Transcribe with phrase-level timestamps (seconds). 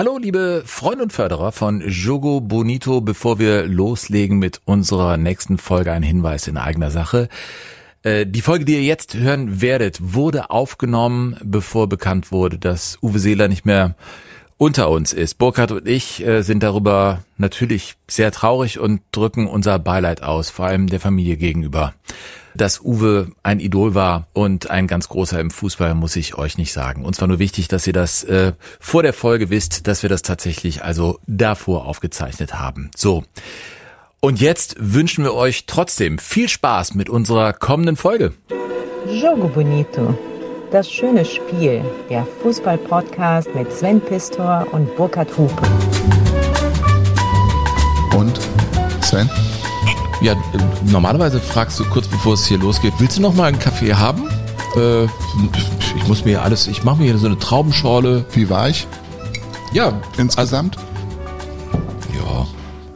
[0.00, 3.02] Hallo, liebe Freunde und Förderer von Jogo Bonito.
[3.02, 7.28] Bevor wir loslegen mit unserer nächsten Folge, ein Hinweis in eigener Sache.
[8.02, 13.18] Äh, die Folge, die ihr jetzt hören werdet, wurde aufgenommen, bevor bekannt wurde, dass Uwe
[13.18, 13.94] Seeler nicht mehr
[14.60, 15.38] unter uns ist.
[15.38, 20.66] Burkhard und ich äh, sind darüber natürlich sehr traurig und drücken unser Beileid aus, vor
[20.66, 21.94] allem der Familie gegenüber.
[22.54, 26.74] Dass Uwe ein Idol war und ein ganz großer im Fußball, muss ich euch nicht
[26.74, 27.06] sagen.
[27.06, 30.20] Uns war nur wichtig, dass ihr das äh, vor der Folge wisst, dass wir das
[30.20, 32.90] tatsächlich also davor aufgezeichnet haben.
[32.94, 33.24] So.
[34.20, 38.34] Und jetzt wünschen wir euch trotzdem viel Spaß mit unserer kommenden Folge.
[39.08, 40.18] Jogo Bonito.
[40.70, 45.62] Das schöne Spiel, der Fußball-Podcast mit Sven Pistor und Burkhard Hupe.
[48.16, 48.38] Und
[49.02, 49.28] Sven?
[50.20, 50.36] Ja,
[50.84, 54.28] normalerweise fragst du kurz bevor es hier losgeht, willst du noch mal einen Kaffee haben?
[54.76, 55.04] Äh,
[55.96, 58.24] ich muss mir alles, ich mache mir hier so eine Traubenschorle.
[58.32, 58.86] Wie war ich?
[59.72, 60.76] Ja, Insgesamt?
[62.14, 62.46] ja.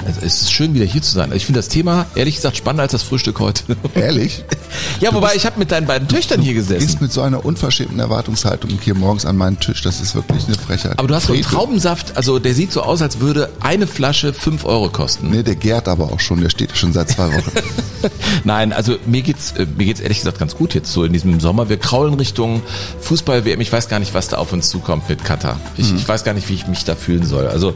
[0.07, 1.25] Also es ist schön wieder hier zu sein.
[1.25, 3.63] Also Ich finde das Thema ehrlich gesagt spannender als das Frühstück heute.
[3.95, 4.45] Ehrlich?
[5.01, 6.99] ja, wobei ich habe mit deinen beiden Töchtern hier Gehst gesessen.
[7.01, 9.83] mit so einer unverschämten Erwartungshaltung hier morgens an meinen Tisch.
[9.83, 10.99] Das ist wirklich eine Frechheit.
[10.99, 11.43] Aber du hast so einen.
[11.43, 15.31] Traubensaft, also der sieht so aus, als würde eine Flasche fünf Euro kosten.
[15.31, 16.41] Nee, der gärt aber auch schon.
[16.41, 17.53] Der steht schon seit zwei Wochen.
[18.45, 21.41] Nein, also mir geht's äh, mir geht's ehrlich gesagt ganz gut jetzt so in diesem
[21.41, 21.69] Sommer.
[21.69, 22.63] Wir kraulen Richtung
[23.01, 23.61] Fußball WM.
[23.61, 25.59] Ich weiß gar nicht, was da auf uns zukommt mit Katar.
[25.77, 27.47] Ich, ich weiß gar nicht, wie ich mich da fühlen soll.
[27.47, 27.75] Also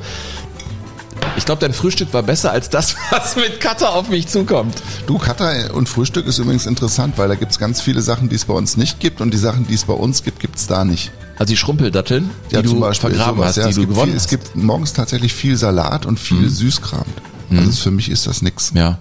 [1.36, 4.82] ich glaube, dein Frühstück war besser als das, was mit Katar auf mich zukommt.
[5.06, 8.44] Du, Katar und Frühstück ist übrigens interessant, weil da gibt's ganz viele Sachen, die es
[8.44, 11.10] bei uns nicht gibt und die Sachen, die es bei uns gibt, gibt's da nicht.
[11.38, 13.80] Also die Schrumpeldatteln, die Ja, du zum Beispiel vergraben sowas, hast, ja, die es du
[13.82, 14.24] gibt gewonnen viel, hast.
[14.24, 17.04] Es gibt morgens tatsächlich viel Salat und viel Süßkram.
[17.50, 18.72] Also für mich ist das nix.
[18.74, 18.98] Ja.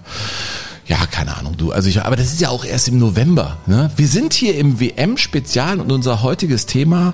[0.86, 1.70] Ja, keine Ahnung, du.
[1.70, 3.58] Also ich, aber das ist ja auch erst im November.
[3.66, 3.90] Ne?
[3.96, 7.12] Wir sind hier im WM-Spezial und unser heutiges Thema,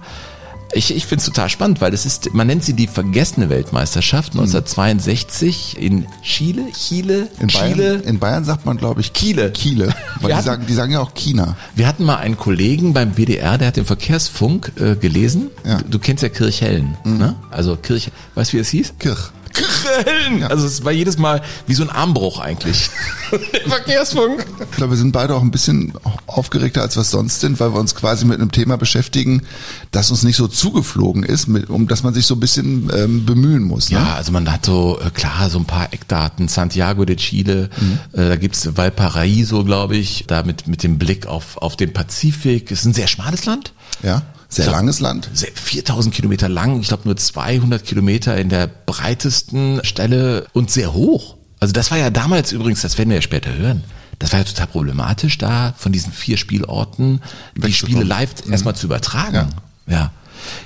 [0.75, 4.33] ich, ich finde es total spannend, weil das ist, man nennt sie die vergessene Weltmeisterschaft
[4.33, 7.75] 1962 in Chile, Chile, In Chile.
[7.77, 9.51] Bayern, in Bayern sagt man, glaube ich, Kiele.
[9.53, 9.95] Kiele.
[10.21, 11.57] Weil die hatten- sagen, die sagen ja auch China.
[11.75, 15.51] Wir hatten mal einen Kollegen beim WDR, der hat den Verkehrsfunk äh, gelesen.
[15.65, 15.79] Ja.
[15.79, 17.37] Du, du kennst ja Kirchhellen, ne?
[17.51, 18.95] Also Kirch, weißt du, wie es hieß?
[18.99, 19.31] Kirch.
[19.55, 20.43] Kirchhellen!
[20.45, 22.91] Also es war jedes Mal wie so ein Armbruch eigentlich.
[23.31, 24.45] Der Verkehrsfunk.
[24.71, 25.93] Ich glaube, wir sind beide auch ein bisschen
[26.27, 29.43] aufgeregter, als wir sonst sind, weil wir uns quasi mit einem Thema beschäftigen,
[29.93, 33.25] das uns nicht so zugeflogen ist, mit, um das man sich so ein bisschen ähm,
[33.25, 33.91] bemühen muss.
[33.91, 33.99] Ne?
[33.99, 36.49] Ja, also man hat so, äh, klar, so ein paar Eckdaten.
[36.49, 37.71] Santiago de Chile,
[38.13, 42.71] äh, da gibt's Valparaiso, glaube ich, da mit, mit dem Blick auf, auf den Pazifik.
[42.71, 43.73] Es ist ein sehr schmales Land.
[44.03, 44.23] ja?
[44.55, 45.29] Sehr langes Land.
[45.33, 50.93] Sehr- 4000 Kilometer lang, ich glaube nur 200 Kilometer in der breitesten Stelle und sehr
[50.93, 51.37] hoch.
[51.61, 53.85] Also das war ja damals übrigens, das werden wir ja später hören,
[54.19, 57.21] das war ja total problematisch, da von diesen vier Spielorten
[57.57, 57.73] die.
[57.73, 59.49] Spiele live erstmal zu übertragen.
[59.87, 59.95] Ja.
[59.95, 60.13] ja.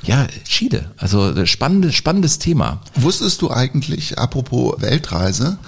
[0.03, 0.91] Ja, Chile.
[0.97, 2.81] Also äh, spannendes, spannendes Thema.
[2.95, 5.59] Wusstest du eigentlich, apropos Weltreise,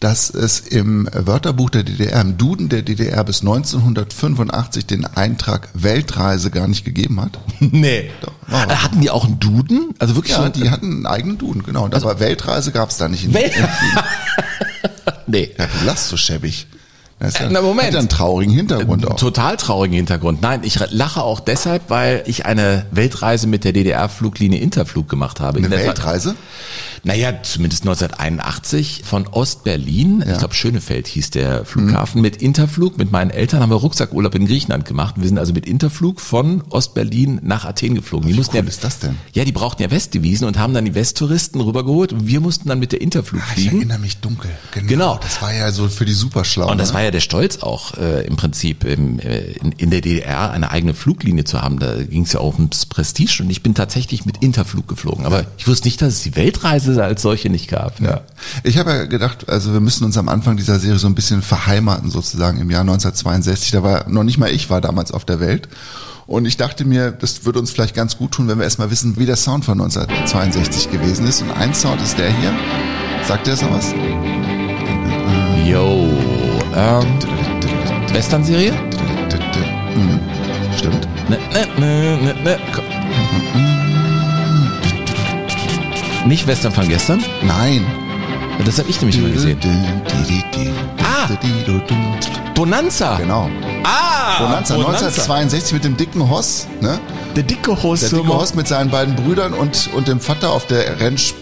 [0.00, 6.50] dass es im Wörterbuch der DDR, im Duden der DDR bis 1985 den Eintrag Weltreise
[6.50, 7.38] gar nicht gegeben hat?
[7.60, 8.10] Nee.
[8.46, 9.94] war Äh, Hatten die auch einen Duden?
[9.98, 11.84] Also wirklich Ja, so die hatten einen eigenen Duden, genau.
[11.84, 13.24] Und aber Weltreise gab es da nicht.
[13.24, 13.50] In, Wel
[15.26, 15.50] Nee.
[15.58, 16.66] ja, du lachst so schäbig.
[17.18, 17.88] Das ja, Na, Moment.
[17.88, 19.16] Hat ja einen traurigen Hintergrund auch.
[19.16, 20.40] Total traurigen Hintergrund.
[20.40, 25.58] Nein, ich lache auch deshalb, weil ich eine Weltreise mit der DDR-Fluglinie Interflug gemacht habe.
[25.58, 26.36] Eine In Weltreise?
[27.04, 32.98] Naja, zumindest 1981 von Ostberlin, ich glaube Schönefeld hieß der Flughafen, mit Interflug.
[32.98, 35.14] Mit meinen Eltern haben wir Rucksackurlaub in Griechenland gemacht.
[35.16, 38.28] Wir sind also mit Interflug von Ostberlin nach Athen geflogen.
[38.28, 39.16] Die mussten cool ja, ist das denn?
[39.32, 42.78] Ja, die brauchten ja Westdevisen und haben dann die Westtouristen rübergeholt und wir mussten dann
[42.78, 43.76] mit der Interflug Ah, Ich fliegen.
[43.78, 44.50] erinnere mich dunkel.
[44.72, 44.88] Genau.
[44.88, 45.20] Genau.
[45.22, 46.70] Das war ja so für die Superschlauen.
[46.70, 46.94] Und das ne?
[46.94, 50.70] war ja der Stolz auch äh, im Prinzip im, äh, in, in der DDR eine
[50.70, 51.78] eigene Fluglinie zu haben.
[51.78, 55.26] Da ging es ja auch ums Prestige und ich bin tatsächlich mit Interflug geflogen.
[55.26, 58.00] Aber ich wusste nicht, dass es die Weltreise als solche nicht gab.
[58.00, 58.22] Ja.
[58.64, 61.42] Ich habe ja gedacht, also wir müssen uns am Anfang dieser Serie so ein bisschen
[61.42, 63.70] verheimaten sozusagen im Jahr 1962.
[63.70, 65.68] Da war noch nicht mal ich war damals auf der Welt.
[66.26, 69.16] Und ich dachte mir, das würde uns vielleicht ganz gut tun, wenn wir erstmal wissen,
[69.16, 71.40] wie der Sound von 1962 gewesen ist.
[71.40, 72.52] Und ein Sound ist der hier.
[73.26, 73.94] Sagt der so was?
[75.66, 76.07] Yo.
[76.74, 77.06] Ähm,
[78.12, 78.72] Western-Serie?
[78.72, 80.20] Mhm.
[80.76, 81.08] Stimmt.
[81.28, 82.58] Ne, ne, ne, ne, ne.
[86.26, 87.24] Nicht Western von gestern?
[87.42, 87.86] Nein.
[88.64, 89.58] Das habe ich nämlich mal gesehen.
[91.02, 91.28] Ah!
[92.54, 93.16] Bonanza!
[93.16, 93.48] Genau.
[93.84, 94.38] Ah!
[94.40, 96.98] Bonanza, 1962 mit dem dicken Hoss, ne?
[97.36, 98.02] Der dicke Host.
[98.02, 101.34] Der dicke Hoss mit seinen beiden Brüdern und, und dem Vater auf der Ranch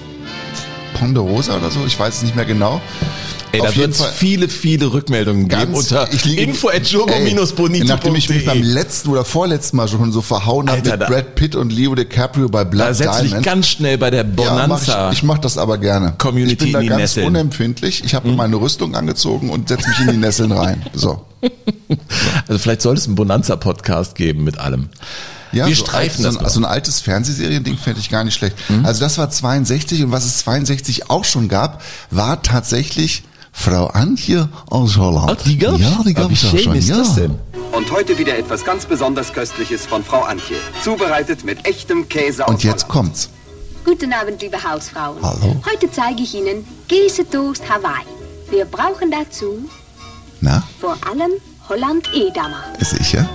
[0.99, 2.81] Ponderosa oder so, ich weiß es nicht mehr genau.
[3.53, 6.91] Ey, da wird es viele, viele Rückmeldungen geben unter info at
[7.57, 11.35] bonito Nachdem ich mich beim letzten oder vorletzten Mal schon so verhauen habe mit Brad
[11.35, 14.93] Pitt und Leo DiCaprio bei Blood Da setzt dich ganz schnell bei der Bonanza.
[14.93, 16.15] Ja, mach ich, ich mach das aber gerne.
[16.19, 17.27] Community ich bin da ganz Nesseln.
[17.29, 18.05] unempfindlich.
[18.05, 18.37] Ich habe hm?
[18.37, 20.85] meine Rüstung angezogen und setze mich in die Nesseln rein.
[20.93, 21.25] So.
[22.49, 24.89] Also vielleicht sollte es einen Bonanza-Podcast geben mit allem.
[25.53, 26.35] Ja, wir so streifen alt, das.
[26.35, 28.57] So ein, so ein altes Fernsehseriending fände ich gar nicht schlecht.
[28.69, 28.85] Mhm.
[28.85, 33.25] Also das war 62 und was es 62 auch schon gab, war tatsächlich
[33.59, 35.31] Frau Antje aus Holland.
[35.41, 35.81] Ach, die gab's?
[35.81, 36.77] Ja, die gab's Wie schön schon.
[36.77, 36.99] ist ja.
[36.99, 37.35] das denn?
[37.73, 40.57] Und heute wieder etwas ganz besonders Köstliches von Frau Antje.
[40.85, 42.89] Zubereitet mit echtem Käse aus Und jetzt Holland.
[42.89, 43.31] kommt's.
[43.85, 45.17] Guten Abend, liebe Hausfrauen.
[45.23, 45.57] Hallo.
[45.71, 48.05] Heute zeige ich Ihnen Käsetoast Hawaii.
[48.51, 49.65] Wir brauchen dazu
[50.41, 51.33] Na, vor allem
[51.69, 52.63] Holland Edamer.
[52.81, 53.29] sicher?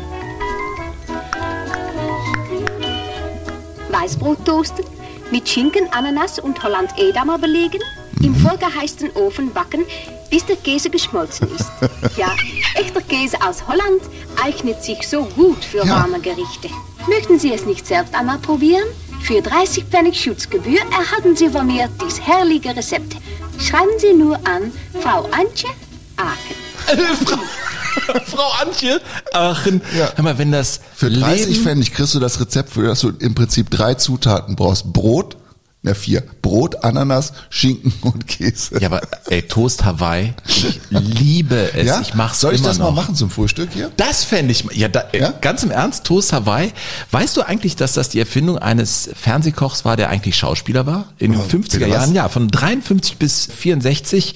[3.89, 4.85] Weißbrot toasten,
[5.31, 7.79] mit Schinken, Ananas und Holland Edamer belegen,
[8.23, 9.81] im vorgeheizten Ofen backen,
[10.29, 11.65] bis der Käse geschmolzen ist.
[12.17, 12.27] Ja,
[12.75, 14.01] echter Käse aus Holland
[14.43, 16.01] eignet sich so gut für Ja.
[16.01, 16.69] warme Gerichte.
[17.07, 18.83] Möchten Sie es nicht selbst einmal probieren?
[19.21, 23.15] Für 30 Pfennig Schutzgebühr erhalten Sie von mir dies herrliche Rezept.
[23.59, 24.71] Schreiben Sie nur an
[25.01, 25.69] Frau Antje
[26.17, 27.17] Aachen.
[27.25, 28.99] Frau, Frau Antje
[29.33, 29.81] Aachen.
[29.97, 30.09] Ja.
[30.15, 33.09] Hör mal, wenn das Für 30 Leben, Pfennig kriegst du das Rezept, für das du
[33.19, 34.91] im Prinzip drei Zutaten brauchst.
[34.91, 35.37] Brot,
[35.83, 36.21] na vier.
[36.43, 38.79] Brot, Ananas, Schinken und Käse.
[38.79, 42.01] Ja, aber ey, Toast Hawaii, ich liebe es.
[42.01, 42.93] Ich mach's Soll ich das noch.
[42.93, 43.89] mal machen zum Frühstück hier?
[43.97, 45.31] Das fände ich, ja, da, Ja?
[45.41, 46.71] Ganz im Ernst, Toast Hawaii.
[47.11, 51.05] Weißt du eigentlich, dass das die Erfindung eines Fernsehkochs war, der eigentlich Schauspieler war?
[51.17, 51.87] In den Oh, 50er bitte was?
[51.89, 54.35] Jahren, ja, von 53 bis 64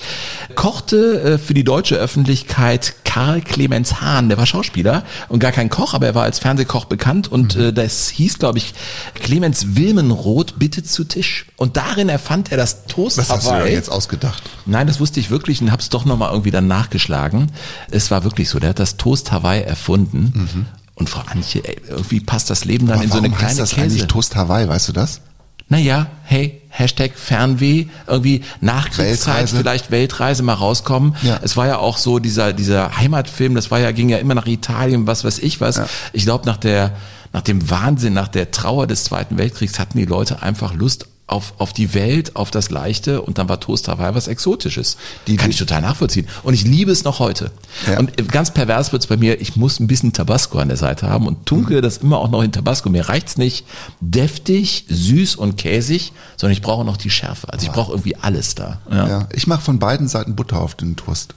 [0.56, 5.69] kochte äh, für die deutsche Öffentlichkeit Karl Clemens Hahn, der war Schauspieler und gar kein
[5.69, 7.62] Koch, aber er war als Fernsehkoch bekannt und Mhm.
[7.62, 8.74] äh, das hieß, glaube ich,
[9.13, 11.34] Clemens Wilmenroth, bitte zu Tisch.
[11.57, 13.73] Und darin erfand er das Toast Was hast du dir Hawaii.
[13.73, 14.43] jetzt ausgedacht?
[14.65, 17.51] Nein, das wusste ich wirklich und hab's doch nochmal irgendwie dann nachgeschlagen.
[17.91, 20.67] Es war wirklich so, der hat das Toast Hawaii erfunden.
[20.95, 23.01] Und Frau Antje, ey, irgendwie passt das Leben dann Mhm.
[23.01, 23.81] Aber in so eine kleine heißt das Käse.
[23.81, 25.21] eigentlich Toast Hawaii, weißt du das?
[25.67, 29.57] Naja, hey, Hashtag Fernweh, irgendwie Nachkriegszeit, Weltreise.
[29.57, 31.15] vielleicht Weltreise mal rauskommen.
[31.23, 31.39] Ja.
[31.41, 34.45] Es war ja auch so dieser, dieser Heimatfilm, das war ja, ging ja immer nach
[34.45, 35.77] Italien, was weiß ich was.
[35.77, 35.87] Ja.
[36.13, 36.91] Ich glaube, nach der,
[37.33, 41.54] nach dem Wahnsinn, nach der Trauer des Zweiten Weltkriegs hatten die Leute einfach Lust auf,
[41.57, 44.95] auf die Welt, auf das Leichte und dann war Toast Hawaii was Exotisches.
[45.25, 46.27] Die- Kann ich total nachvollziehen.
[46.44, 47.50] Und ich liebe es noch heute.
[47.88, 47.98] Ja.
[47.98, 51.25] Und ganz pervers wird's bei mir, ich muss ein bisschen Tabasco an der Seite haben
[51.25, 52.89] und tunke das immer auch noch in Tabasco.
[52.92, 53.66] Mir reicht's nicht
[54.01, 57.51] deftig, süß und käsig, sondern ich brauche noch die Schärfe.
[57.51, 58.80] Also ich brauche irgendwie alles da.
[58.92, 59.07] Ja.
[59.07, 59.28] Ja.
[59.33, 61.33] Ich mache von beiden Seiten Butter auf den Toast.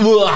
[0.00, 0.30] Uah.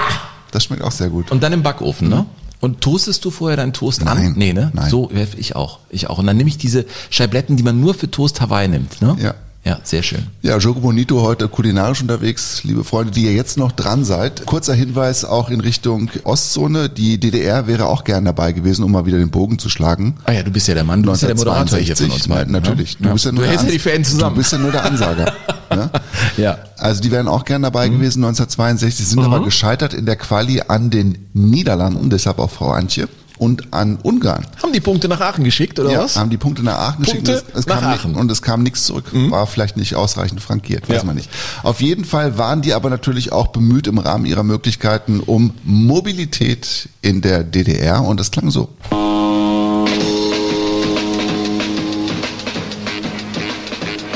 [0.53, 1.31] Das schmeckt auch sehr gut.
[1.31, 2.27] Und dann im Backofen, ne?
[2.61, 4.33] Und toastest du vorher deinen Toast Nein, an?
[4.37, 4.71] Nee, ne?
[4.75, 4.91] nein.
[4.91, 5.79] So, ich auch.
[5.89, 6.19] Ich auch.
[6.19, 9.17] Und dann nehme ich diese Scheibletten, die man nur für Toast Hawaii nimmt, ne?
[9.21, 9.35] Ja.
[9.63, 10.27] Ja, sehr schön.
[10.41, 14.47] Ja, Jogo Bonito heute kulinarisch unterwegs, liebe Freunde, die ihr jetzt noch dran seid.
[14.47, 16.89] Kurzer Hinweis auch in Richtung Ostzone.
[16.89, 20.17] Die DDR wäre auch gern dabei gewesen, um mal wieder den Bogen zu schlagen.
[20.25, 22.25] Ah ja, du bist ja der Mann, du bist ja der Moderator hier von uns
[22.25, 22.53] 1962, beiden.
[22.53, 23.01] Natürlich.
[23.01, 23.09] Ne?
[23.09, 24.35] Du, bist ja nur du der ja die Fans zusammen.
[24.35, 25.33] Du bist ja nur der Ansager.
[25.71, 25.91] ne?
[26.39, 26.59] Ja.
[26.79, 30.89] Also die wären auch gern dabei gewesen 1962, sind aber gescheitert in der Quali an
[30.89, 33.09] den Niederlanden, deshalb auch Frau Antje,
[33.41, 34.47] und an Ungarn.
[34.63, 36.17] Haben die Punkte nach Aachen geschickt, oder Ja, was?
[36.17, 37.49] haben die Punkte nach Aachen Punkte geschickt.
[37.55, 38.13] Es, es nach kam Aachen.
[38.13, 38.19] Mhm.
[38.19, 39.07] Und es kam nichts zurück.
[39.13, 41.05] War vielleicht nicht ausreichend frankiert, weiß Ja.
[41.05, 41.31] man nicht.
[41.63, 46.89] Auf jeden Fall waren die aber natürlich auch bemüht im Rahmen ihrer Möglichkeiten um Mobilität
[47.01, 48.69] in der DDR und das klang so.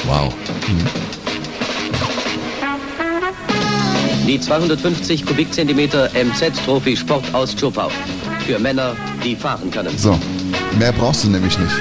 [0.06, 0.34] Wow.
[4.26, 7.90] Die 250 Kubikzentimeter MZ-Trophy Sport aus Schopau.
[8.46, 9.96] Für Männer, die fahren können.
[9.98, 10.18] So.
[10.78, 11.72] Mehr brauchst du nämlich nicht.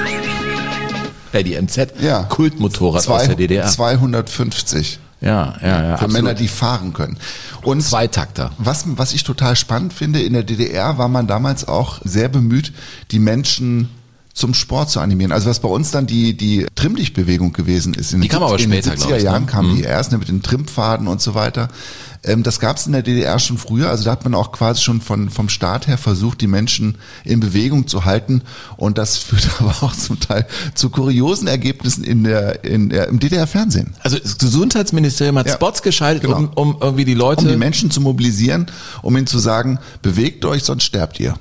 [1.32, 2.22] Ja, die MZ, Ja.
[2.24, 3.66] Kultmotorrad Zwei- aus der DDR.
[3.66, 5.78] 250 Ja, ja, ja.
[5.80, 6.12] für absolut.
[6.12, 7.16] Männer, die fahren können.
[7.62, 8.52] Und Zweitakter.
[8.58, 12.72] Was, was ich total spannend finde, in der DDR war man damals auch sehr bemüht,
[13.10, 13.88] die Menschen
[14.34, 15.32] zum Sport zu animieren.
[15.32, 18.12] Also was bei uns dann die, die Trimmlichtbewegung gewesen ist.
[18.12, 19.30] In Die kam aber 70 in den später, 70er glaub ich, ne?
[19.30, 21.68] Jahren kam die erst ne, mit den Trimmpfaden und so weiter.
[22.24, 23.90] Ähm, das gab es in der DDR schon früher.
[23.90, 27.40] Also da hat man auch quasi schon von, vom Staat her versucht, die Menschen in
[27.40, 28.42] Bewegung zu halten.
[28.76, 33.18] Und das führt aber auch zum Teil zu kuriosen Ergebnissen in der, in der, im
[33.20, 33.94] DDR-Fernsehen.
[34.00, 36.36] Also das Gesundheitsministerium hat Ja, Spots geschaltet, genau.
[36.38, 37.42] um, um irgendwie die Leute...
[37.42, 38.66] Um die Menschen zu mobilisieren,
[39.02, 41.34] um ihnen zu sagen, bewegt euch, sonst sterbt ihr.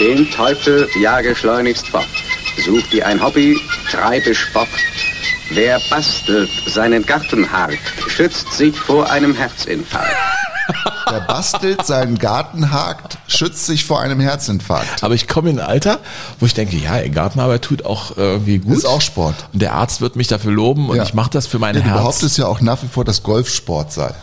[0.00, 2.06] Den Teufel jage schleunigst fort.
[2.64, 3.58] Such dir ein Hobby,
[3.90, 4.68] treibe Sport.
[5.54, 7.72] Wer bastelt seinen Garten hart,
[8.08, 10.16] schützt sich vor einem Herzinfarkt.
[11.10, 15.02] Der bastelt seinen Gartenhakt, schützt sich vor einem Herzinfarkt.
[15.02, 15.98] Aber ich komme in ein Alter,
[16.40, 18.78] wo ich denke, ja, Gartenarbeit tut auch irgendwie gut.
[18.78, 19.34] Ist auch Sport.
[19.52, 21.02] Und der Arzt wird mich dafür loben und Ja.
[21.02, 21.98] ich mache das für mein Ja, du Herz.
[21.98, 24.14] behauptest ja auch nach wie vor, dass Golfsport sei.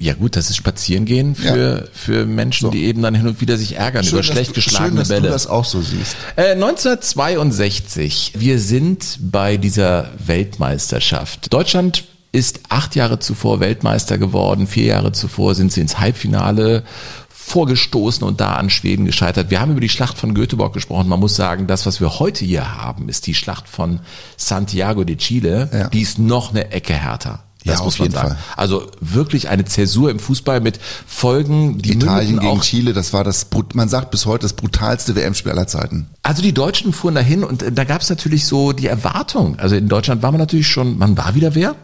[0.00, 2.70] Ja gut, das ist Spazierengehen für, für Menschen, So.
[2.70, 5.08] die eben dann hin und wieder sich ärgern über dass schlecht du, schön, geschlagene dass
[5.08, 5.22] Bälle.
[5.22, 6.16] du das auch so siehst.
[6.36, 8.32] Äh, 1962.
[8.36, 11.52] Wir sind bei dieser Weltmeisterschaft.
[11.52, 14.66] Deutschland ist acht Jahre zuvor Weltmeister geworden.
[14.66, 16.82] Vier Jahre zuvor sind sie ins Halbfinale
[17.28, 19.50] vorgestoßen und da an Schweden gescheitert.
[19.50, 21.08] Wir haben über die Schlacht von Göteborg gesprochen.
[21.08, 24.00] Man muss sagen, das, was wir heute hier haben, ist die Schlacht von
[24.36, 25.68] Santiago de Chile.
[25.72, 25.88] Ja.
[25.88, 27.42] Die ist noch eine Ecke härter.
[27.64, 28.28] Das Ja, muss auf man jeden sagen.
[28.30, 28.38] Fall.
[28.56, 33.24] Also wirklich eine Zäsur im Fußball mit Folgen, die Italien gegen auch Chile, das war
[33.24, 36.06] das, man sagt bis heute das brutalste WM-Spiel aller Zeiten.
[36.22, 39.58] Also die Deutschen fuhren dahin und äh, da gab es natürlich so die Erwartung.
[39.58, 41.74] Also in Deutschland war man natürlich schon, man war wieder wer?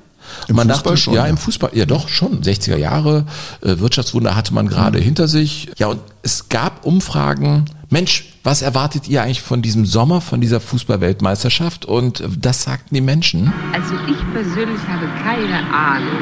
[0.48, 1.30] Im man Fußball dachte, schon, ja, ja.
[1.30, 2.42] im Fußball, ja doch schon.
[2.42, 3.26] 60er Jahre,
[3.60, 5.68] äh, Wirtschaftswunder hatte man gerade hinter sich.
[5.76, 7.66] Ja, und es gab Umfragen.
[7.96, 11.86] Mensch, was erwartet ihr eigentlich von diesem Sommer, von dieser Fußball-Weltmeisterschaft?
[11.86, 13.50] Und äh, das sagten die Menschen.
[13.72, 16.20] Also ich persönlich habe keine Ahnung.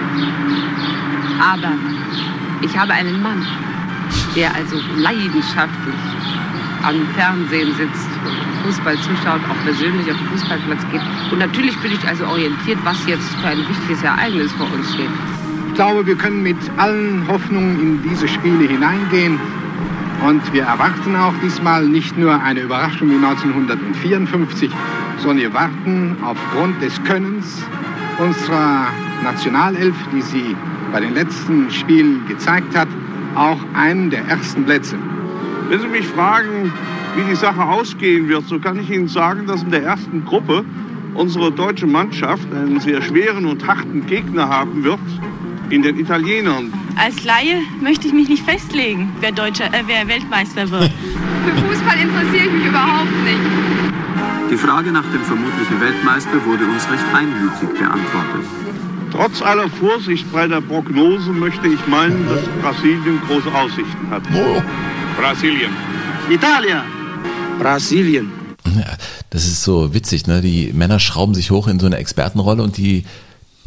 [1.42, 1.72] Aber
[2.62, 3.44] ich habe einen Mann,
[4.36, 5.98] der also leidenschaftlich
[6.84, 8.08] am Fernsehen sitzt,
[8.62, 11.02] Fußball zuschaut, auch persönlich auf den Fußballplatz geht.
[11.32, 15.10] Und natürlich bin ich also orientiert, was jetzt für ein wichtiges Ereignis vor uns steht.
[15.70, 19.40] Ich glaube, wir können mit allen Hoffnungen in diese Spiele hineingehen.
[20.22, 24.70] Und wir erwarten auch diesmal nicht nur eine Überraschung wie 1954,
[25.18, 27.62] sondern wir warten aufgrund des Könnens
[28.18, 28.88] unserer
[29.22, 30.56] Nationalelf, die sie
[30.92, 32.88] bei den letzten Spielen gezeigt hat,
[33.34, 34.96] auch einen der ersten Plätze.
[35.68, 36.72] Wenn Sie mich fragen,
[37.16, 40.64] wie die Sache ausgehen wird, so kann ich Ihnen sagen, dass in der ersten Gruppe
[41.14, 45.00] unsere deutsche Mannschaft einen sehr schweren und harten Gegner haben wird
[45.70, 46.72] in den Italienern.
[46.96, 50.90] Als Laie möchte ich mich nicht festlegen, wer, Deutscher, äh, wer Weltmeister wird.
[50.90, 53.40] Für Fußball interessiere ich mich überhaupt nicht.
[54.50, 58.44] Die Frage nach dem vermutlichen Weltmeister wurde uns recht einmütig beantwortet.
[59.10, 64.22] Trotz aller Vorsicht bei der Prognose möchte ich meinen, dass Brasilien große Aussichten hat.
[65.16, 65.70] Brasilien.
[66.28, 66.82] Italien!
[67.58, 68.32] Brasilien.
[68.76, 68.96] Ja,
[69.30, 70.40] das ist so witzig, ne?
[70.40, 73.04] Die Männer schrauben sich hoch in so eine Expertenrolle und die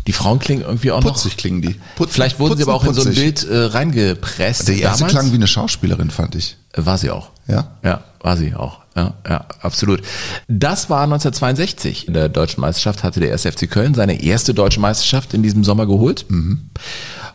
[0.07, 1.37] die Frauen klingen irgendwie auch Putzig noch.
[1.37, 1.75] klingen die.
[1.95, 3.23] Putzen- Vielleicht wurden sie aber auch in so ein putzig.
[3.23, 4.67] Bild äh, reingepresst.
[4.67, 5.11] Der erste damals.
[5.13, 6.57] klang wie eine Schauspielerin, fand ich.
[6.75, 7.29] War sie auch.
[7.47, 7.71] Ja?
[7.83, 8.79] Ja, war sie auch.
[8.95, 10.01] Ja, ja, absolut.
[10.47, 12.07] Das war 1962.
[12.07, 13.43] In der deutschen Meisterschaft hatte der 1.
[13.43, 16.25] FC Köln seine erste deutsche Meisterschaft in diesem Sommer geholt.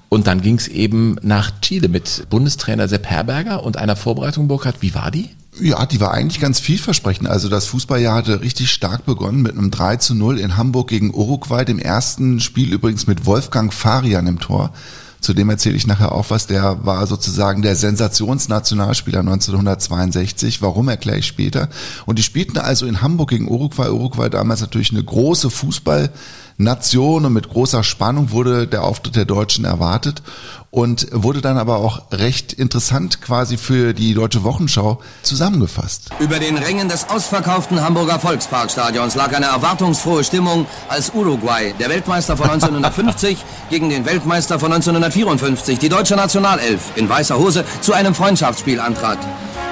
[0.08, 4.76] Und dann ging es eben nach Chile mit Bundestrainer Sepp Herberger und einer Vorbereitung, Burkhard.
[4.80, 5.30] Wie war die?
[5.60, 7.28] Ja, die war eigentlich ganz vielversprechend.
[7.28, 11.14] Also das Fußballjahr hatte richtig stark begonnen mit einem 3 zu 0 in Hamburg gegen
[11.14, 14.72] Uruguay, dem ersten Spiel übrigens mit Wolfgang Farian im Tor.
[15.20, 16.46] Zu dem erzähle ich nachher auch was.
[16.46, 20.62] Der war sozusagen der Sensationsnationalspieler 1962.
[20.62, 21.68] Warum erkläre ich später.
[22.06, 23.90] Und die spielten also in Hamburg gegen Uruguay.
[23.90, 29.64] Uruguay damals natürlich eine große Fußballnation und mit großer Spannung wurde der Auftritt der Deutschen
[29.64, 30.22] erwartet
[30.72, 36.08] und wurde dann aber auch recht interessant quasi für die Deutsche Wochenschau zusammengefasst.
[36.18, 42.38] Über den Rängen des ausverkauften Hamburger Volksparkstadions lag eine erwartungsfrohe Stimmung, als Uruguay, der Weltmeister
[42.38, 43.36] von 1950,
[43.70, 49.18] gegen den Weltmeister von 1954, die deutsche Nationalelf, in weißer Hose zu einem Freundschaftsspiel antrat.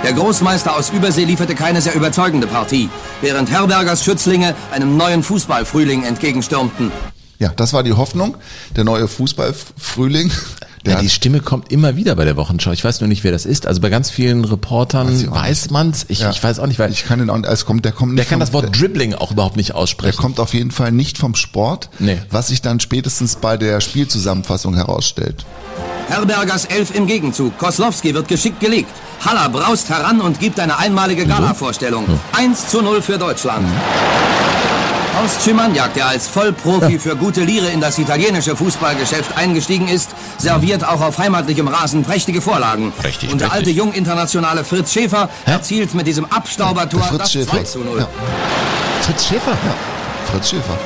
[0.05, 2.91] Der Großmeister aus Übersee lieferte keine sehr überzeugende Partie,
[3.23, 6.93] während Herbergers Schützlinge einem neuen Fußballfrühling entgegenstürmten.
[7.41, 8.37] Ja, das war die Hoffnung.
[8.77, 10.31] Der neue Fußballfrühling.
[10.87, 12.73] Der Ja, die Stimme kommt immer wieder bei der Wochenschau.
[12.73, 13.67] Ich weiß nur nicht, wer das ist.
[13.67, 16.07] Also bei ganz vielen Reportern Weiß man's.
[16.09, 16.31] Ich, Ja.
[16.31, 18.25] ich weiß auch nicht, weil ich kann den auch, es kommt, der kommt nicht der
[18.25, 20.17] kann vom- das Wort Dribbling auch überhaupt nicht Der aussprechen.
[20.17, 22.19] kommt auf jeden Fall nicht vom Sport, Nee.
[22.31, 25.45] was sich dann spätestens bei der Spielzusammenfassung herausstellt.
[26.09, 27.57] Herbergers Elf im Gegenzug.
[27.59, 28.89] Koslowski wird geschickt gelegt.
[29.25, 32.05] Haller braust heran und gibt eine einmalige Gala-Vorstellung.
[32.33, 33.67] 1 zu 0 für Deutschland.
[35.19, 40.85] Horst Schimaniak, der als Vollprofi für gute Lire in das italienische Fußballgeschäft eingestiegen ist, serviert
[40.85, 42.93] auch auf heimatlichem Rasen prächtige Vorlagen.
[42.93, 43.69] Prächtig, und der prächtig.
[43.69, 47.57] alte Jung-Internationale Fritz Schäfer erzielt mit diesem Abstaubertor Fritz das Schäfer.
[47.57, 47.99] 2 zu 0.
[47.99, 48.09] Ja.
[49.03, 49.57] Fritz Schäfer?
[50.31, 50.79] Fritz Schäfer.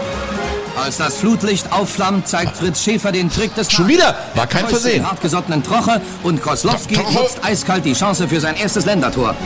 [0.83, 4.17] Als das Flutlicht aufflammt, zeigt Fritz Schäfer den Trick des Schon wieder?
[4.35, 5.09] War kein Er Versehen.
[5.09, 9.37] Hartgesottenen Troche und Koslowski nutzt eiskalt die Chance für sein erstes Ländertor.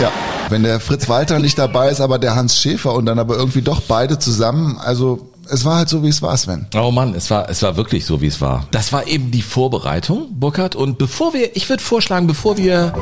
[0.00, 0.10] Ja.
[0.54, 3.60] Wenn der Fritz Walter nicht dabei ist, aber der Hans Schäfer und dann aber irgendwie
[3.60, 6.66] doch beide zusammen, also es war halt so, wie es war, Sven.
[6.76, 8.64] Oh Mann, es war, es war wirklich so, wie es war.
[8.70, 10.76] Das war eben die Vorbereitung, Burkhard.
[10.76, 12.94] Und bevor wir, ich würde vorschlagen, bevor wir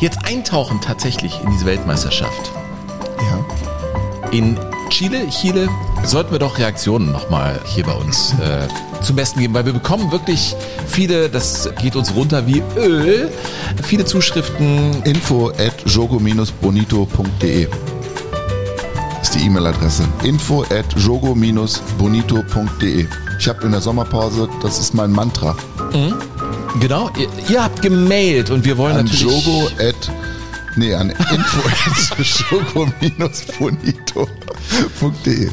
[0.00, 2.50] jetzt eintauchen tatsächlich in diese Weltmeisterschaft
[3.22, 4.30] Ja.
[4.32, 4.58] in
[4.90, 5.68] Chile, Chile,
[6.04, 8.68] sollten wir doch Reaktionen nochmal hier bei uns äh,
[9.02, 10.54] zum Besten geben, weil wir bekommen wirklich
[10.86, 13.32] viele, das geht uns runter wie Öl,
[13.82, 15.02] viele Zuschriften.
[15.04, 17.68] Info at jogo-bonito.de
[19.22, 20.06] ist die E-Mail-Adresse.
[20.24, 23.06] Info at jogo-bonito.de
[23.38, 25.56] Ich habe in der Sommerpause, das ist mein Mantra.
[25.92, 26.16] Mhm.
[26.80, 29.46] Genau, ihr, ihr, habt gemailt und wir wollen an natürlich...
[29.46, 30.10] Jogo at
[30.76, 31.60] Nee, an info
[33.58, 34.49] bonito.de.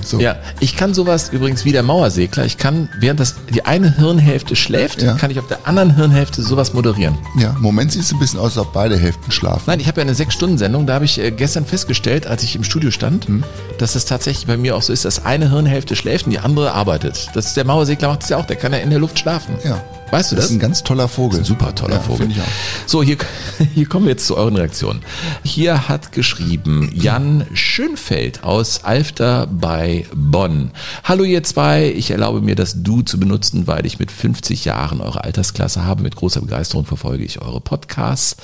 [0.03, 0.19] So.
[0.19, 2.45] Ja, ich kann sowas übrigens wie der Mauersegler.
[2.45, 5.13] Ich kann, während das die eine Hirnhälfte schläft, ja.
[5.15, 7.17] kann ich auf der anderen Hirnhälfte sowas moderieren.
[7.39, 9.63] Ja, im Moment sieht es ein bisschen aus, als ob beide Hälften schlafen.
[9.67, 10.85] Nein, ich habe ja eine Sechs-Stunden-Sendung.
[10.85, 13.43] Da habe ich äh, gestern festgestellt, als ich im Studio stand, hm.
[13.77, 16.73] dass es tatsächlich bei mir auch so ist, dass eine Hirnhälfte schläft und die andere
[16.73, 17.29] arbeitet.
[17.33, 18.45] Das der Mauersegler macht es ja auch.
[18.45, 19.55] Der kann ja in der Luft schlafen.
[19.63, 19.83] Ja.
[20.11, 20.45] Weißt du das?
[20.45, 21.39] Das ist ein ganz toller Vogel.
[21.39, 22.31] Ein super toller ja, Vogel.
[22.31, 22.45] Ich auch.
[22.85, 23.17] So, hier,
[23.73, 25.01] hier kommen wir jetzt zu euren Reaktionen.
[25.43, 30.71] Hier hat geschrieben Jan Schönfeld aus Alfter bei Bonn.
[31.03, 35.01] Hallo ihr zwei, ich erlaube mir das Du zu benutzen, weil ich mit 50 Jahren
[35.01, 36.01] eure Altersklasse habe.
[36.01, 38.37] Mit großer Begeisterung verfolge ich eure Podcasts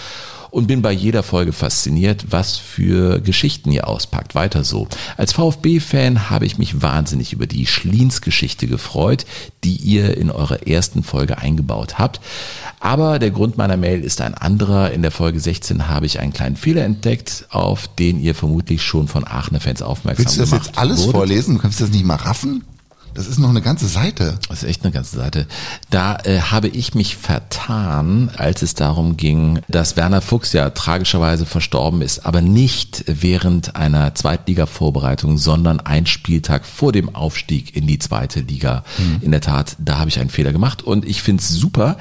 [0.54, 4.36] und bin bei jeder Folge fasziniert, was für Geschichten ihr auspackt.
[4.36, 4.88] Weiter so.
[5.18, 9.26] Als VfB-Fan habe ich mich wahnsinnig über die Schliens-Geschichte gefreut,
[9.64, 12.22] die ihr in eurer ersten Folge eingebaut habt.
[12.80, 14.92] Aber der Grund meiner Mail ist ein anderer.
[14.92, 19.08] In der Folge 16 habe ich einen kleinen Fehler entdeckt, auf den ihr vermutlich schon
[19.08, 21.16] von Aachener Fans aufmerksam gemacht Willst du das jetzt alles wurdet.
[21.16, 21.56] vorlesen?
[21.56, 22.64] Du kannst das nicht mal raffen?
[23.14, 24.40] Das ist noch eine ganze Seite.
[24.50, 25.46] Das ist echt eine ganze Seite.
[25.90, 31.46] Da äh, habe ich mich vertan, als es darum ging, dass Werner Fuchs ja tragischerweise
[31.46, 38.00] verstorben ist, aber nicht während einer Zweitliga-Vorbereitung, sondern ein Spieltag vor dem Aufstieg in die
[38.00, 38.84] zweite Liga.
[38.98, 39.20] Mhm.
[39.22, 41.98] In der Tat, da habe ich einen Fehler gemacht und ich finde es super,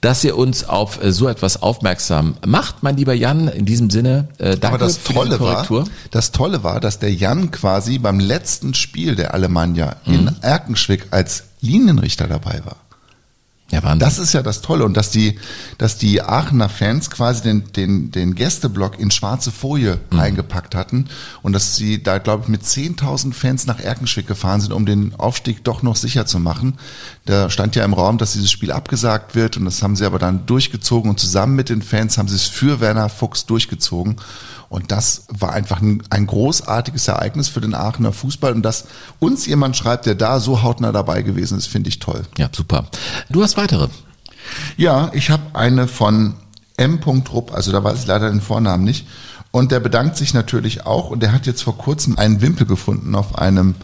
[0.00, 3.48] dass ihr uns auf äh, so etwas aufmerksam macht, mein lieber Jan.
[3.48, 5.82] In diesem Sinne, äh, danke aber das für Tolle Korrektur.
[5.82, 10.14] War, das Tolle war, dass der Jan quasi beim letzten Spiel der Alemannia mhm.
[10.14, 12.76] in Erkenschwick als Linienrichter dabei war.
[13.72, 13.98] Ja, Wahnsinn.
[13.98, 15.40] Das ist ja das Tolle und dass die,
[15.76, 20.20] dass die Aachener Fans quasi den, den, den Gästeblock in schwarze Folie mhm.
[20.20, 21.06] eingepackt hatten
[21.42, 25.16] und dass sie da, glaube ich, mit 10.000 Fans nach Erkenschwick gefahren sind, um den
[25.16, 26.78] Aufstieg doch noch sicher zu machen.
[27.24, 30.20] Da stand ja im Raum, dass dieses Spiel abgesagt wird und das haben sie aber
[30.20, 34.16] dann durchgezogen und zusammen mit den Fans haben sie es für Werner Fuchs durchgezogen.
[34.68, 38.52] Und das war einfach ein, ein, großartiges Ereignis für den Aachener Fußball.
[38.52, 38.86] Und dass
[39.20, 42.22] uns jemand schreibt, der da so hautnah dabei gewesen ist, finde ich toll.
[42.36, 42.86] Ja, super.
[43.30, 43.88] Du hast weitere.
[44.76, 46.34] Ja, ich habe eine von
[46.76, 47.00] M.
[47.04, 49.06] Rupp, also da weiß ich leider den Vornamen nicht.
[49.50, 53.14] Und der bedankt sich natürlich auch und der hat jetzt vor kurzem einen Wimpel gefunden
[53.14, 53.74] auf einem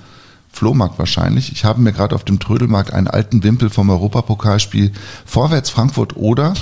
[0.53, 1.51] Flohmarkt wahrscheinlich.
[1.53, 4.93] Ich habe mir gerade auf dem Trödelmarkt einen alten Wimpel vom Europapokalspiel
[5.25, 6.53] Vorwärts Frankfurt oder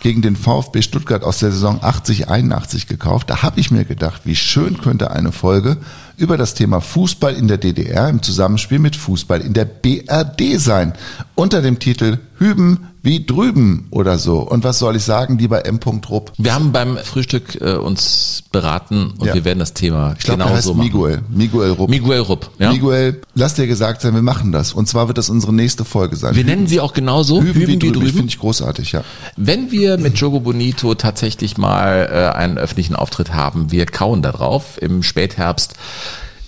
[0.00, 3.30] gegen den VfB Stuttgart aus der Saison 80-81 gekauft.
[3.30, 5.78] Da habe ich mir gedacht, wie schön könnte eine Folge
[6.16, 10.92] über das Thema Fußball in der DDR im Zusammenspiel mit Fußball in der BRD sein.
[11.38, 14.40] Unter dem Titel Hüben wie drüben oder so.
[14.40, 15.78] Und was soll ich sagen, lieber M.
[16.10, 16.32] Rupp?
[16.36, 19.34] Wir haben beim Frühstück äh, uns beraten und ja.
[19.34, 20.88] wir werden das Thema ich glaub, genau heißt so machen.
[20.88, 21.22] Miguel.
[21.30, 21.90] Miguel Rupp.
[21.90, 22.50] Miguel Rupp.
[22.58, 22.72] Ja?
[22.72, 24.72] Miguel, lass dir gesagt sein, wir machen das.
[24.72, 26.34] Und zwar wird das unsere nächste Folge sein.
[26.34, 27.40] Wir Hüben, nennen sie auch genauso.
[27.40, 28.08] Hüben, Hüben wie, wie drüben.
[28.08, 29.04] Finde ich großartig, ja.
[29.36, 34.32] Wenn wir mit Jogo Bonito tatsächlich mal äh, einen öffentlichen Auftritt haben, wir kauen da
[34.32, 35.74] drauf im Spätherbst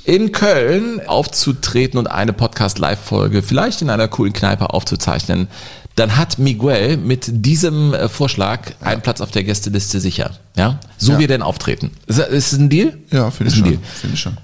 [0.04, 5.48] in Köln aufzutreten und eine Podcast-Live-Folge vielleicht in einer coolen Kneipe aufzuzeichnen,
[5.96, 10.32] dann hat Miguel mit diesem äh, Vorschlag einen Platz auf der Gästeliste sicher.
[10.56, 11.18] Ja, so ja.
[11.18, 11.90] wir denn auftreten.
[12.06, 12.96] Ist, ist es ein Deal?
[13.10, 13.66] Ja, finde ich, schon.
[13.66, 14.36] Find ich schon.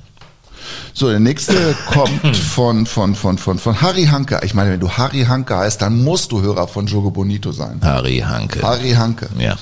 [0.92, 1.55] So, der nächste
[1.87, 4.40] kommt von, von, von, von, von Harry Hanke.
[4.42, 7.81] Ich meine, wenn du Harry Hanke heißt, dann musst du Hörer von Jogo Bonito sein.
[7.83, 8.62] Harry Hanke.
[8.62, 9.29] Harry Hanke.
[9.38, 9.57] Ja.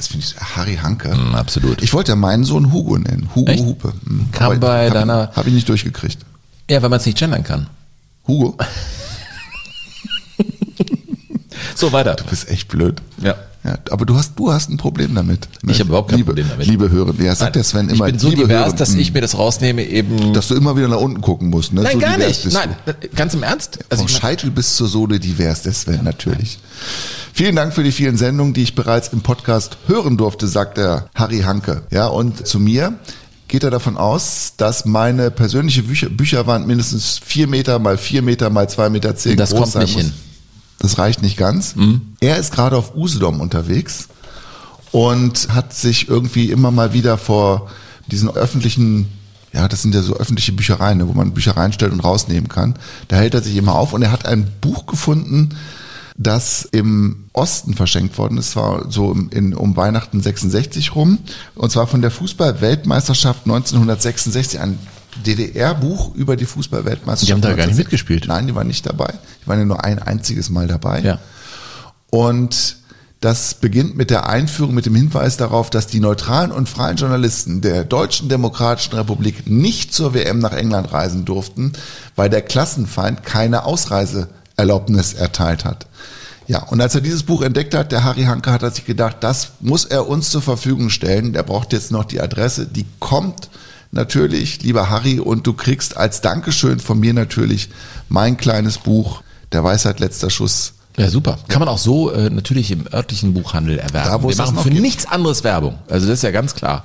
[0.00, 1.14] Das finde ich Harry Hanke.
[1.14, 1.82] Mm, absolut.
[1.82, 3.28] Ich wollte ja meinen Sohn Hugo nennen.
[3.34, 3.62] Hugo Echt?
[3.62, 3.92] Hupe.
[4.04, 4.30] Mm.
[4.32, 5.30] Kam bei hab deiner.
[5.36, 6.24] Habe ich nicht durchgekriegt.
[6.70, 7.66] Ja, weil man es nicht gendern kann.
[8.26, 8.56] Hugo.
[11.74, 12.14] So weiter.
[12.14, 13.00] Du bist echt blöd.
[13.22, 13.34] Ja.
[13.62, 15.46] Ja, aber du hast, du hast ein Problem damit.
[15.62, 15.72] Ne?
[15.72, 16.66] Ich habe überhaupt kein liebe, Problem damit.
[16.66, 18.06] Liebe Hörer, ja, sagt der Sven immer.
[18.06, 20.32] Ich bin so divers, Hörer, dass ich mir das rausnehme, eben.
[20.32, 21.82] Dass du immer wieder nach unten gucken musst, ne?
[21.82, 22.50] Nein, so gar nicht.
[22.52, 23.08] Nein, du.
[23.14, 23.80] ganz im Ernst.
[23.90, 26.58] Also Vom Scheitel bis zur Sohle divers, der Sven, natürlich.
[27.34, 31.10] Vielen Dank für die vielen Sendungen, die ich bereits im Podcast hören durfte, sagt der
[31.14, 31.82] Harry Hanke.
[31.90, 32.94] Ja, und zu mir
[33.48, 38.48] geht er davon aus, dass meine persönliche Bücher, Bücherwand mindestens vier Meter mal vier Meter
[38.48, 40.04] mal zwei Meter zehn das groß kommt sein nicht muss.
[40.04, 40.12] hin.
[40.80, 41.76] Das reicht nicht ganz.
[41.76, 42.00] Mhm.
[42.20, 44.08] Er ist gerade auf Usedom unterwegs
[44.90, 47.70] und hat sich irgendwie immer mal wieder vor
[48.10, 49.06] diesen öffentlichen,
[49.52, 52.74] ja, das sind ja so öffentliche Büchereien, ne, wo man Bücher reinstellt und rausnehmen kann.
[53.08, 55.50] Da hält er sich immer auf und er hat ein Buch gefunden,
[56.16, 61.18] das im Osten verschenkt worden ist, war so in, um Weihnachten 66 rum,
[61.54, 64.78] und zwar von der Fußball-Weltmeisterschaft 1966, ein
[65.24, 67.28] DDR-Buch über die Fußballweltmeisterschaft.
[67.28, 67.84] Die haben da gar nicht 1960.
[67.84, 68.28] mitgespielt.
[68.28, 69.14] Nein, die waren nicht dabei.
[69.42, 71.00] Die waren ja nur ein einziges Mal dabei.
[71.00, 71.18] Ja.
[72.10, 72.76] Und
[73.20, 77.60] das beginnt mit der Einführung, mit dem Hinweis darauf, dass die neutralen und freien Journalisten
[77.60, 81.74] der Deutschen Demokratischen Republik nicht zur WM nach England reisen durften,
[82.16, 85.86] weil der Klassenfeind keine Ausreiseerlaubnis erteilt hat.
[86.46, 89.18] Ja, und als er dieses Buch entdeckt hat, der Harry Hanke, hat er sich gedacht,
[89.20, 91.34] das muss er uns zur Verfügung stellen.
[91.34, 93.50] Der braucht jetzt noch die Adresse, die kommt
[93.92, 97.68] natürlich, lieber Harry, und du kriegst als Dankeschön von mir natürlich
[98.08, 99.22] mein kleines Buch,
[99.52, 101.38] Der Weisheit letzter Schuss, Ja, super.
[101.48, 104.08] Kann man auch so äh, natürlich im örtlichen Buchhandel erwerben.
[104.10, 104.80] Da, wo Wir machen für gibt.
[104.82, 105.78] nichts anderes Werbung.
[105.88, 106.84] Also das ist ja ganz klar.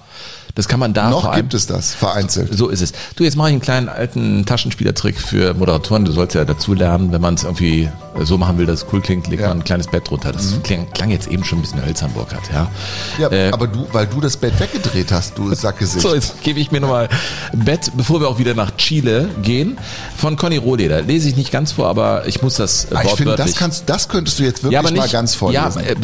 [0.55, 2.57] Das kann man da Noch gibt es das, vereinzelt.
[2.57, 2.93] So ist es.
[3.17, 6.05] Du, jetzt mache ich einen kleinen alten Taschenspielertrick für Moderatoren.
[6.05, 7.89] Du sollst ja dazu lernen, wenn man es irgendwie
[8.23, 9.49] so machen will, dass es cool klingt, legt Ja.
[9.49, 10.31] man ein kleines Bett drunter.
[10.31, 12.71] Das klang, klang jetzt eben schon ein bisschen hölzern, Burkhard, ja.
[13.19, 16.01] Ja, Äh, aber du, weil du das Bett weggedreht hast, du Sackgesicht.
[16.01, 17.09] So, jetzt gebe ich mir nochmal
[17.51, 19.77] Bett, bevor wir auch wieder nach Chile gehen.
[20.15, 21.01] Von Conny Rohleder.
[21.01, 23.89] Lese ich nicht ganz vor, aber ich muss das äh, Ah, ich finde, das kannst,
[23.89, 25.81] das könntest du jetzt wirklich ja, nicht, mal ganz vorlesen.
[25.83, 25.95] Ja, äh,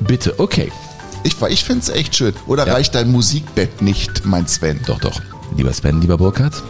[0.00, 0.70] bitte, okay.
[1.24, 2.32] Ich ich finde es echt schön.
[2.46, 2.74] Oder Ja.
[2.74, 4.80] reicht dein Musikbett nicht, mein Sven?
[4.86, 5.20] Doch, doch.
[5.56, 6.62] Lieber Sven, lieber Burkhard,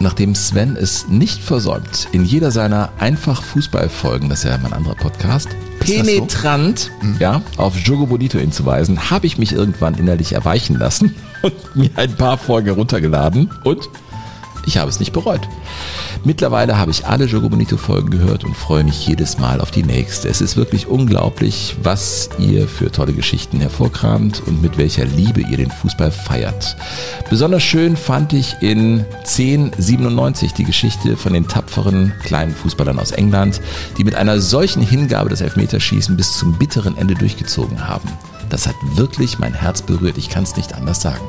[0.00, 4.94] nachdem Sven es nicht versäumt, in jeder seiner einfach Fußballfolgen, das ist ja mein anderer
[4.94, 5.48] Podcast,
[5.80, 5.94] das so?
[6.02, 11.90] penetrant ja, auf Jogo Bonito hinzuweisen, habe ich mich irgendwann innerlich erweichen lassen und mir
[11.96, 13.88] ein paar Folgen heruntergeladen und
[14.66, 15.40] ich habe es nicht bereut.
[16.24, 19.82] Mittlerweile habe ich alle Jogo Bonito Folgen gehört und freue mich jedes Mal auf die
[19.82, 20.28] nächste.
[20.28, 25.56] Es ist wirklich unglaublich, was ihr für tolle Geschichten hervorkramt und mit welcher Liebe ihr
[25.56, 26.76] den Fußball feiert.
[27.30, 33.60] Besonders schön fand ich in 1097 die Geschichte von den tapferen kleinen Fußballern aus England,
[33.96, 38.08] die mit einer solchen Hingabe das Elfmeterschießen bis zum bitteren Ende durchgezogen haben.
[38.50, 40.18] Das hat wirklich mein Herz berührt.
[40.18, 41.24] Ich kann es nicht anders sagen.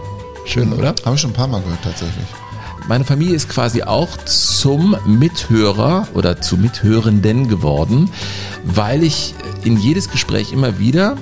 [0.46, 0.96] Schön, oder?
[1.06, 2.26] Habe ich schon ein paar Mal gehört, tatsächlich.
[2.88, 8.10] Meine Familie ist quasi auch zum Mithörer oder zu Mithörenden geworden,
[8.64, 11.16] weil ich in jedes Gespräch immer wieder,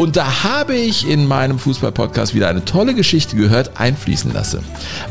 [0.00, 4.62] und da habe ich in meinem Fußball-Podcast wieder eine tolle Geschichte gehört, einfließen lasse.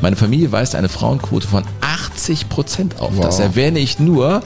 [0.01, 3.15] Meine Familie weist eine Frauenquote von 80 Prozent auf.
[3.15, 3.23] Wow.
[3.23, 4.41] Das erwähne ich nur,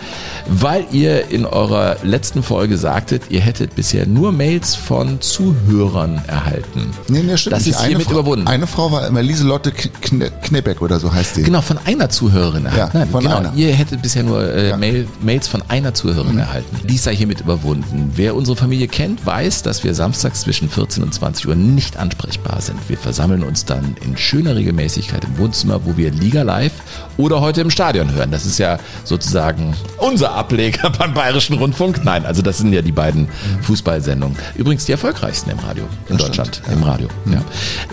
[0.48, 6.92] weil ihr in eurer letzten Folge sagtet, ihr hättet bisher nur Mails von Zuhörern erhalten.
[7.08, 8.46] Nee, nee, stimmt Das ist hiermit Frau, überwunden.
[8.48, 11.44] Eine Frau war immer Lieselotte Kne Knebeck oder so heißt die.
[11.44, 12.90] Genau, von einer Zuhörerin Ja.
[12.92, 13.38] Nein, von genau.
[13.38, 13.54] einer.
[13.56, 14.76] Ihr hättet bisher nur äh, Ja.
[14.76, 14.80] Mhm.
[14.82, 16.82] Mail, Mails von einer Zuhörerin erhalten.
[16.84, 18.12] Dies sei hiermit überwunden.
[18.16, 19.96] Wer unsere Familie kennt, weiß, dass wir
[20.34, 22.78] samstags zwischen 14 und 20 Uhr nicht ansprechbar sind.
[22.90, 26.74] Wir versammeln uns dann in schöner Regelmäßigkeit im Wohnzimmer, wo wir Liga live
[27.18, 28.32] oder heute im Stadion hören.
[28.32, 32.04] Das ist ja sozusagen unser Ableger beim Bayerischen Rundfunk.
[32.04, 33.28] Nein, also das sind ja die beiden
[33.62, 34.38] Fußballsendungen.
[34.56, 36.56] Übrigens die erfolgreichsten im Radio in Das Deutschland.
[36.56, 36.74] stimmt, ja.
[36.74, 37.08] Im Radio.
[37.32, 37.42] Ja.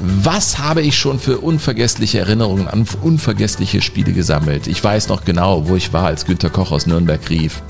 [0.00, 4.66] Was habe ich schon für unvergessliche Erinnerungen an unvergessliche Spiele gesammelt?
[4.66, 7.62] Ich weiß noch genau, wo ich war, als Günter Koch aus Nürnberg rief.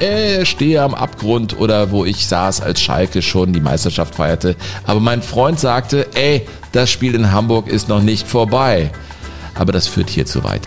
[0.00, 4.56] Äh, stehe am Abgrund oder wo ich saß, als Schalke schon die Meisterschaft feierte.
[4.84, 8.90] Aber mein Freund sagte, ey, das Spiel in Hamburg ist noch nicht vorbei.
[9.54, 10.62] Aber das führt hier zu weit.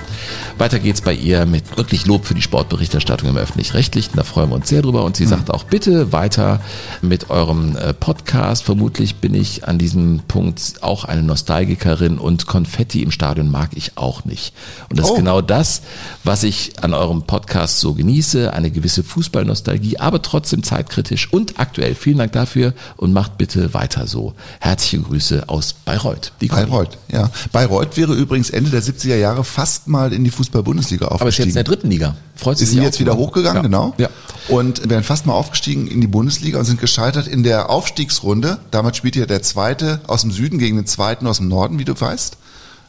[0.57, 4.15] Weiter geht's bei ihr mit wirklich Lob für die Sportberichterstattung im Öffentlich-Rechtlichen.
[4.15, 5.03] Da freuen wir uns sehr drüber.
[5.03, 6.61] Und sie sagt auch, bitte weiter
[7.01, 8.63] mit eurem äh, Podcast.
[8.63, 13.97] Vermutlich bin ich an diesem Punkt auch eine Nostalgikerin und Konfetti im Stadion mag ich
[13.97, 14.53] auch nicht.
[14.89, 15.13] Und das Oh.
[15.13, 15.81] ist genau das,
[16.23, 18.53] was ich an eurem Podcast so genieße.
[18.53, 21.95] Eine gewisse Fußballnostalgie, aber trotzdem zeitkritisch und aktuell.
[21.95, 24.33] Vielen Dank dafür und macht bitte weiter so.
[24.59, 26.31] Herzliche Grüße aus Bayreuth.
[26.39, 27.29] Bayreuth, ja.
[27.51, 31.47] Bayreuth wäre übrigens Ende der 70er Jahre fast mal in die Fußball-Bundesliga Aber ist aufgestiegen.
[31.49, 32.15] jetzt in der dritten Liga.
[32.35, 33.61] Freut sich sind auch jetzt wieder hochgegangen, Ja.
[33.63, 33.93] genau.
[33.97, 34.09] Ja.
[34.49, 38.59] Und wären fast mal aufgestiegen in die Bundesliga und sind gescheitert in der Aufstiegsrunde.
[38.71, 41.85] Damals spielte ja der Zweite aus dem Süden gegen den Zweiten aus dem Norden, wie
[41.85, 42.37] du weißt.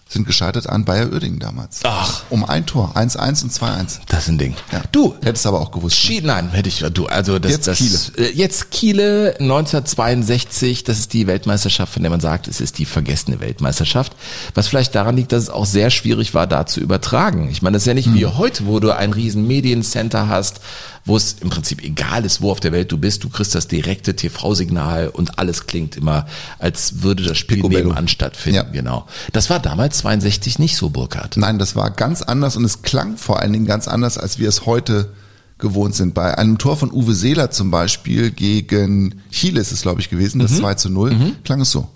[0.09, 1.81] Sind gescheitert an Bayer Oerdingen damals.
[1.83, 2.23] Ach.
[2.31, 2.93] Um ein Tor.
[2.95, 3.99] 1-1 und 2-1.
[4.07, 4.55] Das ist ein Ding.
[4.71, 4.83] Ja.
[4.93, 5.97] Du, Hättest aber auch gewusst.
[5.97, 7.99] Schi nein, hätte ich, du, also das, Jetzt das, Kiele.
[8.17, 12.85] Äh, jetzt Kiele 1962, das ist die Weltmeisterschaft, von der man sagt, es ist die
[12.85, 14.13] vergessene Weltmeisterschaft.
[14.55, 17.49] Was vielleicht daran liegt, dass es auch sehr schwierig war, da zu übertragen.
[17.51, 18.39] Ich meine, das ist ja nicht wie Hm.
[18.39, 20.61] heute, wo du ein riesen Mediencenter hast,
[21.07, 23.69] wo es im Prinzip egal ist, wo auf der Welt du bist, du kriegst das
[23.69, 26.27] direkte TV-Signal und alles klingt immer,
[26.59, 27.85] als würde das Spiel Picobello.
[27.89, 28.57] nebenan stattfinden.
[28.57, 28.63] Ja.
[28.65, 29.07] Genau.
[29.33, 31.37] Das war damals 62 nicht so, Burkhard.
[31.37, 34.49] Nein, das war ganz anders und es klang vor allen Dingen ganz anders, als wir
[34.49, 35.13] es heute
[35.59, 36.13] gewohnt sind.
[36.13, 40.41] Bei einem Tor von Uwe Seeler zum Beispiel gegen Chile ist es, glaube ich, gewesen,
[40.41, 41.15] das 2 zu 0,
[41.45, 41.89] klang es so.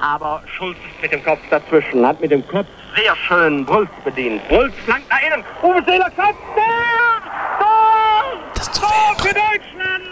[0.00, 4.46] Aber Schulz ist mit dem Kopf dazwischen, hat mit dem Kopf sehr schön Brülz bedient.
[4.48, 5.44] Brülz flankt nach innen.
[5.62, 6.38] Uwe Seeler kommt.
[6.54, 7.22] Tor!
[7.58, 8.07] Tor!
[8.54, 10.04] Das Tor für Deutschland!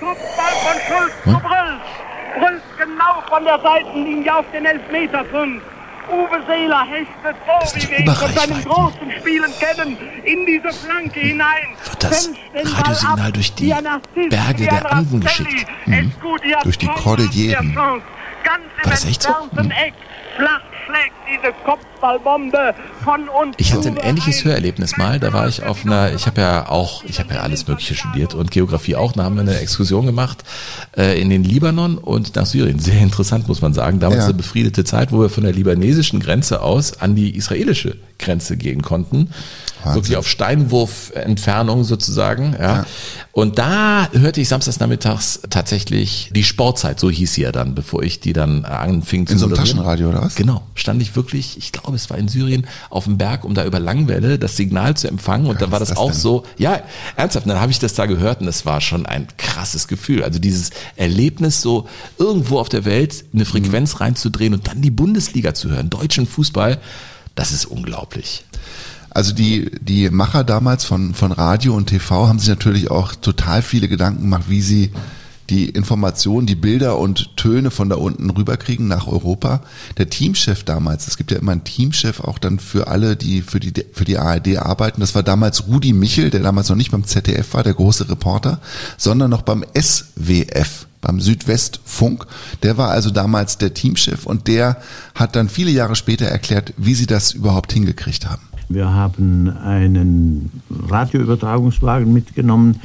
[0.00, 1.82] Kopfball von Schulz zu Brülz.
[2.38, 5.62] Brülz genau von der Seitenlinie auf den Elfmeterpunkt.
[6.10, 11.20] Uwe Seeler hechtet so, wie wir ihn von seinen großen Spielen kennen, in diese Flanke
[11.20, 11.76] hinein.
[11.84, 13.72] Wird das Radiosignal durch die
[14.28, 15.66] Berge der Anden geschickt?
[15.86, 16.12] Mhm.
[16.64, 17.74] Durch die Kordilleren.
[17.74, 19.30] Ganz im War das echt so?
[19.30, 19.94] Eck.
[20.36, 23.54] Flach schlägt diese Kopfballbombe von uns.
[23.58, 25.18] Ich hatte ein ähnliches Hörerlebnis mal.
[25.20, 28.34] Da war ich auf einer, ich habe ja auch, ich habe ja alles Mögliche studiert
[28.34, 29.12] und Geografie auch.
[29.12, 30.44] Da haben wir eine Exkursion gemacht
[30.96, 32.78] äh, in den Libanon und nach Syrien.
[32.78, 34.00] Sehr interessant, muss man sagen.
[34.00, 34.24] Damals Ja.
[34.26, 38.82] eine befriedete Zeit, wo wir von der libanesischen Grenze aus an die israelische Grenze gehen
[38.82, 39.30] konnten.
[39.84, 42.54] Wirklich auf Steinwurf-Entfernung sozusagen.
[42.60, 42.86] Ja.
[43.32, 48.02] Und da hörte ich samstags nachmittags tatsächlich die Sportzeit, so hieß sie ja dann, bevor
[48.04, 49.56] ich die dann äh, anfing zu In so einem.
[49.56, 50.36] Taschenradio oder was?
[50.36, 53.64] Genau, stand ich wirklich, ich glaube, es war in Syrien auf dem Berg, um da
[53.64, 55.46] über Langwelle das Signal zu empfangen.
[55.46, 56.22] Und dann war das ist auch das denn?
[56.22, 56.82] so, ja,
[57.16, 60.24] ernsthaft, dann habe ich das da gehört und es war schon ein krasses Gefühl.
[60.24, 65.54] Also dieses Erlebnis, so irgendwo auf der Welt eine Frequenz reinzudrehen und dann die Bundesliga
[65.54, 66.80] zu hören, deutschen Fußball,
[67.34, 68.44] das ist unglaublich.
[69.10, 73.60] Also die, die Macher damals von, von Radio und TV haben sich natürlich auch total
[73.60, 74.90] viele Gedanken gemacht, wie sie
[75.52, 79.60] die Informationen, die Bilder und Töne von da unten rüberkriegen nach Europa.
[79.98, 83.60] Der Teamchef damals, es gibt ja immer einen Teamchef auch dann für alle, die für
[83.60, 85.02] die, für die ARD arbeiten.
[85.02, 88.60] Das war damals Rudi Michel, der damals noch nicht beim ZDF war, der große Reporter,
[88.96, 92.26] sondern noch beim SWF beim Südwestfunk.
[92.62, 94.78] Der war also damals der Teamchef und der
[95.14, 98.42] hat dann viele Jahre später erklärt, wie sie das überhaupt hingekriegt haben.
[98.70, 102.80] Wir haben einen Radioübertragungswagen mitgenommen,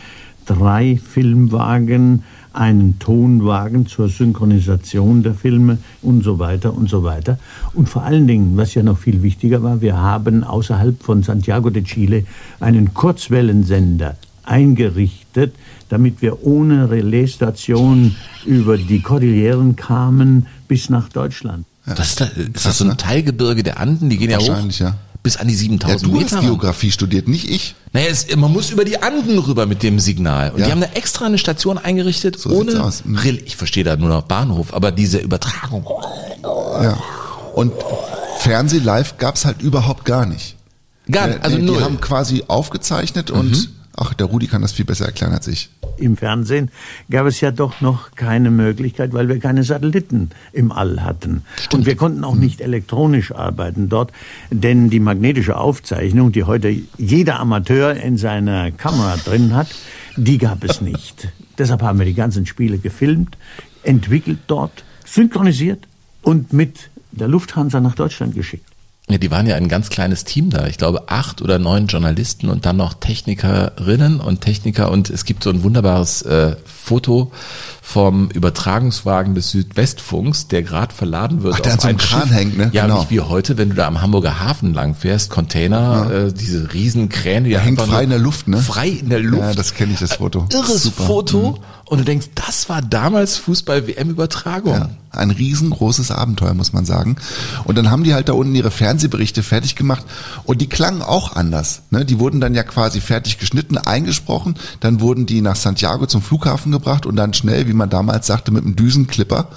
[0.45, 2.23] drei Filmwagen,
[2.57, 7.37] einen Tonwagen zur Synchronisation der Filme und so weiter und so weiter.
[7.73, 11.69] Und vor allen Dingen, was ja noch viel wichtiger war, wir haben außerhalb von Santiago
[11.69, 12.25] de Chile
[12.59, 15.53] einen Kurzwellensender eingerichtet,
[15.89, 18.15] damit wir ohne Relaisstation
[18.45, 21.65] über die Kordilleren kamen bis nach Deutschland.
[21.85, 24.47] das ist, da, ist das so ein Teilgebirge der Anden, die gehen ja hoch?
[24.47, 24.95] Wahrscheinlich, ja.
[25.27, 26.37] Bis an die Ja, 7000 du Meter.
[26.37, 27.75] hast Geografie studiert, nicht ich.
[27.91, 30.51] Naja, es, man muss über die Anden rüber mit dem Signal.
[30.51, 30.67] Und Ja.
[30.67, 33.03] die haben da extra eine Station eingerichtet, So ohne aus.
[33.03, 33.17] Mhm.
[33.17, 35.85] Rel- Ich verstehe da nur noch Bahnhof, aber diese Übertragung.
[36.81, 36.97] Ja.
[37.53, 37.73] Und
[38.39, 40.55] Fernseh live gab's halt überhaupt gar nicht.
[41.11, 44.71] Gar Äh, nicht, also die, die haben quasi aufgezeichnet und ach, der Rudi kann das
[44.71, 45.69] viel besser erklären als ich.
[45.97, 46.69] Im Fernsehen
[47.09, 51.43] gab es ja doch noch keine Möglichkeit, weil wir keine Satelliten im All hatten.
[51.73, 54.11] Und wir konnten auch nicht elektronisch arbeiten dort,
[54.51, 59.67] denn die magnetische Aufzeichnung, die heute jeder Amateur in seiner Kamera drin hat,
[60.15, 61.29] die gab es nicht.
[61.57, 63.35] Deshalb haben wir die ganzen Spiele gefilmt,
[63.81, 65.87] entwickelt dort, synchronisiert
[66.21, 68.76] und mit der Lufthansa nach Deutschland geschickt.
[69.09, 70.67] Ja, die waren ja ein ganz kleines Team da.
[70.67, 74.91] Ich glaube, acht oder neun Journalisten und dann noch Technikerinnen und Techniker.
[74.91, 77.31] Und es gibt so ein wunderbares äh, Foto
[77.89, 81.53] vom Übertragungswagen des Südwestfunks, der gerade verladen wird.
[81.55, 82.31] Ach, der auf an so einem ein Kran Schiff.
[82.37, 82.69] hängt, ne?
[82.73, 82.99] Ja, Genau.
[82.99, 87.07] nicht wie heute, wenn du da am Hamburger Hafen lang fährst, Container, äh, diese riesen
[87.07, 88.57] Kräne, die Der hängt frei in der Luft, ne?
[88.57, 89.41] Frei in der Luft.
[89.41, 90.47] Ja, das kenne ich, das Foto.
[90.51, 91.03] Irres Super.
[91.05, 91.51] Foto.
[91.51, 91.63] Mhm.
[91.85, 94.73] Und du denkst, das war damals Fußball-WM-Übertragung.
[94.73, 97.15] Ja, ein riesengroßes Abenteuer, muss man sagen.
[97.63, 100.03] Und dann haben die halt da unten ihre Fernsehberichte fertig gemacht
[100.43, 101.83] und die klangen auch anders.
[101.89, 102.03] Ne?
[102.03, 106.73] Die wurden dann ja quasi fertig geschnitten, eingesprochen, dann wurden die nach Santiago zum Flughafen
[106.73, 109.47] gebracht und dann schnell, wie man damals sagte, mit einem Düsenklipper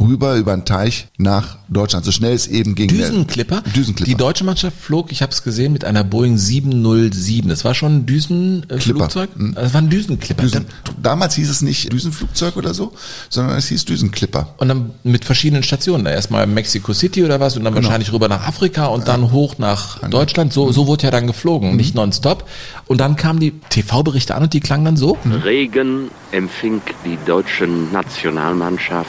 [0.00, 2.88] rüber über den Teich nach Deutschland, so schnell es eben ging.
[2.88, 3.62] Düsenklipper.
[3.74, 4.08] Düsenklipper.
[4.10, 7.48] Die deutsche Mannschaft flog, ich habe es gesehen, mit einer Boeing 707.
[7.48, 9.30] Das war schon ein Düsenflugzeug.
[9.36, 9.54] Mhm.
[9.54, 10.42] Das war ein Düsenklipper.
[10.42, 10.66] Düsen,
[11.02, 12.92] damals hieß es nicht Düsenflugzeug oder so,
[13.28, 14.54] sondern es hieß Düsenklipper.
[14.58, 16.04] Und dann mit verschiedenen Stationen.
[16.04, 17.86] Da Erstmal Mexico City oder was und dann Genau.
[17.86, 20.52] wahrscheinlich rüber nach Afrika und dann hoch nach Deutschland.
[20.52, 21.28] So, so wurde ja dann Mhm.
[21.28, 22.48] geflogen, nicht nonstop.
[22.86, 25.18] Und dann kamen die TV-Berichte an und die klangen dann so.
[25.44, 29.08] Regen empfing die deutsche Nationalmannschaft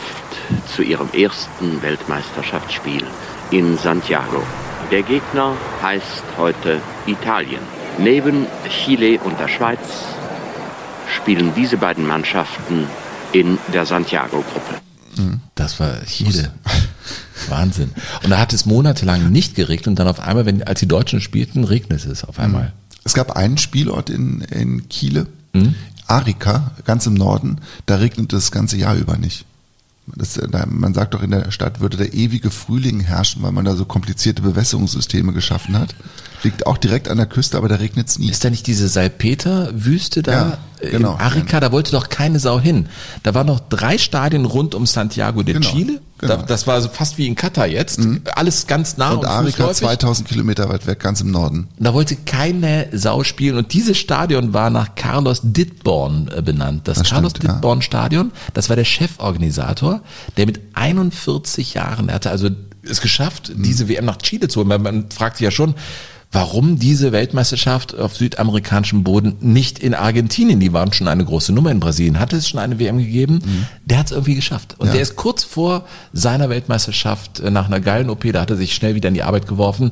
[0.76, 3.04] zu ihrem ersten Weltmeisterschaftsspiel
[3.52, 4.44] in Santiago.
[4.92, 7.62] Der Gegner heißt heute Italien.
[7.98, 9.80] Neben Chile und der Schweiz
[11.15, 12.88] spielen diese beiden Mannschaften
[13.34, 14.76] in der Santiago-Gruppe.
[15.56, 16.52] Das war Chile.
[17.50, 17.92] Wahnsinn.
[18.24, 21.20] Und da hat es monatelang nicht geregnet und dann auf einmal, wenn, als die Deutschen
[21.20, 22.74] spielten, regnete es auf einmal.
[23.04, 25.76] Es gab einen Spielort in, in Chile, Mhm.
[26.08, 29.46] Arica, ganz im Norden, da regnete das ganze Jahr über nicht.
[30.15, 33.65] Das, äh, man sagt doch, in der Stadt würde der ewige Frühling herrschen, weil man
[33.65, 35.95] da so komplizierte Bewässerungssysteme geschaffen hat.
[36.43, 38.30] Liegt auch direkt an der Küste, aber da regnet es nie.
[38.30, 41.13] Ist da nicht diese Salpeter-Wüste da Ja, äh, genau.
[41.15, 41.60] in Arica?
[41.60, 42.88] Da wollte doch keine Sau hin.
[43.24, 46.02] Da waren noch drei Stadien rund um Santiago de Genau, Chile.
[46.21, 47.99] Da, das war so fast wie in Katar jetzt.
[48.36, 49.77] Alles ganz nah und, Und Arica fußläufig.
[49.99, 51.67] 2000 Kilometer weit weg, ganz im Norden.
[51.77, 56.88] Da wollte keine Sau spielen und dieses Stadion war nach Carlos Dittborn äh, benannt.
[56.88, 57.53] Das, Das Carlos stimmt, ja.
[57.53, 60.01] Dittborn Stadion, das war der Cheforganisator,
[60.38, 62.49] der mit 41 Jahren, der hatte also
[62.84, 64.82] es geschafft, diese WM nach Chile zu holen.
[64.82, 65.75] Man fragt sich ja schon,
[66.32, 71.72] warum diese Weltmeisterschaft auf südamerikanischem Boden nicht in Argentinien, die waren schon eine große Nummer
[71.72, 73.42] in Brasilien, hatte es schon eine WM gegeben,
[73.86, 74.76] der hat es irgendwie geschafft.
[74.78, 74.94] Und Ja.
[74.94, 78.76] der ist kurz vor seiner Weltmeisterschaft äh, nach einer geilen OP, da hat er sich
[78.76, 79.92] schnell wieder in die Arbeit geworfen,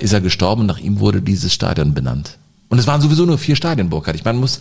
[0.00, 2.38] ist er gestorben und nach ihm wurde dieses Stadion benannt.
[2.70, 4.16] Und es waren sowieso nur vier Stadien, Burkhard.
[4.16, 4.60] Ich meine, muss,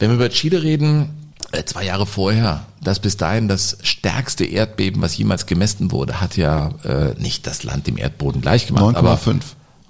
[0.00, 1.10] wenn wir über Chile reden,
[1.52, 6.36] äh, zwei Jahre vorher, das bis dahin das stärkste Erdbeben, was jemals gemessen wurde, hat
[6.36, 8.96] ja äh, nicht das Land dem Erdboden gleich gemacht.
[8.96, 9.40] aber 9,5.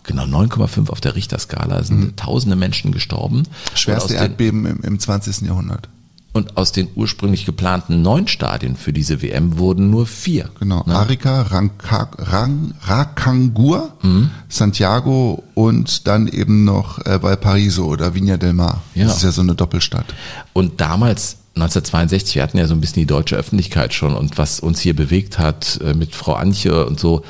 [0.05, 3.45] Genau, 9,5 auf der Richterskala sind tausende Menschen gestorben.
[3.75, 5.43] Schwerste Erdbeben im, im 20.
[5.43, 5.89] Jahrhundert.
[6.33, 10.49] und aus den ursprünglich geplanten neun Stadien für diese WM wurden nur vier.
[10.59, 10.85] Genau.
[10.87, 13.93] Arica, Ranca, Rang, Racangur,
[14.49, 18.83] Santiago und dann eben noch äh, Valparaiso oder Viña del Mar.
[18.95, 19.05] Ja.
[19.07, 20.07] Das ist ja so eine Doppelstadt.
[20.55, 24.59] Und damals, 1962, wir hatten ja so ein bisschen die deutsche Öffentlichkeit schon und was
[24.61, 27.23] uns hier bewegt hat äh, mit Frau Antje und so.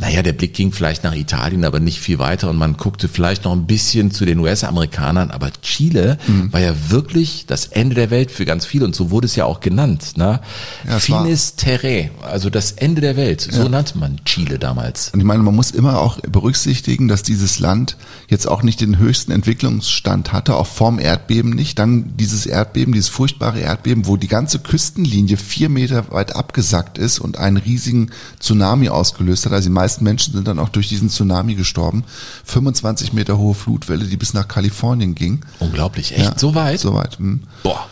[0.00, 3.44] Naja, der Blick ging vielleicht nach Italien, aber nicht viel weiter und man guckte vielleicht
[3.44, 6.52] noch ein bisschen zu den US-Amerikanern, aber Chile Mhm.
[6.52, 9.44] war ja wirklich das Ende der Welt für ganz viele und so wurde es ja
[9.44, 10.16] auch genannt.
[10.16, 10.40] Ne?
[10.86, 13.68] Ja, Finis Terre, also das Ende der Welt, so Ja.
[13.68, 15.10] nannte man Chile damals.
[15.12, 17.96] Und ich meine, man muss immer auch berücksichtigen, dass dieses Land
[18.28, 21.78] jetzt auch nicht den höchsten Entwicklungsstand hatte, auch vorm Erdbeben nicht.
[21.78, 27.18] Dann dieses Erdbeben, dieses furchtbare Erdbeben, wo die ganze Küstenlinie vier Meter weit abgesackt ist
[27.18, 29.52] und einen riesigen Tsunami ausgelöst hat.
[29.52, 32.04] Also die meisten Menschen sind dann auch durch diesen Tsunami gestorben.
[32.44, 35.40] 25 Meter hohe Flutwelle, die bis nach Kalifornien ging.
[35.60, 36.78] Unglaublich, echt so weit?
[36.80, 37.18] So weit.
[37.18, 37.40] hm.
[37.62, 37.86] Boah.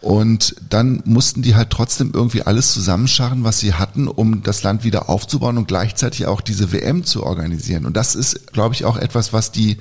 [0.00, 4.82] Und dann mussten die halt trotzdem irgendwie alles zusammenscharren, was sie hatten, um das Land
[4.84, 7.86] wieder aufzubauen und gleichzeitig auch diese WM zu organisieren.
[7.86, 9.78] Und das ist, glaube ich, auch etwas, was die,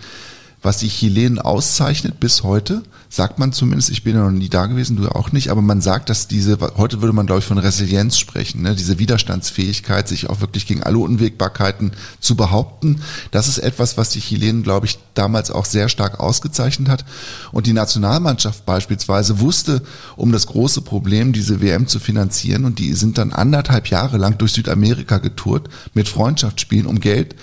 [0.66, 2.82] was die Chilenen auszeichnet bis heute.
[3.08, 5.80] Sagt man zumindest, ich bin ja noch nie da gewesen, du auch nicht, aber man
[5.80, 8.76] sagt, dass diese, heute würde man, glaube ich, von Resilienz sprechen, ne?
[8.76, 13.02] diese Widerstandsfähigkeit, sich auch wirklich gegen alle Unwägbarkeiten zu behaupten.
[13.32, 17.06] Das ist etwas, was die Chilenen, glaube ich, damals auch sehr stark ausgezeichnet hat.
[17.52, 19.84] Und die Nationalmannschaft beispielsweise wusste
[20.18, 22.66] um das große Problem, diese WM zu finanzieren.
[22.66, 27.36] Und die sind dann anderthalb Jahre lang durch Südamerika getourt mit Freundschaftsspielen, um Geld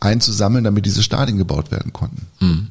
[0.00, 2.26] einzusammeln, damit diese Stadien gebaut werden konnten.
[2.38, 2.68] Hm.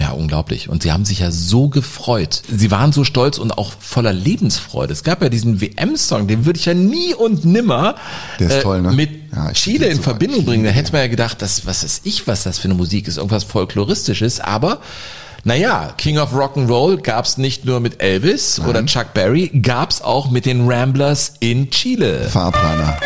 [0.00, 0.70] Ja, unglaublich.
[0.70, 2.42] Und sie haben sich ja so gefreut.
[2.50, 4.94] Sie waren so stolz und auch voller Lebensfreude.
[4.94, 7.96] Es gab ja diesen WM-Song, den würde ich ja nie und nimmer
[8.38, 8.92] äh, toll, ne?
[8.92, 10.64] mit Ja, Chile in so Verbindung bringen.
[10.64, 13.18] Da hätte man ja gedacht, das, was ist ich, was das für eine Musik ist,
[13.18, 14.40] irgendwas Folkloristisches.
[14.40, 14.80] Aber
[15.44, 20.46] naja, King of Rock'n'Roll gab's nicht nur mit Elvis oder Chuck Berry, gab's auch mit
[20.46, 22.26] den Ramblers in Chile.
[22.30, 22.96] Fahrplaner.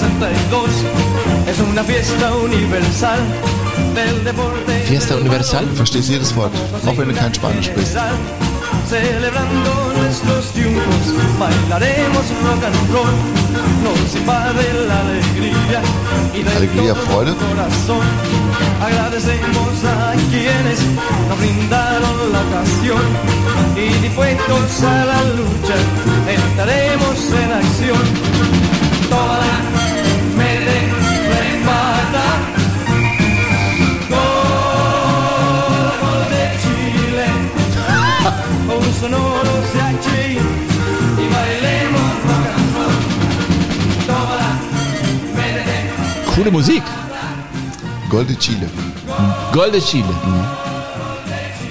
[0.00, 0.70] 62
[1.46, 3.20] es una fiesta universal
[3.94, 4.80] del deporte.
[4.86, 5.66] Fiesta Universal?
[5.74, 6.54] Verstehst jedes Wort,
[6.86, 7.98] auch wenn du kein Spanisch sprichst.
[8.88, 11.04] Celebrando nuestros triunfos,
[11.38, 13.14] bailaremos rock and roll,
[13.84, 15.82] nos invade la alegría
[16.34, 17.34] y de Alegría, todo Freude.
[17.34, 18.06] corazón
[18.82, 20.80] agradecemos a quienes
[21.28, 23.04] nos brindaron la ocasión
[23.76, 25.76] y dispuestos a la lucha
[26.26, 28.40] entraremos en acción.
[29.10, 29.89] Toda mete,
[39.02, 40.38] un sonoro se aquí
[41.16, 42.98] y bailemos rock and roll.
[44.06, 44.48] Toda
[45.34, 46.82] mete, Coole Musik.
[48.10, 48.68] Gol de Chile.
[49.52, 50.14] Gol de Chile.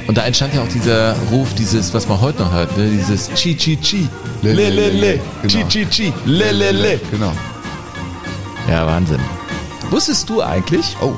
[0.07, 2.89] Und da entstand ja auch dieser Ruf, dieses, was man heute noch hört, ne?
[2.89, 4.09] dieses Chi Chi Chi.
[4.41, 5.19] Le Le Le.
[5.47, 6.13] Chi Chi Chi.
[6.25, 6.99] Le Le Le.
[7.11, 7.31] Genau.
[8.67, 9.19] Ja, Wahnsinn.
[9.91, 10.95] Wusstest du eigentlich?
[11.01, 11.13] Oh,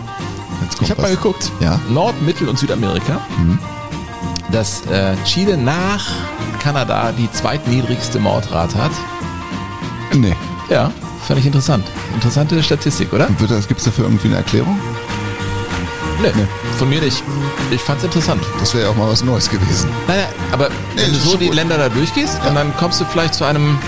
[0.61, 1.51] jetzt kommt ich habe mal geguckt.
[1.61, 1.79] Ja.
[1.89, 3.21] Nord-, Mittel- und Südamerika.
[4.51, 6.05] Dass äh, Chile nach
[6.61, 8.91] Kanada die zweitniedrigste Mordrate hat.
[10.13, 10.35] Nee.
[10.69, 10.91] Ja,
[11.27, 11.85] fand ich interessant.
[12.13, 13.27] Interessante Statistik, oder?
[13.27, 14.77] Gibt es dafür irgendwie eine Erklärung?
[16.21, 16.31] Nee,
[16.77, 17.23] von mir nicht.
[17.71, 18.43] Ich fand's interessant.
[18.59, 19.89] Das wäre ja auch mal was Neues gewesen.
[20.07, 21.55] Naja, aber Nee, wenn du so die gut.
[21.55, 23.79] Länder da durchgehst und dann kommst du vielleicht zu einem.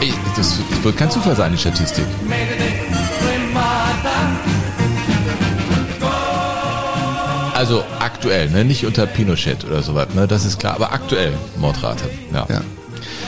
[0.00, 2.04] Ey, das wird kein Zufall sein, die Statistik.
[7.64, 8.62] Also aktuell, ne?
[8.62, 10.28] nicht unter Pinochet oder sowas, ne?
[10.28, 12.04] das ist klar, aber aktuell Mordrate.
[12.30, 12.46] Ja.
[12.50, 12.60] Ja.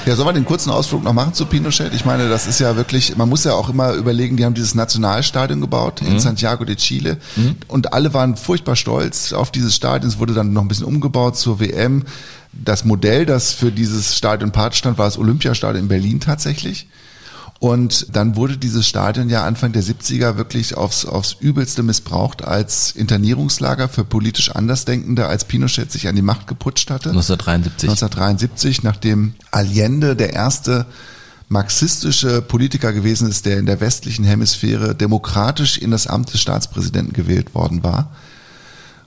[0.05, 1.95] Ja, sollen wir den kurzen Ausflug noch machen zu Pinochet?
[1.95, 4.75] Ich meine, das ist ja wirklich, man muss ja auch immer überlegen, die haben dieses
[4.75, 6.19] Nationalstadion gebaut in Mhm.
[6.19, 7.17] Santiago de Chile
[7.67, 10.11] und alle waren furchtbar stolz auf dieses Stadion.
[10.11, 12.05] Es wurde dann noch ein bisschen umgebaut zur WM.
[12.53, 16.89] Das Modell, das für dieses Stadion Part stand, war das Olympiastadion in Berlin tatsächlich.
[17.59, 22.93] Und dann wurde dieses Stadion ja Anfang der 70er wirklich aufs, aufs übelste missbraucht als
[22.93, 27.11] Internierungslager für politisch Andersdenkende, als Pinochet sich an die Macht geputscht hatte.
[27.11, 27.89] 1973.
[27.89, 30.87] 1973, nachdem Allende der erste
[31.49, 37.13] marxistische Politiker gewesen ist, der in der westlichen Hemisphäre demokratisch in das Amt des Staatspräsidenten
[37.13, 38.11] gewählt worden war.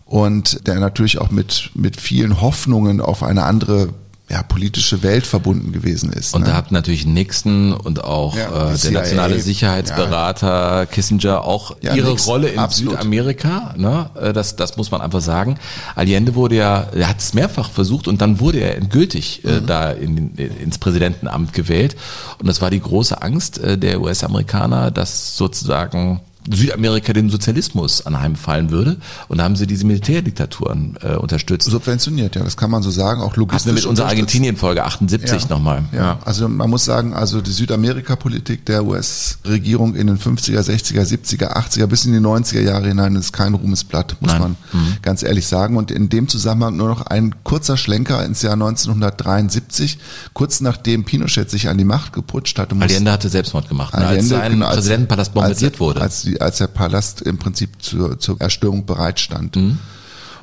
[0.05, 3.89] Und der natürlich auch mit, mit vielen Hoffnungen auf eine andere
[4.29, 6.35] ja, politische Welt verbunden gewesen ist.
[6.35, 6.49] Und ne?
[6.49, 11.75] da hat natürlich Nixon und auch Ja, äh, die der CIA, nationale Sicherheitsberater Kissinger auch
[11.81, 12.93] Ja, ihre Nixon, Rolle in absolut.
[12.93, 13.73] Südamerika.
[13.77, 14.09] Ne?
[14.21, 15.57] Äh, Das, das muss man einfach sagen.
[15.95, 19.49] Allende wurde ja, er hat es mehrfach versucht und dann wurde er endgültig Mhm.
[19.49, 21.95] äh, da in, in, ins Präsidentenamt gewählt.
[22.39, 26.21] Und das war die große Angst äh, der US-Amerikaner, dass sozusagen
[26.51, 28.97] Südamerika dem Sozialismus anheimfallen würde.
[29.27, 31.69] Und da haben sie diese Militärdiktaturen äh, unterstützt.
[31.69, 33.65] Subventioniert, ja, das kann man so sagen, auch Hatten logistisch.
[33.67, 34.07] wir mit unserer.
[34.07, 35.47] Argentinien-Folge 78 Ja.
[35.49, 35.83] nochmal.
[35.91, 36.19] Ja.
[36.25, 41.85] also man muss sagen, also die Südamerika-Politik der US-Regierung in den 50er, 60er, 70er, 80er
[41.87, 44.41] bis in die 90er Jahre hinein ist kein Ruhmesblatt, muss Nein.
[44.41, 44.93] man Mhm.
[45.01, 45.77] ganz ehrlich sagen.
[45.77, 49.97] Und in dem Zusammenhang nur noch ein kurzer Schlenker ins Jahr 1973,
[50.33, 52.75] kurz nachdem Pinochet sich an die Macht geputscht hatte.
[52.79, 56.01] Allende hatte Selbstmord gemacht, ne, als Allende, sein genau, als- Präsidentenpalast bombardiert als, wurde.
[56.01, 59.55] Als, die, als der Palast im Prinzip zur, zur Erstörung bereitstand.
[59.55, 59.79] Mhm.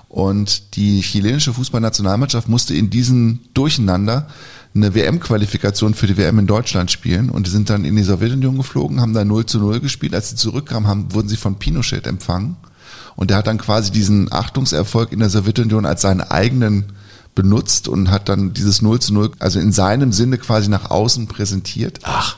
[0.09, 4.29] Und die chilenische Fußballnationalmannschaft musste in diesem Durcheinander
[4.75, 8.57] eine WM-Qualifikation für die WM in Deutschland spielen und die sind dann in die Sowjetunion
[8.57, 10.15] geflogen, haben da 0 zu 0 gespielt.
[10.15, 12.57] Als sie zurückkamen, haben, wurden sie von Pinochet empfangen
[13.17, 16.85] und der hat dann quasi diesen Achtungserfolg in der Sowjetunion als seinen eigenen
[17.35, 21.27] benutzt und hat dann dieses 0 zu 0, also in seinem Sinne quasi nach außen
[21.27, 22.01] präsentiert.
[22.03, 22.37] Ach.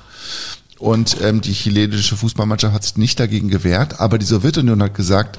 [0.78, 5.38] Und ähm, die chilenische Fußballmannschaft hat sich nicht dagegen gewehrt, aber die Sowjetunion hat gesagt,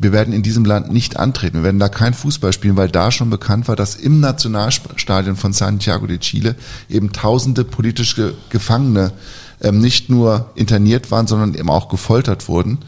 [0.00, 3.10] wir werden in diesem Land nicht antreten, wir werden da kein Fußball spielen, weil da
[3.10, 6.54] schon bekannt war, dass im Nationalstadion von Santiago de Chile
[6.88, 9.12] eben tausende politische Gefangene
[9.60, 12.78] ähm, nicht nur interniert waren, sondern eben auch gefoltert wurden.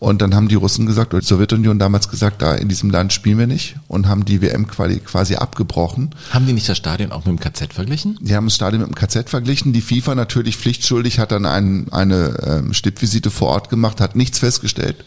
[0.00, 3.12] Und dann haben die Russen gesagt, oder die Sowjetunion damals gesagt, da in diesem Land
[3.12, 6.14] spielen wir nicht und haben die WM quasi, quasi abgebrochen.
[6.30, 8.18] Haben die nicht das Stadion auch mit dem KZ verglichen?
[8.18, 9.74] Die haben das Stadion mit dem KZ verglichen.
[9.74, 14.38] Die FIFA natürlich pflichtschuldig hat dann ein, eine ähm, Stippvisite vor Ort gemacht, hat nichts
[14.38, 15.04] festgestellt.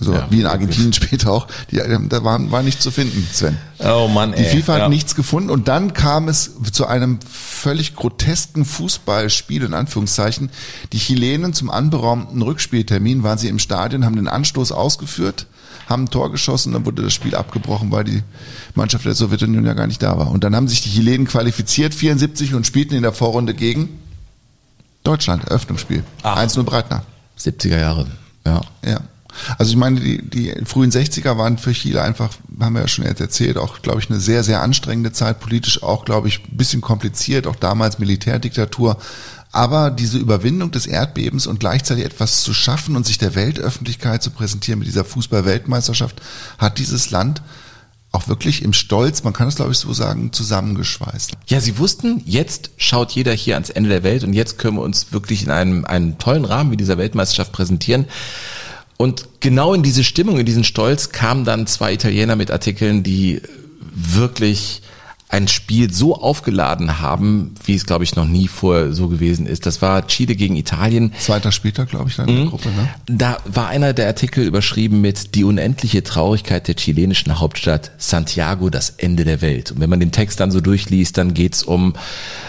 [0.00, 1.48] Also Ja, wie in Argentinien später auch.
[1.72, 3.56] Die, ähm, da war, war nichts zu finden, Sven.
[3.80, 4.56] Oh Mann, Die ey.
[4.56, 4.88] FIFA hat Ja.
[4.88, 10.50] nichts gefunden und dann kam es zu einem völlig grotesken Fußballspiel in Anführungszeichen.
[10.92, 15.46] Die Chilenen zum anberaumten Rückspieltermin waren sie im Stadion, haben den Anstoß ausgeführt,
[15.88, 18.22] haben ein Tor geschossen, dann wurde das Spiel abgebrochen, weil die
[18.74, 20.30] Mannschaft der Sowjetunion ja gar nicht da war.
[20.30, 23.88] Und dann haben sich die Chilenen qualifiziert, 74 und spielten in der Vorrunde gegen
[25.02, 26.04] Deutschland, Eröffnungsspiel.
[26.22, 27.02] 1-0 Breitner.
[27.38, 28.06] 70er Jahre.
[28.46, 28.60] Ja.
[28.84, 29.00] Ja.
[29.58, 32.30] Also ich meine, die, die frühen 60er waren für Chile einfach,
[32.60, 36.04] haben wir ja schon erzählt, auch, glaube ich, eine sehr, sehr anstrengende Zeit, politisch auch,
[36.04, 38.98] glaube ich, ein bisschen kompliziert, auch damals Militärdiktatur.
[39.50, 44.30] Aber diese Überwindung des Erdbebens und gleichzeitig etwas zu schaffen und sich der Weltöffentlichkeit zu
[44.30, 46.20] präsentieren mit dieser Fußball-Weltmeisterschaft,
[46.58, 47.42] hat dieses Land
[48.10, 51.32] auch wirklich im Stolz, man kann es glaube ich so sagen, zusammengeschweißt.
[51.46, 54.82] Ja, sie wussten, jetzt schaut jeder hier ans Ende der Welt und jetzt können wir
[54.82, 58.06] uns wirklich in einem, einem tollen Rahmen wie dieser Weltmeisterschaft präsentieren.
[58.98, 63.40] Und genau in diese Stimmung, in diesen Stolz kamen dann zwei Italiener mit Artikeln, die
[63.94, 64.82] wirklich
[65.30, 69.66] ein Spiel so aufgeladen haben, wie es, glaube ich, noch nie vorher so gewesen ist.
[69.66, 71.12] Das war Chile gegen Italien.
[71.18, 72.88] Zweiter Spieltag, glaube ich, in der Gruppe, ne?
[73.06, 78.90] Da war einer der Artikel überschrieben mit die unendliche Traurigkeit der chilenischen Hauptstadt Santiago, das
[78.90, 79.72] Ende der Welt.
[79.72, 81.92] Und wenn man den Text dann so durchliest, dann geht's um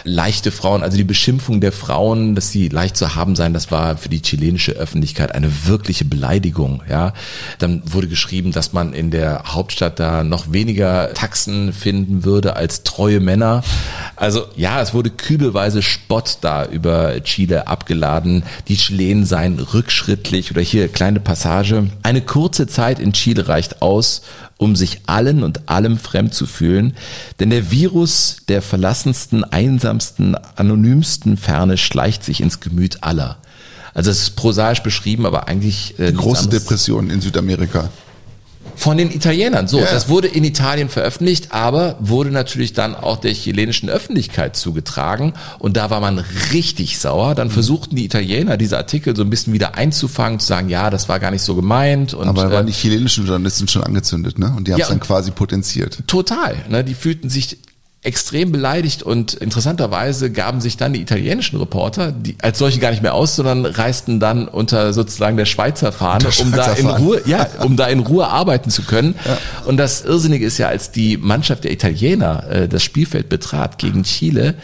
[0.05, 3.97] leichte Frauen, also die Beschimpfung der Frauen, dass sie leicht zu haben seien, das war
[3.97, 6.81] für die chilenische Öffentlichkeit eine wirkliche Beleidigung.
[6.89, 7.13] Ja,
[7.57, 12.68] Dann wurde geschrieben, dass man in der Hauptstadt da noch weniger Taxen finden würde als
[12.83, 13.63] treue Männer.
[14.15, 18.43] Also ja, es wurde kübelweise Spott da über Chile abgeladen.
[18.67, 21.87] Die Chilenen seien rückschrittlich oder hier kleine Passage.
[22.03, 24.21] Eine kurze Zeit in Chile reicht aus,
[24.57, 26.95] um sich allen und allem fremd zu fühlen,
[27.39, 33.37] denn der Virus der verlassensten, einsamsten, anonymsten Ferne schleicht sich ins Gemüt aller.
[33.93, 36.63] Also es ist prosaisch beschrieben, aber eigentlich äh, Die große anderes.
[36.63, 37.89] Depression in Südamerika.
[38.79, 39.67] Von den Italienern.
[39.67, 39.87] So, Ja.
[39.91, 45.33] das wurde in Italien veröffentlicht, aber wurde natürlich dann auch der chilenischen Öffentlichkeit zugetragen.
[45.59, 46.23] Und da war man
[46.53, 47.31] richtig sauer.
[47.31, 47.35] Mhm.
[47.35, 51.09] Dann versuchten die Italiener, diese Artikel so ein bisschen wieder einzufangen, zu sagen, ja, das
[51.09, 52.13] war gar nicht so gemeint.
[52.13, 54.53] Und, Aber da waren äh, die chilenischen Journalisten schon angezündet, ne?
[54.55, 55.97] Und die haben Ja, es dann und- quasi potenziert.
[56.07, 56.55] Total.
[56.69, 56.85] Ne?
[56.85, 57.57] Die fühlten sich
[58.01, 63.03] extrem beleidigt und interessanterweise gaben sich dann die italienischen Reporter, die als solche gar nicht
[63.03, 66.87] mehr aus, sondern reisten dann unter sozusagen der Schweizer Fahne, Der um da Schweizer in
[66.87, 67.03] Fahne.
[67.03, 69.15] Ruhe, ja, um da in Ruhe arbeiten zu können.
[69.65, 74.03] Und das Irrsinnige ist ja, als die Mannschaft der Italiener äh, das Spielfeld betrat gegen
[74.03, 74.55] Chile,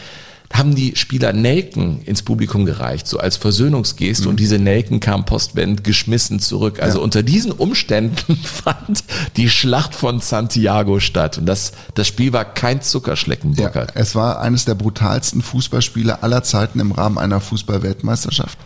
[0.56, 4.24] haben die Spieler Nelken ins Publikum gereicht, so als Versöhnungsgeste.
[4.24, 4.30] Mhm.
[4.30, 6.80] Und diese Nelken kamen postwendend geschmissen zurück.
[6.80, 7.04] Also Ja.
[7.04, 9.04] unter diesen Umständen fand
[9.36, 11.38] die Schlacht von Santiago statt.
[11.38, 16.42] Und das, das Spiel war kein Zuckerschlecken, Ja, es war eines der brutalsten Fußballspiele aller
[16.42, 18.58] Zeiten im Rahmen einer Fußball-Weltmeisterschaft.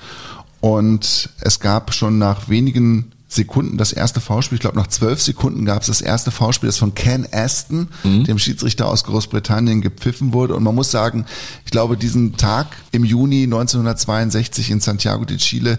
[0.60, 4.56] Und es gab schon nach wenigen Sekunden das erste Foulspiel.
[4.56, 7.88] Ich glaube, nach zwölf Sekunden gab es das erste Foulspiel, das von Ken Aston,
[8.24, 10.56] dem Schiedsrichter aus Großbritannien, gepfiffen wurde.
[10.56, 11.26] Und man muss sagen,
[11.64, 15.78] ich glaube, diesen Tag im Juni 1962 in Santiago de Chile,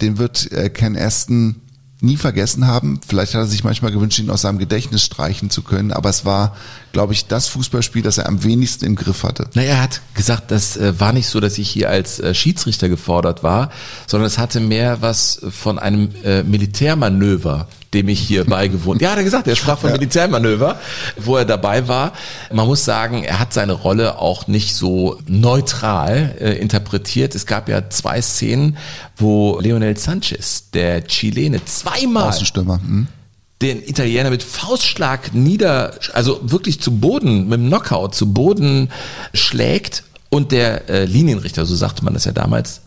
[0.00, 1.56] den wird äh, Ken Aston
[2.00, 3.00] nie vergessen haben.
[3.06, 6.24] Vielleicht hat er sich manchmal gewünscht, ihn aus seinem Gedächtnis streichen zu können, aber es
[6.24, 6.54] war,
[6.92, 9.48] glaube ich, das Fußballspiel, das er am wenigsten im Griff hatte.
[9.54, 12.88] Na, er hat gesagt, das äh, war nicht so, dass ich hier als äh, Schiedsrichter
[12.88, 13.70] gefordert war,
[14.06, 19.00] sondern es hatte mehr was von einem äh, Militärmanöver, dem ich hier beigewohnt.
[19.00, 20.78] Ja, hat er gesagt, er sprach von Militärmanöver,
[21.16, 22.12] wo er dabei war.
[22.52, 27.34] Man muss sagen, er hat seine Rolle auch nicht so neutral äh, interpretiert.
[27.34, 28.76] Es gab ja zwei Szenen,
[29.16, 32.80] wo Leonel Sanchez, der Chilene, zweimal Außenstürmer.
[32.80, 33.08] Hm?
[33.62, 38.90] den Italiener mit Faustschlag nieder, also wirklich zu Boden, mit dem Knockout zu Boden
[39.32, 42.82] schlägt und der äh, Linienrichter, so sagte man das ja damals,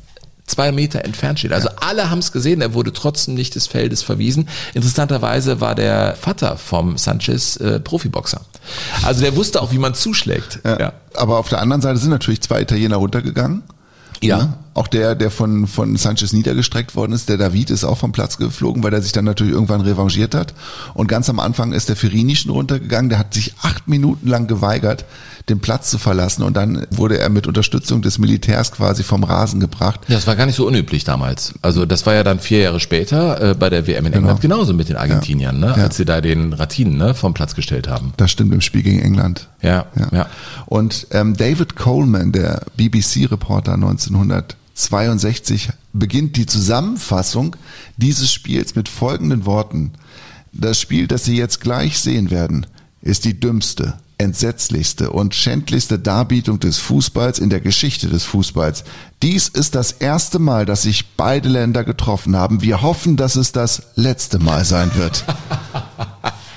[0.49, 1.53] zwei Meter entfernt steht.
[1.53, 4.49] Also alle haben es gesehen, er wurde trotzdem nicht des Feldes verwiesen.
[4.73, 8.41] Interessanterweise war der Vater vom Sanchez äh, Profiboxer.
[9.03, 10.59] Also der wusste auch, wie man zuschlägt.
[10.63, 10.93] Ja.
[11.15, 13.63] Aber auf der anderen Seite sind natürlich zwei Italiener runtergegangen.
[14.21, 14.37] Ja.
[14.37, 14.53] Ne?
[14.79, 18.37] Auch der, der von, von Sanchez niedergestreckt worden ist, der David ist auch vom Platz
[18.37, 20.53] geflogen, weil er sich dann natürlich irgendwann revanchiert hat.
[20.93, 24.47] Und ganz am Anfang ist der Ferini schon runtergegangen, der hat sich acht Minuten lang
[24.47, 25.03] geweigert,
[25.49, 29.59] den Platz zu verlassen und dann wurde er mit Unterstützung des Militärs quasi vom Rasen
[29.59, 29.99] gebracht.
[30.07, 31.53] Ja, das war gar nicht so unüblich damals.
[31.61, 34.73] Also das war ja dann vier Jahre später äh, bei der WM in England genauso
[34.73, 35.73] mit den Argentiniern, ne?
[35.75, 35.83] Ja.
[35.83, 38.13] als sie da den Ratinen ne, vom Platz gestellt haben.
[38.15, 39.49] Das stimmt im Spiel gegen England.
[39.61, 40.27] Ja, ja.
[40.67, 43.75] Und ähm, David Coleman, der BBC-Reporter
[44.85, 47.55] 1962, beginnt die Zusammenfassung
[47.97, 49.91] dieses Spiels mit folgenden Worten.
[50.51, 52.65] Das Spiel, das Sie jetzt gleich sehen werden,
[53.01, 58.83] ist die dümmste, entsetzlichste und schändlichste Darbietung des Fußballs in der Geschichte des Fußballs.
[59.21, 62.61] Dies ist das erste Mal, dass sich beide Länder getroffen haben.
[62.61, 65.25] Wir hoffen, dass es das letzte Mal sein wird.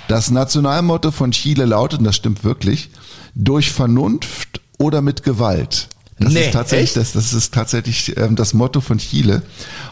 [0.09, 2.91] Das Nationalmotto von Chile lautet, und das stimmt wirklich,
[3.35, 5.89] durch Vernunft oder mit Gewalt.
[6.25, 6.97] Das Nee, ist tatsächlich, echt?
[6.97, 9.43] das, das ist tatsächlich ähm, das Motto von Chile.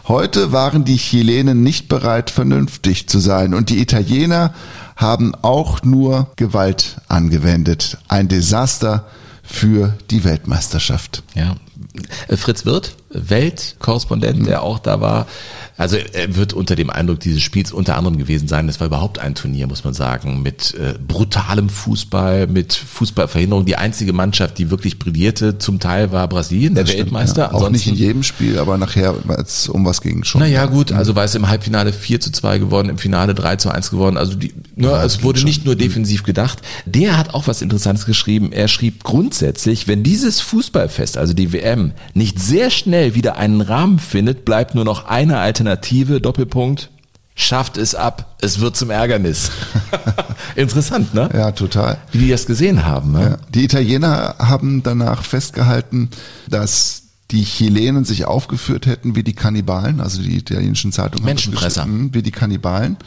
[0.07, 4.53] Heute waren die Chilenen nicht bereit, vernünftig zu sein und die Italiener
[4.95, 7.97] haben auch nur Gewalt angewendet.
[8.07, 9.07] Ein Desaster
[9.43, 11.23] für die Weltmeisterschaft.
[11.33, 11.55] Ja.
[12.27, 15.27] Äh, Fritz Wirth, Weltkorrespondent, der auch da war.
[15.77, 18.67] Also er wird unter dem Eindruck dieses Spiels unter anderem gewesen sein.
[18.67, 23.65] Das war überhaupt ein Turnier, muss man sagen, mit äh, brutalem Fußball, mit Fußballverhinderung.
[23.65, 27.43] Die einzige Mannschaft, die wirklich brillierte, zum Teil war Brasilien, der Weltmeister.
[27.43, 27.53] ja.
[27.53, 30.41] Auch nicht in jedem Spiel, aber nachher, als es um was ging schon.
[30.41, 33.71] Naja, gut, also war es im Halbfinale 4 zu 2 geworden, im Finale 3 zu
[33.71, 34.17] 1 geworden.
[34.17, 36.61] Also die, ne, es wurde nicht nur defensiv gedacht.
[36.85, 38.51] Der hat auch was Interessantes geschrieben.
[38.51, 43.99] Er schrieb grundsätzlich, wenn dieses Fußballfest, also die WM, nicht sehr schnell wieder einen Rahmen
[43.99, 46.89] findet, bleibt nur noch eine Alternative, Doppelpunkt,
[47.35, 49.51] schafft es ab, es wird zum Ärgernis.
[50.55, 51.29] Interessant, ne?
[51.33, 51.97] Ja, total.
[52.11, 53.11] Wie die das gesehen haben.
[53.13, 53.21] Ne?
[53.21, 53.37] Ja.
[53.49, 56.09] Die Italiener haben danach festgehalten,
[56.49, 61.25] dass die Chilenen sich aufgeführt hätten wie die Kannibalen, also die italienischen Zeitungen.
[61.25, 61.87] Menschenfresser.
[61.87, 62.97] Wie die Kannibalen.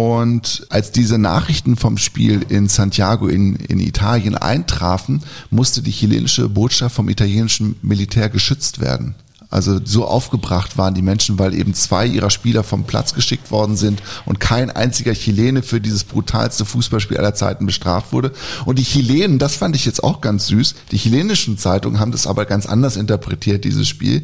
[0.00, 6.48] Und als diese Nachrichten vom Spiel in Santiago in, in Italien eintrafen, musste die chilenische
[6.48, 9.14] Botschaft vom italienischen Militär geschützt werden.
[9.50, 13.76] Also so aufgebracht waren die Menschen, weil eben zwei ihrer Spieler vom Platz geschickt worden
[13.76, 18.32] sind und kein einziger Chilene für dieses brutalste Fußballspiel aller Zeiten bestraft wurde.
[18.64, 22.28] Und die Chilenen, das fand ich jetzt auch ganz süß, die chilenischen Zeitungen haben das
[22.28, 24.22] aber ganz anders interpretiert, dieses Spiel.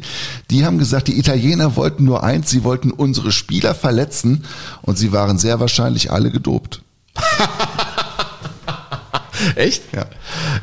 [0.49, 4.45] Die haben gesagt, die Italiener wollten nur eins, sie wollten unsere Spieler verletzen
[4.81, 6.81] und sie waren sehr wahrscheinlich alle gedopt.
[9.55, 9.83] Echt?
[9.93, 10.05] Ja.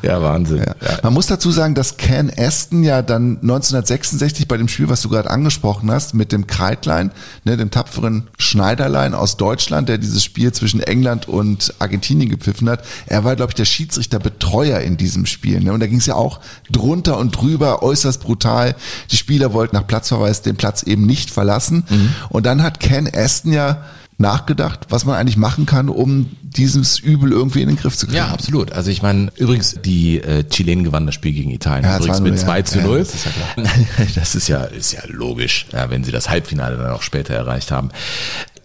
[0.02, 0.58] Ja, Wahnsinn.
[0.58, 0.98] Ja.
[1.02, 5.08] Man muss dazu sagen, dass Ken Aston ja dann 1966 bei dem Spiel, was du
[5.08, 7.10] gerade angesprochen hast, mit dem Kreitlein,
[7.44, 12.84] ne, dem tapferen Schneiderlein aus Deutschland, der dieses Spiel zwischen England und Argentinien gepfiffen hat,
[13.06, 15.60] er war, glaube ich, der Schiedsrichterbetreuer in diesem Spiel.
[15.60, 15.72] Ne?
[15.72, 18.74] Und da ging es ja auch drunter und drüber, äußerst brutal.
[19.10, 21.84] Die Spieler wollten nach Platzverweis den Platz eben nicht verlassen.
[22.28, 23.84] Und dann hat Ken Aston ja
[24.18, 28.18] nachgedacht, was man eigentlich machen kann, um dieses Übel irgendwie in den Griff zu kriegen.
[28.18, 28.72] Ja, absolut.
[28.72, 31.84] Also ich meine, übrigens, die äh, Chilenen gewannen das Spiel gegen Italien.
[31.84, 32.40] Ja, übrigens 2-0, mit ja.
[32.44, 32.98] 2 zu Ja, 0.
[32.98, 33.32] das ist ja
[34.14, 37.70] das ist ja, ist ja logisch, ja, wenn sie das Halbfinale dann auch später erreicht
[37.70, 37.90] haben.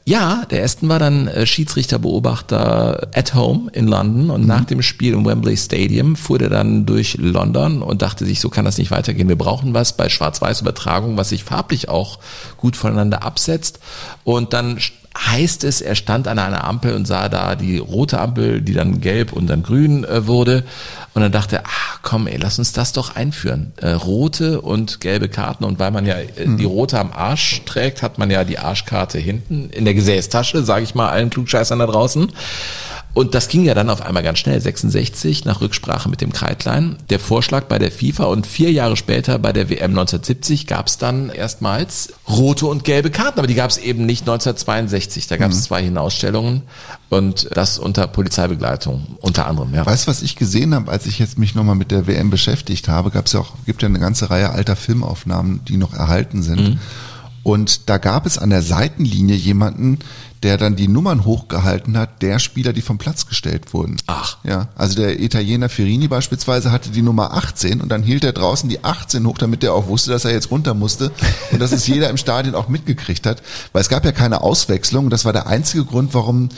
[0.05, 5.13] ja, der Aston war dann äh, Schiedsrichterbeobachter at home in London und nach dem Spiel
[5.13, 8.91] im Wembley Stadium fuhr er dann durch London und dachte sich, so kann das nicht
[8.91, 9.27] weitergehen.
[9.29, 12.19] Wir brauchen was bei Schwarz-Weiß-Übertragung, was sich farblich auch
[12.57, 13.79] gut voneinander absetzt.
[14.23, 14.79] Und dann
[15.28, 19.01] heißt es, er stand an einer Ampel und sah da die rote Ampel, die dann
[19.01, 20.63] gelb und dann grün äh, wurde.
[21.13, 23.74] Und dann dachte er, ach komm, ey, lass uns das doch einführen.
[23.78, 25.63] Äh, rote und gelbe Karten.
[25.65, 29.17] Und weil man ja äh, die rote am Arsch trägt, hat man ja die Arschkarte
[29.17, 32.32] hinten in der Gesäßtasche, sage ich mal allen Klugscheißern da draußen.
[33.14, 36.97] Und das ging ja dann auf einmal ganz schnell, 66 nach Rücksprache mit dem Kreitlein.
[37.10, 40.99] Der Vorschlag bei der FIFA und vier Jahre später bei der WM 1970 gab es
[40.99, 45.28] dann erstmals rote und gelbe Karten, aber die gab es eben nicht 1962.
[45.28, 45.62] Da gab es Mhm.
[45.64, 46.62] zwei Hinausstellungen
[47.10, 49.74] und das unter Polizeibegleitung unter anderem.
[49.74, 49.86] Ja.
[49.86, 52.88] Weißt du, was ich gesehen habe, als ich jetzt mich nochmal mit der WM beschäftigt
[52.88, 56.43] habe, gab es ja auch, gibt ja eine ganze Reihe alter Filmaufnahmen, die noch erhalten
[56.43, 56.62] sind.
[56.62, 56.80] Mhm.
[57.41, 59.99] Und da gab es an der Seitenlinie jemanden,
[60.43, 63.97] der dann die Nummern hochgehalten hat, der Spieler, die vom Platz gestellt wurden.
[64.07, 64.37] Ach.
[64.43, 68.69] Ja, also der Italiener Ferini beispielsweise hatte die Nummer 18 und dann hielt er draußen
[68.69, 71.11] die 18 hoch, damit er auch wusste, dass er jetzt runter musste
[71.51, 73.41] und dass es jeder im Stadion auch mitgekriegt hat,
[73.73, 75.09] weil es gab ja keine Auswechslung.
[75.09, 76.49] Das war der einzige Grund, warum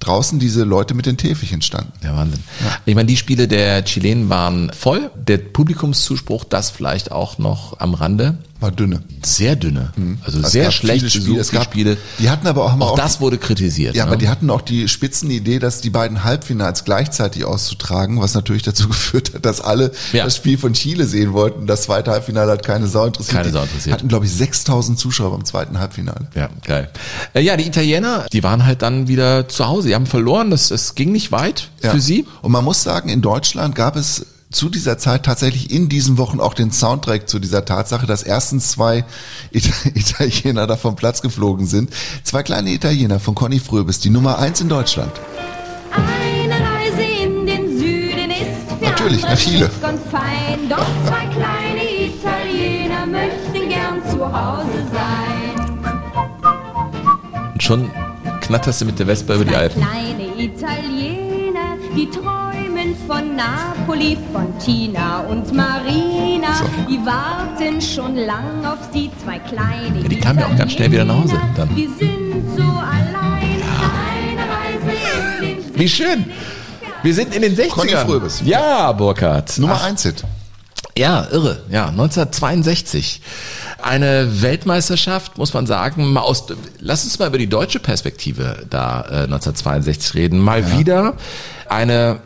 [0.00, 1.92] draußen diese Leute mit den Täfelchen standen.
[2.02, 2.42] Ja, Wahnsinn.
[2.86, 5.10] Ich meine, die Spiele der Chilenen waren voll.
[5.14, 8.38] Der Publikumszuspruch, das vielleicht auch noch am Rande.
[8.60, 9.00] War dünne.
[9.24, 9.92] Sehr dünne.
[10.22, 11.24] Also Es sehr schlecht viele Spiele.
[11.24, 11.96] besuchte Es gab- Spiele.
[12.18, 13.94] Die hatten aber auch, mal Auch auch das wurde kritisiert.
[13.96, 14.10] Ja, ne?
[14.10, 18.86] aber die hatten auch die Spitzenidee, dass die beiden Halbfinals gleichzeitig auszutragen, was natürlich dazu
[18.88, 20.24] geführt hat, dass alle Ja.
[20.24, 21.66] das Spiel von Chile sehen wollten.
[21.66, 23.36] Das zweite Halbfinale hat keine Sau interessiert.
[23.36, 23.94] Keine Die Sau interessiert.
[23.94, 26.28] Hatten, glaube ich, 6000 Zuschauer beim zweiten Halbfinale.
[26.34, 26.90] Ja, geil.
[27.32, 29.88] Äh, ja, die Italiener, die waren halt dann wieder zu Hause.
[29.88, 30.50] Die haben verloren.
[30.50, 31.92] Das, es ging nicht weit Ja.
[31.92, 32.26] für sie.
[32.42, 36.40] Und man muss sagen, in Deutschland gab es zu dieser Zeit tatsächlich in diesen Wochen
[36.40, 39.04] auch den Soundtrack zu dieser Tatsache, dass erstens zwei
[39.52, 41.90] Ita Italiener da vom Platz geflogen sind.
[42.24, 45.12] Zwei kleine Italiener von Conny Fröbis, die Nummer eins in Deutschland.
[45.92, 49.70] Eine Reise in den Süden ist für Natürlich, nach Chile.
[49.82, 50.68] und fein.
[50.68, 55.68] Doch zwei kleine Italiener möchten gern zu Hause sein.
[57.52, 57.90] Und schon
[58.40, 59.80] knatterst du mit der Vespa über die Alpen.
[59.82, 62.49] Kleine Italiener, die träumen
[63.10, 66.62] von Napoli, von Tina und Marina.
[66.88, 70.92] Die warten schon lang auf sie, zwei kleine Ja, die kamen ja auch ganz schnell
[70.92, 71.74] wieder nach Hause dann.
[71.74, 73.60] Die sind so allein.
[74.14, 74.96] Eine Reise
[75.40, 76.30] in den Wie schön.
[77.02, 77.70] Wir sind in den 60ern.
[77.70, 78.42] Conny Fröbis.
[78.44, 79.58] Ja, Burkhard.
[79.58, 80.22] Nummer Ach, eins Hit.
[80.96, 81.64] Ja, irre.
[81.68, 83.22] Ja, 1962.
[83.82, 86.44] Eine Weltmeisterschaft, muss man sagen, mal aus,
[86.78, 90.38] lass uns mal über die deutsche Perspektive da äh, 1962 reden.
[90.38, 91.14] Mal wieder
[91.68, 92.20] eine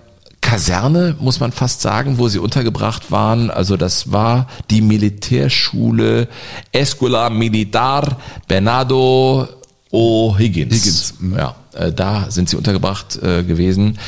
[0.45, 3.51] Kaserne, muss man fast sagen, wo sie untergebracht waren.
[3.51, 6.29] Also das war die Militärschule
[6.71, 9.49] Escola Militar Bernardo
[9.91, 10.73] O'Higgins.
[10.75, 13.99] Higgins, Ja, äh, da sind sie untergebracht äh, gewesen.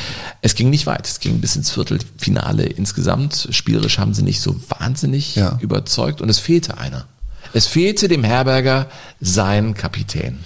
[0.41, 1.07] Es ging nicht weit.
[1.07, 3.47] Es ging bis ins Viertelfinale insgesamt.
[3.51, 5.57] Spielerisch haben sie nicht so wahnsinnig Ja.
[5.59, 7.07] überzeugt und es fehlte einer.
[7.53, 8.87] Es fehlte dem Herberger
[9.19, 10.39] sein Kapitän.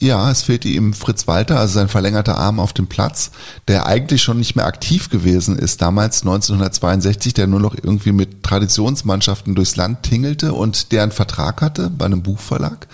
[0.00, 3.32] Ja, es fehlte ihm Fritz Walter, also sein verlängerter Arm auf dem Platz,
[3.66, 8.44] der eigentlich schon nicht mehr aktiv gewesen ist, damals 1962, der nur noch irgendwie mit
[8.44, 12.86] Traditionsmannschaften durchs Land tingelte und der einen Vertrag hatte bei einem Buchverlag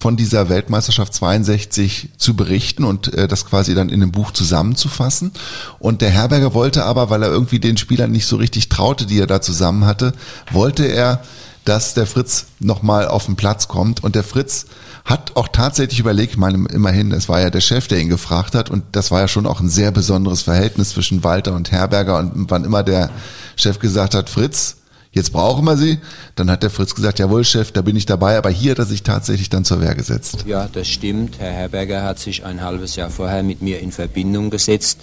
[0.00, 5.32] von dieser Weltmeisterschaft 62 zu berichten und äh, das quasi dann in einem Buch zusammenzufassen.
[5.78, 9.18] Und der Herberger wollte aber, weil er irgendwie den Spielern nicht so richtig traute, die
[9.18, 10.12] er da zusammen hatte,
[10.52, 11.22] wollte er
[11.66, 14.02] dass der Fritz nochmal auf den Platz kommt.
[14.02, 14.66] Und der Fritz
[15.04, 18.54] hat auch tatsächlich überlegt, ich meine, immerhin, es war ja der Chef, der ihn gefragt
[18.54, 18.70] hat.
[18.70, 22.18] Und das war ja schon auch ein sehr besonderes Verhältnis zwischen Walter und Herberger.
[22.18, 23.10] Und wann immer der
[23.56, 24.76] Chef gesagt hat, Fritz,
[25.10, 25.98] jetzt brauchen wir sie,
[26.36, 28.38] dann hat der Fritz gesagt, jawohl, Chef, da bin ich dabei.
[28.38, 30.44] Aber hier hat er sich tatsächlich dann zur Wehr gesetzt.
[30.46, 31.40] Ja, das stimmt.
[31.40, 35.00] Herr Herberger hat sich ein halbes Jahr vorher mit mir in Verbindung gesetzt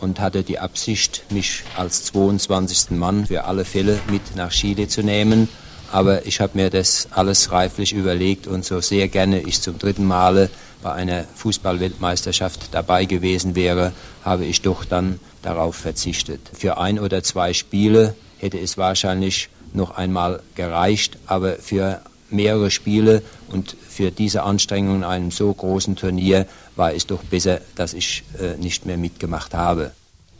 [0.00, 2.90] und hatte die Absicht, mich als 22.
[2.90, 5.48] Mann für alle Fälle mit nach Chile zu nehmen.
[5.92, 10.04] Aber ich habe mir das alles reiflich überlegt und so sehr gerne ich zum dritten
[10.04, 10.50] Male
[10.82, 13.92] bei einer Fußballweltmeisterschaft dabei gewesen wäre,
[14.24, 16.40] habe ich doch dann darauf verzichtet.
[16.52, 23.22] Für ein oder zwei Spiele hätte es wahrscheinlich noch einmal gereicht, aber für mehrere Spiele
[23.48, 28.22] und für diese Anstrengungen in einem so großen Turnier war es doch besser, dass ich
[28.38, 29.92] äh, nicht mehr mitgemacht habe.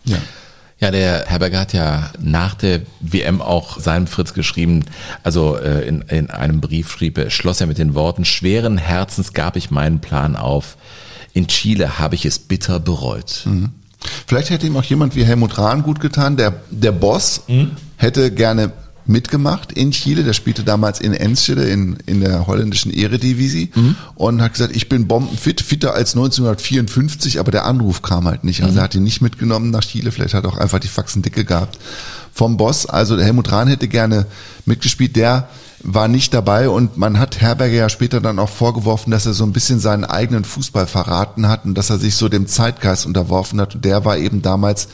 [0.04, 0.18] Ja.
[0.80, 4.84] Ja, der Herberger hat ja nach der WM auch seinem Fritz geschrieben,
[5.22, 9.34] also äh, in, in einem Brief schrieb er, schloss er mit den Worten, schweren Herzens
[9.34, 10.78] gab ich meinen Plan auf.
[11.34, 13.42] In Chile habe ich es bitter bereut.
[13.44, 13.70] Mhm.
[14.26, 16.38] Vielleicht hätte ihm auch jemand wie Helmut Rahn gut getan.
[16.38, 17.42] Der, der Boss
[17.96, 18.72] hätte gerne
[19.10, 20.24] mitgemacht in Chile.
[20.24, 23.96] Der spielte damals in Enschede in, in der holländischen Eredivisie Mhm.
[24.14, 28.62] und hat gesagt, ich bin bombenfit, fitter als 1954, aber der Anruf kam halt nicht.
[28.62, 28.78] Also Mhm.
[28.78, 30.12] er hat ihn nicht mitgenommen nach Chile.
[30.12, 31.78] Vielleicht hat er auch einfach die Faxen dicke gehabt
[32.32, 32.86] vom Boss.
[32.86, 34.26] Also der Helmut Rahn hätte gerne
[34.64, 35.16] mitgespielt.
[35.16, 35.48] Der
[35.82, 39.44] war nicht dabei und man hat Herberger ja später dann auch vorgeworfen, dass er so
[39.44, 43.60] ein bisschen seinen eigenen Fußball verraten hat und dass er sich so dem Zeitgeist unterworfen
[43.60, 43.74] hat.
[43.74, 44.88] Und der war eben damals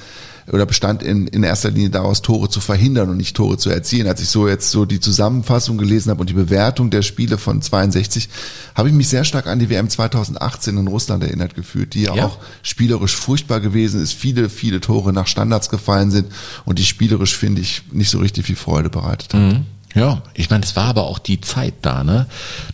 [0.52, 4.06] oder bestand in, in erster Linie daraus, Tore zu verhindern und nicht Tore zu erzielen.
[4.06, 7.60] Als ich so jetzt so die Zusammenfassung gelesen habe und die Bewertung der Spiele von
[7.62, 8.28] 62,
[8.74, 12.14] habe ich mich sehr stark an die WM 2018 in Russland erinnert gefühlt, die ja,
[12.14, 12.26] Ja.
[12.26, 16.28] auch spielerisch furchtbar gewesen ist, viele, viele Tore nach Standards gefallen sind
[16.64, 19.40] und die spielerisch, finde ich, nicht so richtig viel Freude bereitet hat.
[19.40, 19.64] Mhm.
[19.94, 22.26] Ja, ich meine, es war aber auch die Zeit da, ne?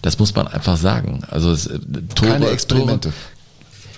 [0.03, 1.21] Das muss man einfach sagen.
[1.31, 1.79] Also es, äh,
[2.17, 3.11] Tore, Keine Experimente.
[3.11, 3.15] Tore,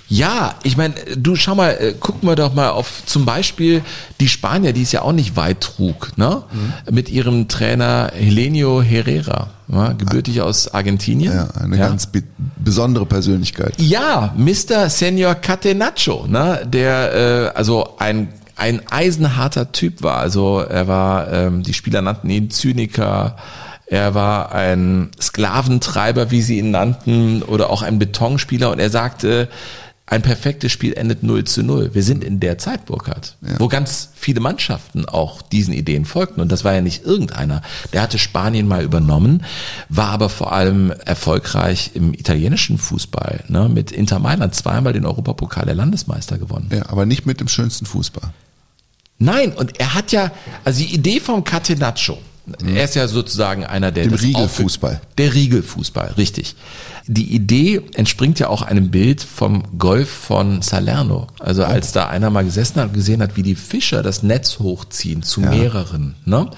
[0.09, 3.83] ja, ich meine, du schau mal, äh, gucken wir doch mal auf zum Beispiel
[4.21, 6.43] die Spanier, die es ja auch nicht weit trug, ne?
[6.53, 6.95] Mhm.
[6.95, 11.33] Mit ihrem Trainer Helenio Herrera, ja, gebürtig aus Argentinien.
[11.33, 12.23] Ja, eine ganz be
[12.57, 13.75] besondere Persönlichkeit.
[13.79, 14.89] Ja, Mr.
[14.89, 20.19] Senor Catenaccio, ne, der äh, also ein ein eisenharter Typ war.
[20.19, 23.37] Also er war, ähm, die Spieler nannten ihn Zyniker.
[23.87, 28.71] Er war ein Sklaventreiber, wie sie ihn nannten, oder auch ein Betonspieler.
[28.71, 29.49] Und er sagte,
[30.07, 31.95] ein perfektes Spiel endet 0 zu 0.
[31.95, 36.43] Wir sind in der Zeit, Burkhardt, wo ganz viele Mannschaften auch diesen Ideen folgten.
[36.43, 37.63] Und das war ja nicht irgendeiner.
[37.95, 39.45] Der hatte Spanien mal übernommen,
[39.89, 43.45] war aber vor allem erfolgreich im italienischen Fußball.
[43.49, 43.71] Ne?
[43.71, 46.69] Mit Inter Mailand zweimal den Europapokal der Landesmeister gewonnen.
[46.71, 48.31] Ja, aber nicht mit dem schönsten Fußball.
[49.19, 50.33] Nein, und er hat ja,
[50.65, 52.19] also die Idee vom Catenaccio,
[52.67, 55.01] er ist ja sozusagen einer der Dem Riegelfußball.
[55.17, 56.57] Der Riegelfußball, richtig.
[57.07, 61.29] Die Idee entspringt ja auch einem Bild vom Golf von Salerno.
[61.39, 64.59] Also als da einer mal gesessen hat und gesehen hat, wie die Fischer das Netz
[64.59, 66.17] hochziehen zu mehreren.
[66.25, 66.51] Ne?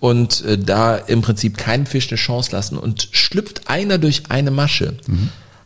[0.00, 4.50] Und äh, da im Prinzip keinen Fisch eine Chance lassen und schlüpft einer durch eine
[4.50, 4.94] Masche.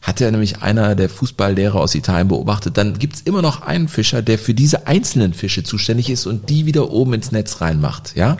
[0.02, 4.20] Hat ja nämlich einer der Fußballlehrer aus Italien beobachtet, dann gibt's immer noch einen Fischer,
[4.20, 8.16] der für diese einzelnen Fische zuständig ist und die wieder oben ins Netz reinmacht.
[8.16, 8.36] Ja,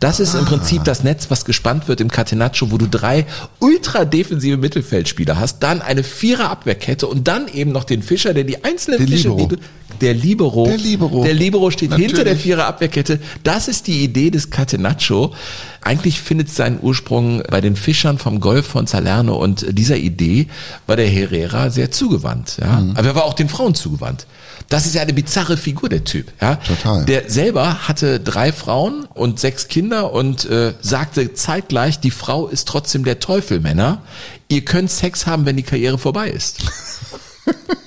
[0.00, 3.26] Das ist im Prinzip das Netz, was gespannt wird im Catenaccio, wo du drei
[3.58, 8.44] ultra defensive Mittelfeldspieler hast, dann eine vierer Abwehrkette und dann eben noch den Fischer, der
[8.44, 9.28] die einzelnen Der Fische...
[9.28, 9.48] Libero.
[9.48, 9.58] die
[10.00, 10.64] Der Libero.
[10.64, 11.24] Der Libero.
[11.24, 12.42] Der Libero steht hinter der Natürlich.
[12.42, 13.20] vierer Abwehrkette.
[13.44, 15.34] Das ist die Idee des Catenaccio.
[15.82, 20.46] Eigentlich findet es seinen Ursprung bei den Fischern vom Golf von Salerno und dieser Idee
[20.86, 22.58] war der Herrera sehr zugewandt.
[22.60, 22.80] Ja?
[22.80, 22.96] Mhm.
[22.96, 24.26] Aber er war auch den Frauen zugewandt.
[24.68, 26.32] Das ist ja eine bizarre Figur, der Typ.
[26.40, 26.56] Ja?
[26.56, 27.04] Total.
[27.04, 32.68] Der selber hatte drei Frauen und sechs Kinder und äh, sagte zeitgleich, die Frau ist
[32.68, 34.02] trotzdem der Teufel, Männer.
[34.48, 36.62] Ihr könnt Sex haben, wenn die Karriere vorbei ist.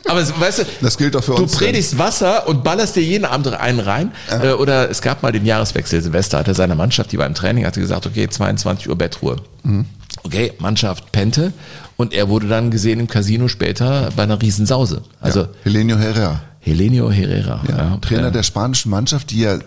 [0.08, 1.56] Aber weißt du, Das gilt auch für du uns.
[1.58, 4.12] predigst Wasser und ballerst dir jeden Abend einen rein.
[4.30, 6.02] Äh, oder es gab mal den Jahreswechsel.
[6.02, 9.38] Silvester hatte seine Mannschaft, die war im Training, hatte gesagt, okay, 22 Uhr Bettruhe.
[9.64, 9.86] Mhm.
[10.24, 11.54] Okay, Mannschaft pennte
[11.98, 15.02] und er wurde dann gesehen im Casino später bei einer Riesensause.
[15.22, 16.42] Also ja, Helenio Herrera.
[16.62, 17.62] Helenio Herrera.
[17.68, 19.60] Ja, Trainer äh, der spanischen Mannschaft, die ja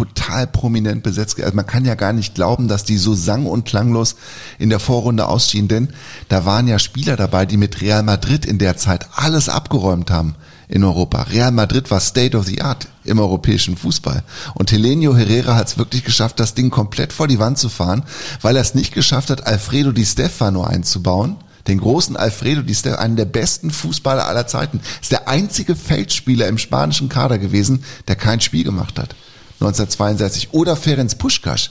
[0.00, 1.38] total prominent besetzt.
[1.42, 4.16] Also man kann ja gar nicht glauben, dass die so sang- und klanglos
[4.58, 5.88] in der Vorrunde ausschieden, denn
[6.28, 10.36] da waren ja Spieler dabei, die mit Real Madrid in der Zeit alles abgeräumt haben
[10.68, 11.22] in Europa.
[11.22, 14.22] Real Madrid war State of the Art im europäischen Fußball.
[14.54, 18.04] Und Helenio Herrera hat es wirklich geschafft, das Ding komplett vor die Wand zu fahren,
[18.40, 21.36] weil er es nicht geschafft hat, Alfredo Di Stefano einzubauen.
[21.66, 24.80] Den großen Alfredo Di Stefano, einen der besten Fußballer aller Zeiten.
[25.02, 29.14] Ist der einzige Feldspieler im spanischen Kader gewesen, der kein Spiel gemacht hat.
[29.60, 30.52] 1962.
[30.52, 31.70] Oder Ferenc Puschkasch.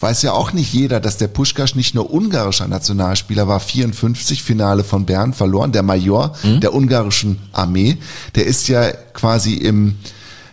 [0.00, 4.82] Weiß ja auch nicht jeder, dass der Puschkasch nicht nur ungarischer Nationalspieler war, 54 Finale
[4.82, 7.98] von Bern verloren, der Major der ungarischen Armee.
[8.34, 9.98] Der ist ja quasi im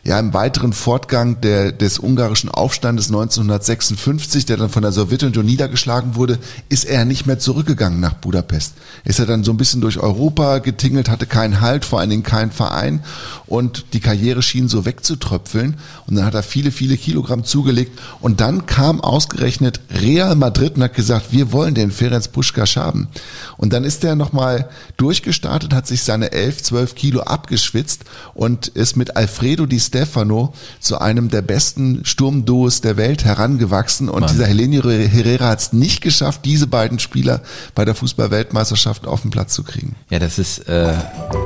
[0.09, 6.15] ja, im weiteren Fortgang der, des ungarischen Aufstandes 1956, der dann von der Sowjetunion niedergeschlagen
[6.15, 8.73] wurde, ist er nicht mehr zurückgegangen nach Budapest.
[9.03, 12.23] Ist er dann so ein bisschen durch Europa getingelt, hatte keinen Halt, vor allen Dingen
[12.23, 13.03] keinen Verein
[13.45, 18.41] und die Karriere schien so wegzutröpfeln und dann hat er viele, viele Kilogramm zugelegt und
[18.41, 23.09] dann kam ausgerechnet Real Madrid und hat gesagt, wir wollen den Ferenc Puschkasch haben.
[23.57, 28.97] Und dann ist er nochmal durchgestartet, hat sich seine 11, 12 Kilo abgeschwitzt und ist
[28.97, 34.07] mit Alfredo Di Stefano zu einem der besten Sturmduos der Welt herangewachsen.
[34.07, 34.31] Und Mann.
[34.31, 37.41] dieser Helenio Herrera hat es nicht geschafft, diese beiden Spieler
[37.75, 39.95] bei der Fußball-Weltmeisterschaft auf den Platz zu kriegen.
[40.09, 40.93] Ja, das ist äh,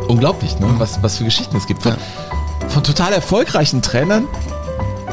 [0.07, 0.67] unglaublich, ne?
[0.77, 1.81] was, was für Geschichten es gibt.
[1.81, 1.95] Von,
[2.69, 4.27] von total erfolgreichen Trainern,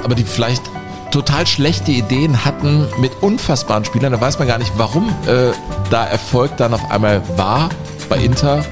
[0.04, 0.62] aber die vielleicht
[1.10, 4.12] total schlechte Ideen hatten mit unfassbaren Spielern.
[4.12, 5.52] Da weiß man gar nicht, warum äh,
[5.88, 7.70] da Erfolg dann auf einmal war
[8.10, 8.64] bei Inter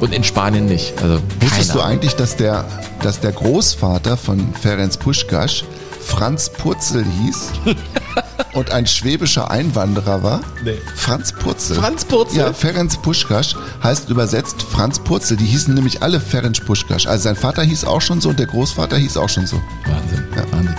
[0.00, 1.00] und in Spanien nicht.
[1.02, 2.64] Also Wusstest du eigentlich, dass der,
[3.02, 5.64] dass der Großvater von Ferenc Puschkasch
[6.00, 7.52] Franz Purzel hieß?
[8.54, 10.40] und ein schwäbischer Einwanderer war?
[10.64, 10.78] Nee.
[10.96, 11.76] Franz Purzel.
[11.76, 12.38] Franz Purzel?
[12.38, 15.36] Ja, Ferenc Puschkasch heißt übersetzt Franz Purzel.
[15.36, 17.06] Die hießen nämlich alle Ferenc Puschkasch.
[17.06, 19.60] Also sein Vater hieß auch schon so und der Großvater hieß auch schon so.
[19.86, 20.74] Wahnsinn, Wahnsinn.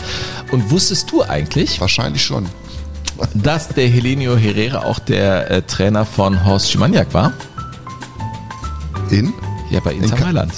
[0.52, 2.46] Und wusstest du eigentlich, Wahrscheinlich schon.
[3.36, 7.32] dass der Helenio Herrera auch der äh, Trainer von Horst Schimaniak war?
[9.12, 9.34] In?
[9.70, 10.54] Ja, bei Inter Ka- Mailand.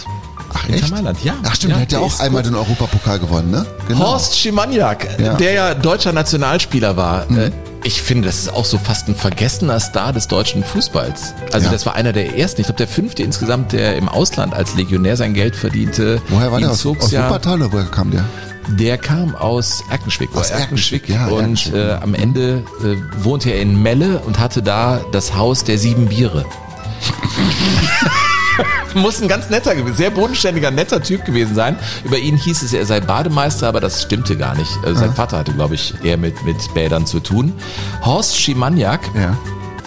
[0.53, 0.91] Ach, Inter echt?
[0.91, 1.33] Mailand, ja.
[1.43, 2.51] Ach stimmt, ja, der hat ja auch einmal gut.
[2.51, 3.65] den Europapokal gewonnen, ne?
[3.97, 5.33] Horst Schimaniak, Ja.
[5.35, 7.29] der ja deutscher Nationalspieler war.
[7.31, 7.51] Äh,
[7.85, 11.33] Ich finde, das ist auch so fast ein vergessener Star des deutschen Fußballs.
[11.51, 11.71] Also Ja.
[11.73, 15.17] das war einer der ersten, ich glaube der fünfte insgesamt, der im Ausland als Legionär
[15.17, 16.21] sein Geld verdiente.
[16.29, 16.71] Woher war Ihn der?
[16.71, 18.23] Aus, aus ja- Wuppertal oder woher kam der?
[18.69, 20.29] Der kam aus Erkenschwick.
[20.33, 21.75] Aus Erkenschwick, ja, Und Erkenschwick.
[21.75, 26.05] äh, am Ende äh, wohnte er in Melle und hatte da das Haus der sieben
[26.05, 26.45] Biere.
[28.95, 31.77] Muss ein ganz netter, sehr bodenständiger, netter Typ gewesen sein.
[32.03, 34.71] Über ihn hieß es, er sei Bademeister, aber das stimmte gar nicht.
[34.85, 37.53] Äh, sein Vater hatte, glaube ich, eher mit, mit Bädern zu tun.
[38.03, 39.37] Horst Schimaniak, Ja.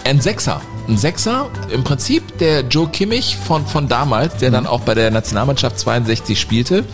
[0.03, 0.61] ein Sechser.
[0.87, 5.11] Ein Sechser, im Prinzip der Joe Kimmich von, von damals, der dann auch bei der
[5.11, 6.85] Nationalmannschaft 62 spielte.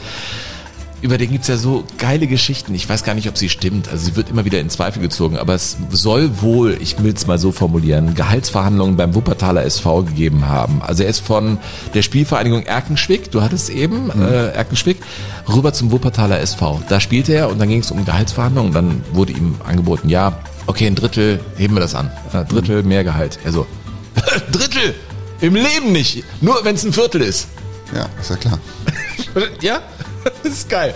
[1.04, 2.74] Über den gibt's ja so geile Geschichten.
[2.74, 3.90] Ich weiß gar nicht, ob sie stimmt.
[3.90, 5.38] Also sie wird immer wieder in Zweifel gezogen.
[5.38, 10.48] Aber es soll wohl, ich will es mal so formulieren, Gehaltsverhandlungen beim Wuppertaler SV gegeben
[10.48, 10.82] haben.
[10.82, 11.58] Also er ist von
[11.94, 15.02] der Spielvereinigung Erkenschwick, du hattest eben äh, Erkenschwick,
[15.54, 16.82] rüber zum Wuppertaler SV.
[16.88, 18.70] Da spielte er und dann ging es um Gehaltsverhandlungen.
[18.70, 22.10] Und dann wurde ihm angeboten, ja, okay, ein Drittel, heben wir das an.
[22.32, 23.40] Ein Drittel mehr Gehalt.
[23.44, 23.68] Also,
[24.54, 24.96] Drittel!
[25.42, 26.24] Im Leben nicht.
[26.40, 27.50] Nur wenn es ein Viertel ist.
[27.94, 28.58] Ja, ist ja klar.
[29.62, 29.82] Ja,
[30.44, 30.94] das ist geil.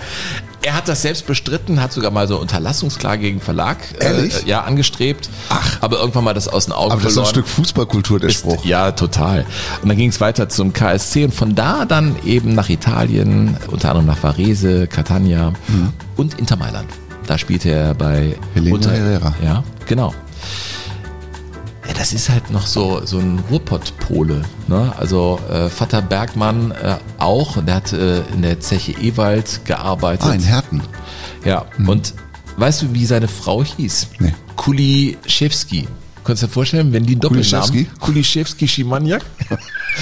[0.61, 4.43] Er hat das selbst bestritten, hat sogar mal so Unterlassungsklage gegen Verlag Ehrlich?
[4.45, 5.29] Äh, ja, angestrebt.
[5.49, 5.77] Ach.
[5.81, 7.29] Aber irgendwann mal das aus den Augen Aber das ist ein verloren.
[7.45, 8.65] Stück Fußballkultur, der Ist- Spruch.
[8.65, 9.45] Ja, total.
[9.81, 13.89] Und dann ging es weiter zum KSC und von da dann eben nach Italien, unter
[13.91, 15.53] anderem nach Varese, Catania
[16.17, 16.89] und Inter Mailand.
[17.27, 19.35] Da spielte er bei Helena Herrera.
[19.43, 20.13] Ja, genau.
[21.87, 24.41] Ja, das ist halt noch so, so ein Ruhrpott-Pole.
[24.67, 24.93] Ne?
[24.97, 30.27] Also äh, Vater Bergmann äh, auch, der hat äh, in der Zeche Ewald gearbeitet.
[30.27, 30.81] Ah, in Herten.
[31.45, 32.13] Ja, und
[32.57, 34.07] weißt du, wie seine Frau hieß?
[34.19, 34.33] Nee.
[34.57, 35.87] Kuliszewski.
[36.27, 37.87] Kannst du dir vorstellen, wenn die Doppelnamen?
[37.99, 38.67] Kuliszewski?
[38.67, 39.23] Schimaniak?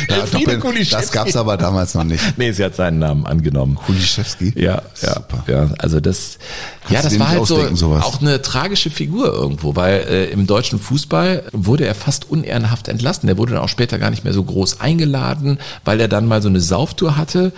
[0.10, 0.60] Ja, Doppel,
[0.92, 2.38] das gab's aber damals noch nicht.
[2.38, 3.76] Nee, sie hat seinen Namen angenommen.
[3.76, 4.52] Kuliszewski?
[4.56, 5.44] Ja, ja, Super.
[5.48, 5.70] ja.
[5.80, 6.38] Also das,
[6.82, 8.04] Kannst ja, das war halt so sowas.
[8.04, 13.28] auch eine tragische Figur irgendwo, weil äh, im deutschen Fußball wurde er fast unehrenhaft entlassen.
[13.28, 16.42] Der wurde dann auch später gar nicht mehr so groß eingeladen, weil er dann mal
[16.42, 17.54] so eine Sauftour hatte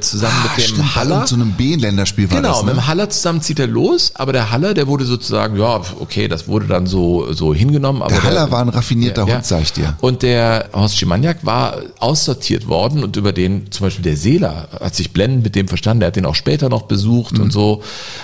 [0.00, 1.26] zusammen Ah, mit dem stimmt, Haller.
[1.26, 2.80] so einem B-Länderspiel war Genau, das, mit ne?
[2.80, 6.48] dem Haller zusammen zieht er los, aber der Haller, der wurde sozusagen, ja, okay, das
[6.48, 8.02] wurde dann so, so hingenommen.
[8.12, 9.96] Aber Der Haller war ein raffinierter Hund, sag ich dir.
[10.00, 14.94] Und der Horst Schimaniak war aussortiert worden und über den, zum Beispiel der Seeler, hat
[14.94, 17.44] sich blendend mit dem verstanden, der hat den auch später noch besucht Mhm.
[17.44, 17.82] und so.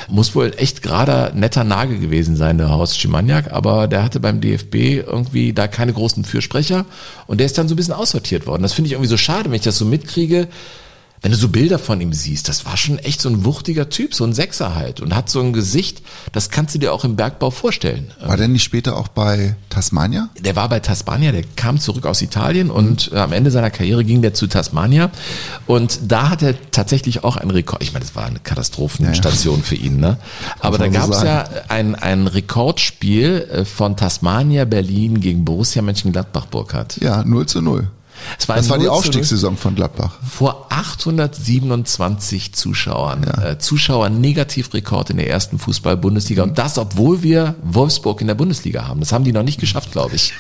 [0.09, 4.41] Muss wohl echt gerader, netter Nagel gewesen sein, der Horst Schimaniak, aber der hatte beim
[4.41, 4.74] DFB
[5.07, 6.84] irgendwie da keine großen Fürsprecher
[7.26, 8.62] und der ist dann so ein bisschen aussortiert worden.
[8.62, 10.49] Das finde ich irgendwie so schade, wenn ich das so mitkriege.
[11.20, 14.14] Wenn du so Bilder von ihm siehst, das war schon echt so ein wuchtiger Typ,
[14.14, 16.02] so ein Sechser halt und hat so ein Gesicht,
[16.32, 18.12] das kannst du dir auch im Bergbau vorstellen.
[18.20, 20.28] War der nicht später auch bei Tasmania?
[20.38, 24.04] Der war bei Tasmania, der kam zurück aus Italien und äh, am Ende seiner Karriere
[24.04, 25.10] ging der zu Tasmania
[25.66, 27.82] und da hat er tatsächlich auch einen Rekord.
[27.82, 30.18] Ich meine, das war eine Katastrophenstation für ihn, ne?
[30.60, 36.46] Aber da gab es ja ein, ein Rekordspiel äh, von Tasmania Berlin gegen Borussia Mönchengladbach
[36.46, 36.98] Burkhardt.
[37.00, 37.88] Ja, 0 zu 0.
[38.38, 40.18] Es war, Das war die 0 zu 0 Aufstiegssaison von Gladbach.
[40.28, 43.24] vor 827 Zuschauern.
[43.24, 46.42] Äh, Zuschauer Negativrekord in der ersten Fußball-Bundesliga.
[46.42, 49.00] Und das, obwohl wir Wolfsburg in der Bundesliga haben.
[49.00, 50.32] Das haben die noch nicht geschafft, glaube ich.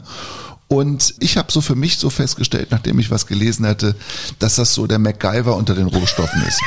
[0.67, 3.95] Und ich habe so für mich so festgestellt, nachdem ich was gelesen hatte,
[4.39, 6.59] dass das so der MacGyver unter den Rohstoffen ist.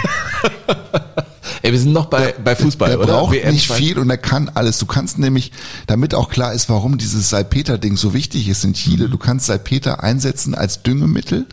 [1.63, 3.15] Ey, wir sind noch bei, bei Fußball, der oder?
[3.15, 4.79] braucht WM nicht viel und er kann alles.
[4.79, 5.53] Du kannst nämlich,
[5.87, 10.03] damit auch klar ist, warum dieses Salpeter-Ding so wichtig ist in Chile, du kannst Salpeter
[10.03, 11.47] einsetzen als Düngemittel,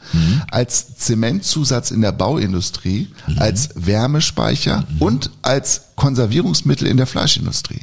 [0.51, 7.81] als Zementzusatz in der Bauindustrie, als Wärmespeicher und als Konservierungsmittel in der Fleischindustrie.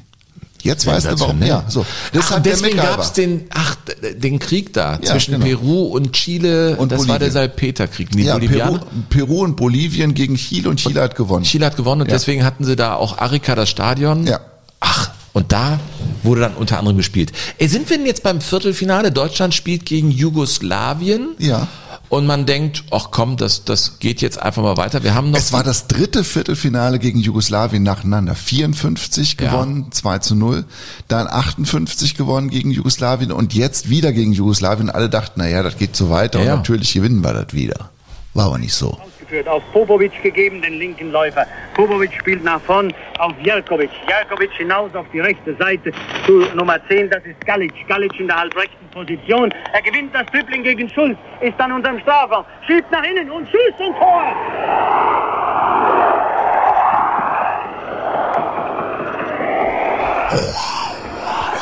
[0.66, 1.42] Jetzt weißt du warum.
[1.42, 1.86] Ja, so.
[2.12, 2.96] Das ach, deswegen MacGyver.
[2.96, 3.76] gab's den, ach,
[4.16, 5.46] den Krieg da Ja, zwischen genau.
[5.46, 6.76] Peru und Chile.
[6.76, 7.32] Und das war der Bolivien.
[7.32, 8.10] Salpeterkrieg.
[8.10, 8.38] Die ja.
[8.38, 11.44] Peru, Peru und Bolivien gegen Chile und Chile hat gewonnen.
[11.44, 12.14] Chile hat gewonnen und Ja.
[12.14, 14.26] deswegen hatten sie da auch Arica das Stadion.
[14.26, 14.40] Ja.
[14.80, 15.78] Ach, und da
[16.22, 17.32] wurde dann unter anderem gespielt.
[17.58, 19.12] Ey, sind wir denn jetzt beim Viertelfinale?
[19.12, 21.34] Deutschland spielt gegen Jugoslawien.
[21.38, 21.68] Ja.
[22.08, 25.02] Und man denkt, ach komm, das, das geht jetzt einfach mal weiter.
[25.02, 25.38] Wir haben noch.
[25.38, 28.34] Es war das dritte Viertelfinale gegen Jugoslawien nacheinander.
[28.36, 29.50] 54 Ja.
[29.50, 30.64] gewonnen, 2 zu 0.
[31.08, 34.88] Dann 58 gewonnen gegen Jugoslawien und jetzt wieder gegen Jugoslawien.
[34.90, 36.52] Alle dachten, naja, das geht so weiter Ja, ja.
[36.52, 37.90] und natürlich gewinnen wir das wieder.
[38.34, 38.98] War aber nicht so.
[39.26, 41.46] Ausgeführt, auf Popovic gegeben, den linken Läufer.
[41.74, 43.90] Popovic spielt nach vorn auf Jerkovic.
[44.08, 45.90] Jerkovic hinaus auf die rechte Seite
[46.24, 47.72] zu Nummer 10, das ist Galic.
[47.88, 49.52] Galic in der halbrechten Position.
[49.72, 53.80] Er gewinnt das Dribbling gegen Schulz, ist dann unterm Strafraum, schiebt nach innen und schießt
[53.80, 54.32] und Tor!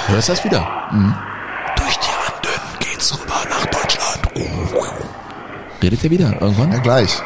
[0.07, 0.69] Hörst du das wieder?
[1.77, 4.21] Durch die Anden geht's rüber nach Deutschland.
[5.83, 6.73] Redet ihr wieder irgendwann?
[6.73, 7.23] Ja, gleich.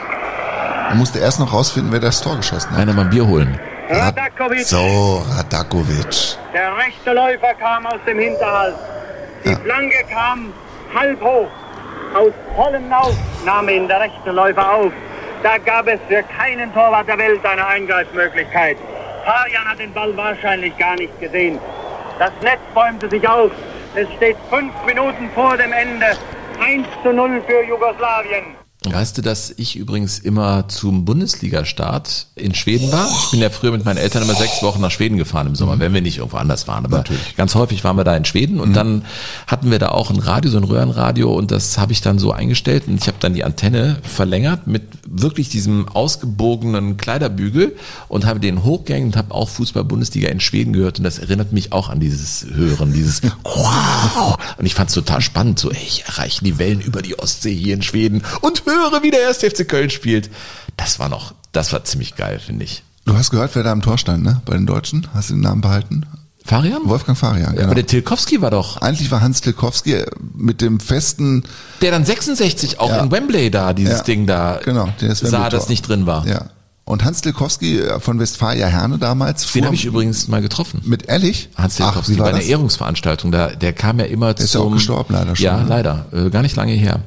[0.89, 2.79] Er musste erst noch rausfinden, wer das Tor geschossen hat.
[2.81, 3.59] Einer mal ein Bier holen.
[3.91, 6.37] Radakovic, So, Radakovic.
[6.53, 8.75] der rechte Läufer kam aus dem Hinterhalt.
[9.45, 10.53] Die Flanke kam
[10.95, 11.49] halb hoch.
[12.15, 13.15] Aus vollem Lauf
[13.45, 14.93] nahm ihn der rechte Läufer auf.
[15.43, 18.77] Da gab es für keinen Torwart der Welt eine Eingreifmöglichkeit.
[19.25, 21.59] Fabian hat den Ball wahrscheinlich gar nicht gesehen.
[22.19, 23.51] Das Netz bäumte sich auf.
[23.95, 26.07] Es steht fünf Minuten vor dem Ende.
[26.61, 28.58] 1 zu 0 für Jugoslawien.
[28.85, 33.09] Weißt du, dass ich übrigens immer zum Bundesliga-Start in Schweden war?
[33.25, 35.81] Ich bin ja früher mit meinen Eltern immer sechs Wochen nach Schweden gefahren im Sommer,
[35.81, 36.85] wenn wir nicht irgendwo anders waren.
[36.85, 37.03] Aber
[37.37, 39.05] ganz häufig waren wir da in Schweden und dann
[39.49, 42.31] hatten wir da auch ein Radio, so ein Röhrenradio und das habe ich dann so
[42.31, 47.75] eingestellt und ich habe dann die Antenne verlängert mit wirklich diesem ausgebogenen Kleiderbügel
[48.07, 51.73] und habe den hochgehängt und habe auch Fußball-Bundesliga in Schweden gehört und das erinnert mich
[51.73, 54.37] auch an dieses Hören, dieses Wow.
[54.57, 57.55] Und ich fand es total spannend, so ey, ich erreiche die Wellen über die Ostsee
[57.55, 60.31] hier in Schweden und höre, wie der erste FC Köln spielt.
[60.77, 62.83] Das war noch, das war ziemlich geil, finde ich.
[63.05, 64.41] Du hast gehört, wer da am Tor stand, ne?
[64.45, 65.07] Bei den Deutschen?
[65.15, 66.05] Hast du den Namen behalten?
[66.45, 66.81] Farian?
[66.85, 67.67] Wolfgang Farian, genau.
[67.67, 70.03] Aber der Tilkowski war doch, Eigentlich war Hans Tilkowski
[70.35, 71.43] mit dem festen,
[71.83, 73.03] der dann 66 auch Ja.
[73.03, 75.51] in Wembley da, dieses Ja, Ding da, genau, der ist sah, Wembley-Tor.
[75.51, 76.27] das nicht drin war.
[76.27, 76.47] ja.
[76.89, 79.53] Und Hans Tilkowski äh, von Westfalia Herne damals.
[79.53, 80.81] Den habe ich übrigens mal getroffen.
[80.85, 81.51] Mit Ehrlich?
[81.55, 82.47] Hans Ach, war bei einer das?
[82.47, 85.67] Ehrungsveranstaltung, da, der kam ja immer Der ist ja auch gestorben leider schon, Ja, ne?
[85.69, 87.01] leider, äh, gar nicht lange her.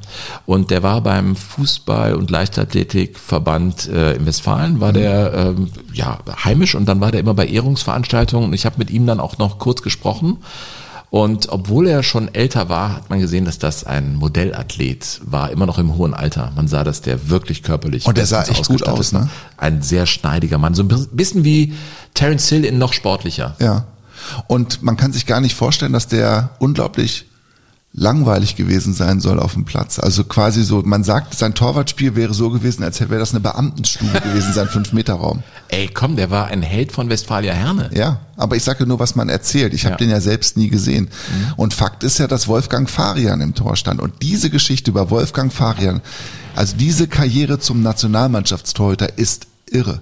[0.45, 4.81] Und der war beim Fußball- und Leichtathletikverband äh, in Westfalen, Mhm.
[4.81, 8.75] war der ähm, ja heimisch und dann war der immer bei Ehrungsveranstaltungen und ich habe
[8.77, 10.37] mit ihm dann auch noch kurz gesprochen.
[11.11, 15.65] Und obwohl er schon älter war, hat man gesehen, dass das ein Modellathlet war, immer
[15.65, 16.53] noch im hohen Alter.
[16.55, 19.29] Man sah, dass der wirklich körperlich Und der sah echt gut aus, ne?
[19.57, 21.73] Ein sehr schneidiger Mann, so ein bisschen wie
[22.13, 23.57] Terence Hill in noch sportlicher.
[23.59, 23.87] Ja.
[24.47, 27.25] Und man kann sich gar nicht vorstellen, dass der unglaublich
[27.93, 29.99] langweilig gewesen sein soll auf dem Platz.
[29.99, 34.19] Also quasi so, man sagt, sein Torwartspiel wäre so gewesen, als wäre das eine Beamtenstube
[34.23, 35.43] gewesen, sein Fünf-Meter-Raum.
[35.67, 37.89] Ey, komm, der war ein Held von Westfalia Herne.
[37.93, 39.73] Ja, aber ich sage nur, was man erzählt.
[39.73, 39.97] Ich habe Ja.
[39.97, 41.09] den ja selbst nie gesehen.
[41.57, 43.99] Und Fakt ist ja, dass Wolfgang Farian im Tor stand.
[44.01, 46.01] Und diese Geschichte über Wolfgang Farian,
[46.55, 50.01] also diese Karriere zum Nationalmannschaftstorhüter ist irre.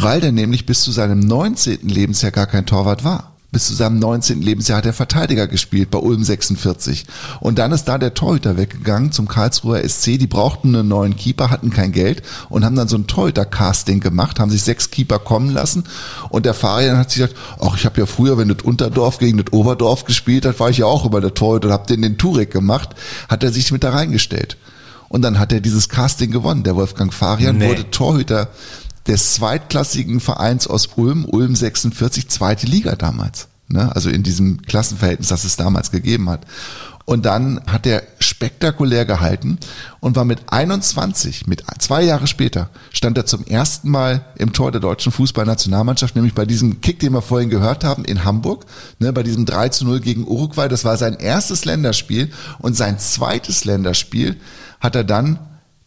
[0.00, 1.88] Weil der nämlich bis zu seinem 19.
[1.88, 3.32] Lebensjahr gar kein Torwart war.
[3.50, 4.42] Bis zu seinem 19.
[4.42, 7.06] Lebensjahr hat er Verteidiger gespielt bei Ulm 46.
[7.40, 10.18] Und dann ist da der Torhüter weggegangen zum Karlsruher SC.
[10.18, 14.38] Die brauchten einen neuen Keeper, hatten kein Geld und haben dann so ein Torhüter-Casting gemacht,
[14.38, 15.84] haben sich sechs Keeper kommen lassen.
[16.28, 19.38] Und der Farian hat sich gesagt, ach, ich habe ja früher, wenn das Unterdorf gegen
[19.38, 22.18] das Oberdorf gespielt hat, war ich ja auch über der Torhüter und hab den den
[22.18, 22.90] Turek gemacht,
[23.30, 24.58] hat er sich mit da reingestellt.
[25.08, 26.64] Und dann hat er dieses Casting gewonnen.
[26.64, 27.68] Der Wolfgang Farian Nee.
[27.70, 28.48] wurde Torhüter
[29.08, 33.48] des zweitklassigen Vereins aus Ulm, Ulm 46, zweite Liga damals.
[33.68, 33.94] Ne?
[33.94, 36.46] Also in diesem Klassenverhältnis, das es damals gegeben hat.
[37.08, 39.56] Und dann hat er spektakulär gehalten
[39.98, 44.72] und war mit 21, mit zwei Jahre später, stand er zum ersten Mal im Tor
[44.72, 48.66] der deutschen Fußballnationalmannschaft, nämlich bei diesem Kick, den wir vorhin gehört haben, in Hamburg,
[48.98, 50.68] ne, bei diesem 3 zu 0 gegen Uruguay.
[50.68, 54.36] Das war sein erstes Länderspiel und sein zweites Länderspiel
[54.78, 55.38] hat er dann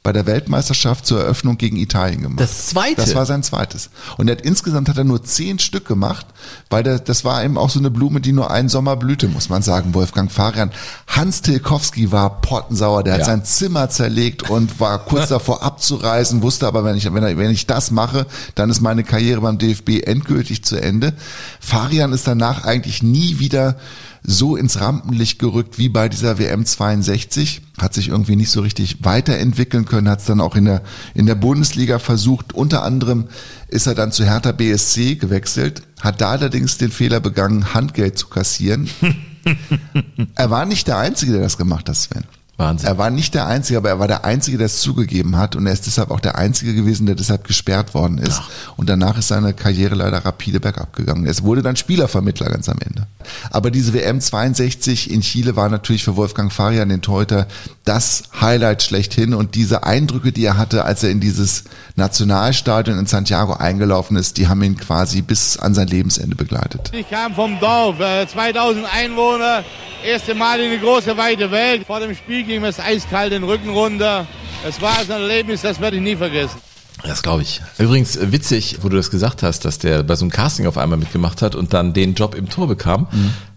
[0.03, 2.39] bei der Weltmeisterschaft zur Eröffnung gegen Italien gemacht.
[2.39, 2.95] Das zweite?
[2.95, 3.91] Das war sein zweites.
[4.17, 6.25] Und er hat, insgesamt hat er nur zehn Stück gemacht,
[6.71, 9.49] weil der, das war eben auch so eine Blume, die nur einen Sommer blühte, muss
[9.49, 10.71] man sagen, Wolfgang Farian.
[11.05, 13.25] Hans Tilkowski war pottensauer, der hat Ja.
[13.27, 17.51] sein Zimmer zerlegt und war kurz davor abzureisen, wusste aber, wenn ich, wenn, er- wenn
[17.51, 18.25] ich das mache,
[18.55, 21.13] dann ist meine Karriere beim DFB endgültig zu Ende.
[21.59, 23.77] Farian ist danach eigentlich nie wieder
[24.23, 29.03] so ins Rampenlicht gerückt wie bei dieser WM 62, hat sich irgendwie nicht so richtig
[29.03, 32.53] weiterentwickeln können, hat es dann auch in der, in der Bundesliga versucht.
[32.53, 33.27] Unter anderem
[33.67, 38.27] ist er dann zu Hertha BSC gewechselt, hat da allerdings den Fehler begangen, Handgeld zu
[38.27, 38.89] kassieren.
[40.35, 42.25] er war nicht der Einzige, der das gemacht hat, Sven.
[42.57, 42.87] Wahnsinn.
[42.87, 45.65] Er war nicht der Einzige, aber er war der Einzige, der es zugegeben hat und
[45.65, 48.41] er ist deshalb auch der Einzige gewesen, der deshalb gesperrt worden ist.
[48.77, 51.25] Und danach ist seine Karriere leider rapide bergab gegangen.
[51.25, 53.07] Es wurde dann Spielervermittler ganz am Ende.
[53.49, 57.47] Aber diese WM 62 in Chile war natürlich für Wolfgang Farian, den Torhüter,
[57.83, 61.63] das Highlight schlechthin und diese Eindrücke, die er hatte, als er in dieses
[61.95, 66.91] Nationalstadion in Santiago eingelaufen ist, die haben ihn quasi bis an sein Lebensende begleitet.
[66.93, 69.63] Ich kam vom Dorf, äh, 2000 Einwohner,
[70.05, 71.85] erste Mal in die große weite Welt.
[71.87, 74.27] Vor dem Spiel ging das eiskalt den Rücken runter.
[74.67, 76.59] Es war ein Erlebnis, das werde ich nie vergessen.
[77.03, 77.61] Das glaube ich.
[77.79, 80.77] Übrigens äh, witzig, wo du das gesagt hast, dass der bei so einem Casting auf
[80.77, 83.07] einmal mitgemacht hat und dann den Job im Tor bekam.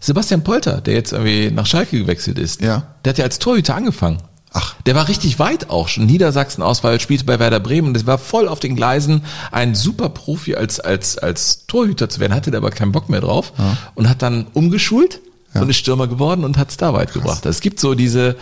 [0.00, 2.94] Sebastian Polter, der jetzt irgendwie nach Schalke gewechselt ist, Ja.
[3.04, 4.18] der hat ja als Torhüter angefangen.
[4.56, 4.76] Ach.
[4.86, 6.06] Der war richtig weit auch schon.
[6.06, 10.54] Niedersachsen-Auswahl, spielte bei Werder Bremen und das war voll auf den Gleisen, ein super Profi
[10.54, 13.52] als, als, als Torhüter zu werden, hatte der aber keinen Bock mehr drauf
[13.96, 15.20] und hat dann umgeschult
[15.62, 17.46] und ist Stürmer geworden und hat es da weit gebracht.
[17.46, 18.36] Es gibt so diese,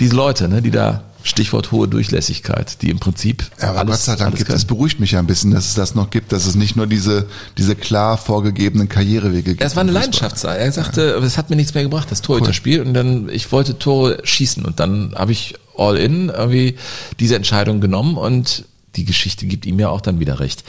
[0.00, 4.00] diese Leute, ne, die da, Stichwort hohe Durchlässigkeit, die im Prinzip Ja, aber alles, Gott
[4.00, 6.46] sei Dank gibt es, beruhigt mich ja ein bisschen, dass es das noch gibt, dass
[6.46, 7.26] es nicht nur diese,
[7.58, 9.60] diese klar vorgegebenen Karrierewege gibt.
[9.60, 9.92] Ja, es war eine.
[9.92, 10.56] Leidenschaftssache.
[10.56, 12.82] Er sagte, es hat mir nichts mehr gebracht, das Torhüterspiel.
[12.82, 14.64] Und dann, ich wollte Tore schießen.
[14.64, 16.76] Und dann habe ich all in irgendwie
[17.18, 18.64] diese Entscheidung genommen und
[18.98, 20.64] die Geschichte gibt ihm ja auch dann wieder recht.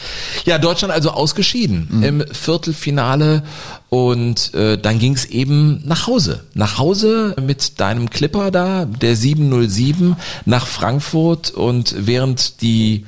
[0.45, 3.43] Ja, Deutschland also ausgeschieden im Viertelfinale
[3.89, 6.43] und äh, dann ging es eben nach Hause.
[6.53, 10.15] Nach Hause mit deinem Clipper da, der 707
[10.45, 13.05] nach Frankfurt und während die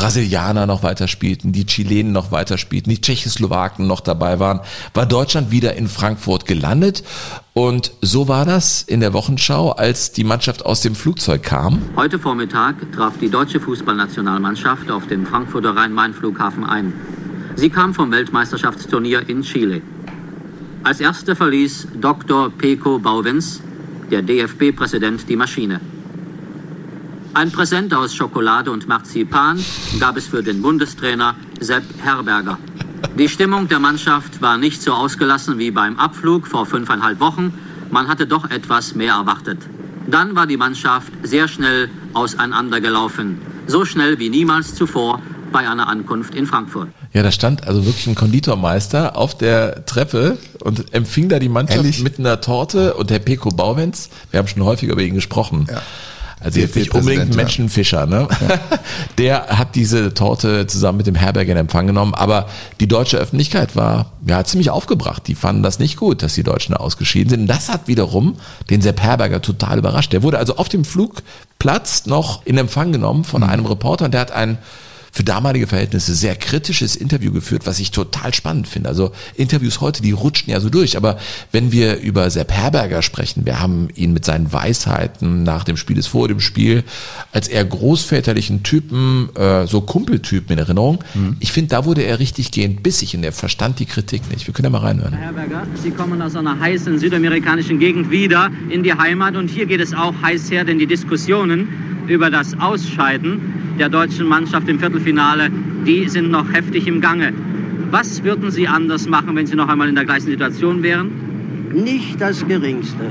[0.00, 4.60] Brasilianer noch weiter spielten, die Chilenen noch weiter spielten, die Tschechoslowaken noch dabei waren,
[4.94, 7.04] war Deutschland wieder in Frankfurt gelandet.
[7.52, 11.82] Und so war das in der Wochenschau, als die Mannschaft aus dem Flugzeug kam.
[11.96, 16.94] Heute Vormittag traf die deutsche Fußballnationalmannschaft auf dem Frankfurter Rhein-Main-Flughafen ein.
[17.56, 19.82] Sie kam vom Weltmeisterschaftsturnier in Chile.
[20.82, 22.48] Als erster verließ Dr.
[22.48, 23.60] Peko Bauwens,
[24.10, 25.78] der DFB-Präsident, die Maschine.
[27.32, 29.64] Ein Präsent aus Schokolade und Marzipan
[30.00, 32.58] gab es für den Bundestrainer Sepp Herberger.
[33.16, 37.54] Die Stimmung der Mannschaft war nicht so ausgelassen wie beim Abflug vor fünfeinhalb Wochen.
[37.90, 39.58] Man hatte doch etwas mehr erwartet.
[40.08, 43.40] Dann war die Mannschaft sehr schnell auseinandergelaufen.
[43.68, 45.22] So schnell wie niemals zuvor
[45.52, 46.88] bei einer Ankunft in Frankfurt.
[47.12, 52.00] Ja, da stand also wirklich ein Konditormeister auf der Treppe und empfing da die Mannschaft
[52.02, 55.68] mit einer Torte und der Peko Bauwens, wir haben schon häufiger über ihn gesprochen.
[56.42, 57.36] Also jetzt nicht unbedingt ein ja.
[57.36, 58.26] Menschenfischer, ne?
[59.18, 62.48] Der hat diese Torte zusammen mit dem Herberger in Empfang genommen, aber
[62.80, 65.26] die deutsche Öffentlichkeit war ja ziemlich aufgebracht.
[65.26, 67.40] Die fanden das nicht gut, dass die Deutschen da ausgeschieden sind.
[67.42, 68.36] Und das hat wiederum
[68.70, 70.14] den Sepp Herberger total überrascht.
[70.14, 74.22] Der wurde also auf dem Flugplatz noch in Empfang genommen von einem Reporter und der
[74.22, 74.56] hat ein
[75.12, 78.88] für damalige Verhältnisse sehr kritisches Interview geführt, was ich total spannend finde.
[78.88, 80.96] Also Interviews heute, die rutschen ja so durch.
[80.96, 81.18] Aber
[81.52, 85.96] wenn wir über Sepp Herberger sprechen, wir haben ihn mit seinen Weisheiten nach dem Spiel,
[85.96, 86.84] des vor dem Spiel,
[87.32, 91.02] als eher großväterlichen Typen, äh, so Kumpeltypen in Erinnerung.
[91.40, 94.46] Ich finde, da wurde er richtig gehend bissig und er verstand die Kritik nicht.
[94.46, 95.12] Wir können ja mal reinhören.
[95.12, 99.66] Herr Herberger, Sie kommen aus einer heißen südamerikanischen Gegend wieder in die Heimat und hier
[99.66, 101.68] geht es auch heiß her, denn die Diskussionen
[102.06, 107.32] über das Ausscheiden der deutschen Mannschaft im Viertelfinale, die sind noch heftig im Gange.
[107.90, 111.10] Was würden Sie anders machen, wenn Sie noch einmal in der gleichen Situation wären?
[111.72, 113.10] Nicht das Geringste.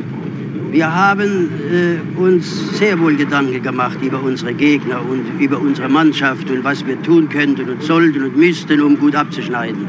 [0.71, 6.49] Wir haben äh, uns sehr wohl Gedanken gemacht über unsere Gegner und über unsere Mannschaft
[6.51, 9.87] und was wir tun könnten und sollten und müssten, um gut abzuschneiden.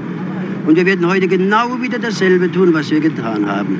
[0.66, 3.78] Und wir werden heute genau wieder dasselbe tun, was wir getan haben.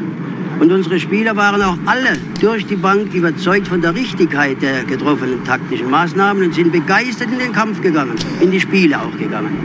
[0.61, 5.43] Und unsere Spieler waren auch alle durch die Bank überzeugt von der Richtigkeit der getroffenen
[5.43, 9.57] taktischen Maßnahmen und sind begeistert in den Kampf gegangen, in die Spiele auch gegangen.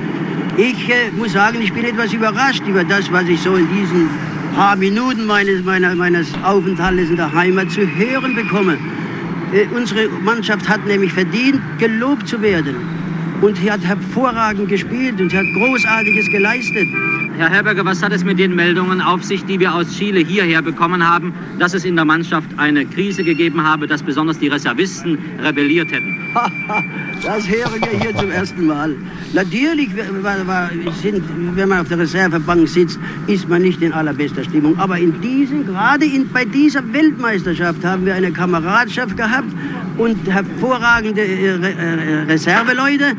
[0.56, 4.10] Ich äh, muss sagen, ich bin etwas überrascht über das, was ich so in diesen
[4.56, 8.78] paar Minuten meines, meiner, meines Aufenthaltes in der Heimat zu hören bekomme.
[9.52, 12.78] Äh, unsere Mannschaft hat nämlich verdient, gelobt zu werden.
[13.42, 16.88] Und sie hat hervorragend gespielt und sie hat Großartiges geleistet.
[17.38, 20.62] Herr Herberger, was hat es mit den Meldungen auf sich, die wir aus Chile hierher
[20.62, 25.18] bekommen haben, dass es in der Mannschaft eine Krise gegeben habe, dass besonders die Reservisten
[25.44, 26.18] rebelliert hätten?
[27.24, 28.96] das hören wir hier zum ersten Mal.
[29.34, 34.80] Natürlich, wenn man auf der Reservebank sitzt, ist man nicht in allerbester Stimmung.
[34.80, 39.52] Aber in diesen, gerade in, bei dieser Weltmeisterschaft haben wir eine Kameradschaft gehabt
[39.98, 43.12] und hervorragende äh, äh, Reserveleute,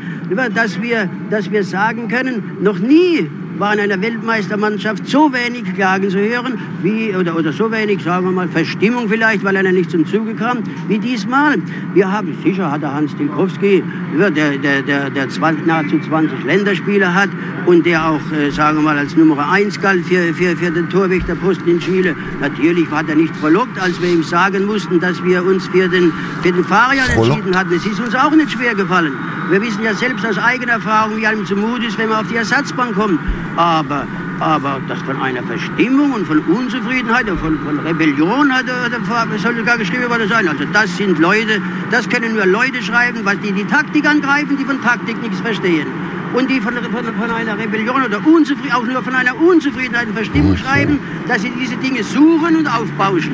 [0.55, 3.29] dass wir, dass wir sagen können, noch nie
[3.59, 8.25] war in einer Weltmeistermannschaft so wenig Klagen zu hören, wie, oder, oder so wenig, sagen
[8.25, 11.57] wir mal, Verstimmung vielleicht, weil einer nicht zum Zuge kam, wie diesmal.
[11.93, 13.83] Wir haben, sicher hat der Hans Tilkowski,
[14.17, 17.29] der, der, der, der 20, nahezu 20 Länderspiele hat
[17.65, 20.89] und der auch, äh, sagen wir mal, als Nummer 1 galt für, für, für den
[20.89, 22.15] Torwächterposten in Chile.
[22.39, 26.11] Natürlich hat er nicht verlockt, als wir ihm sagen mussten, dass wir uns für den,
[26.41, 27.73] für den Fahrrad entschieden hatten.
[27.73, 29.13] Es ist uns auch nicht schwer gefallen.
[29.49, 32.35] Wir wissen ja selbst aus eigener Erfahrung, wie einem zumut ist, wenn man auf die
[32.35, 33.19] Ersatzbank kommt.
[33.57, 34.05] Aber,
[34.39, 39.63] aber das von einer Verstimmung und von Unzufriedenheit und von, von Rebellion hat er, soll
[39.63, 40.47] gar geschrieben worden sein.
[40.47, 41.59] Also das sind Leute,
[41.89, 45.87] das können nur Leute schreiben, weil die die Taktik angreifen, die von Taktik nichts verstehen.
[46.35, 50.13] Und die von, von, von einer Rebellion oder Unzufrieden, auch nur von einer Unzufriedenheit und
[50.13, 50.61] Verstimmung okay.
[50.61, 53.31] schreiben, dass sie diese Dinge suchen und aufbauschen.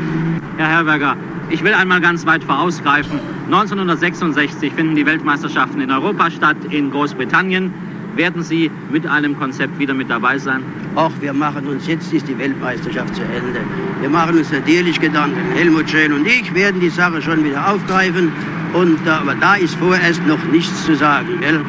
[0.56, 1.18] Herr Herberger,
[1.50, 3.20] ich will einmal ganz weit vorausgreifen.
[3.48, 7.74] 1966 finden die Weltmeisterschaften in Europa statt, in Großbritannien.
[8.16, 10.62] Werden Sie mit einem Konzept wieder mit dabei sein?
[10.96, 13.62] Ach, wir machen uns, jetzt ist die Weltmeisterschaft zu Ende.
[14.02, 15.40] Wir machen uns natürlich Gedanken.
[15.56, 18.32] Helmut Schön und ich werden die Sache schon wieder aufgreifen.
[18.74, 21.40] Und, aber da ist vorerst noch nichts zu sagen.
[21.42, 21.62] Gell?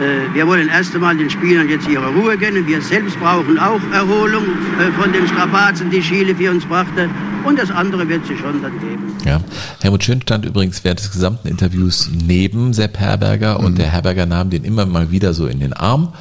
[0.00, 2.66] Äh, wir wollen erst einmal den Spielern jetzt ihre Ruhe gönnen.
[2.66, 7.08] Wir selbst brauchen auch Erholung äh, von den Strapazen, die Chile für uns brachte.
[7.44, 9.16] Und das andere wird sich schon dann geben.
[9.24, 9.40] Ja.
[9.80, 13.66] Helmut Schön stand übrigens während des gesamten Interviews neben Sepp Herberger mhm.
[13.66, 16.12] und der Herberger nahm den immer mal wieder so in den Arm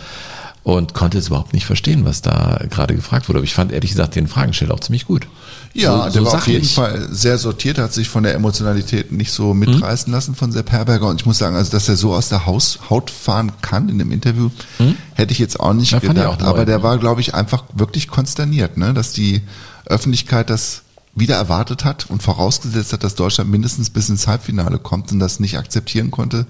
[0.68, 3.40] und konnte es überhaupt nicht verstehen, was da gerade gefragt wurde.
[3.40, 5.26] Aber ich fand ehrlich gesagt den Fragensteller auch ziemlich gut.
[5.74, 9.32] Ja, so, der war auf jeden Fall sehr sortiert, hat sich von der Emotionalität nicht
[9.32, 10.14] so mitreißen mhm.
[10.14, 11.08] lassen von Sepp Herberger.
[11.08, 13.98] Und ich muss sagen, also dass er so aus der Haus, Haut fahren kann in
[13.98, 14.98] dem Interview, mhm.
[15.14, 16.44] hätte ich jetzt auch nicht ja, gedacht.
[16.44, 18.94] Auch aber der war, glaube ich, einfach wirklich konsterniert, ne?
[18.94, 19.44] dass die
[19.86, 20.82] Öffentlichkeit das
[21.18, 25.40] wieder erwartet hat und vorausgesetzt hat, dass Deutschland mindestens bis ins Halbfinale kommt und das
[25.40, 26.46] nicht akzeptieren konnte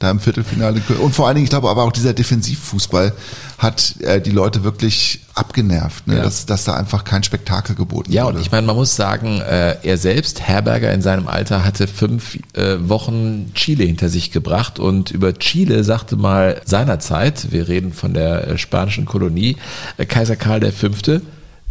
[0.00, 0.80] da im Viertelfinale.
[1.00, 3.12] Und vor allen Dingen, ich glaube, aber auch dieser Defensivfußball
[3.58, 6.16] hat äh, die Leute wirklich abgenervt, ne?
[6.16, 6.22] Ja.
[6.22, 8.34] dass, dass da einfach kein Spektakel geboten ja, wurde.
[8.34, 11.86] Ja, und ich meine, man muss sagen, äh, er selbst, Herberger in seinem Alter, hatte
[11.86, 17.92] fünf äh, Wochen Chile hinter sich gebracht und über Chile sagte mal seinerzeit, wir reden
[17.92, 19.58] von der äh, spanischen Kolonie,
[19.98, 20.88] äh, Kaiser Karl V.,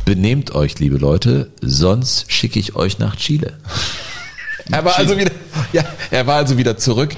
[0.05, 3.57] benehmt euch, liebe Leute, sonst schicke ich euch nach Chile.
[4.71, 5.31] er war also wieder,
[5.73, 7.15] ja, er war also wieder zurück.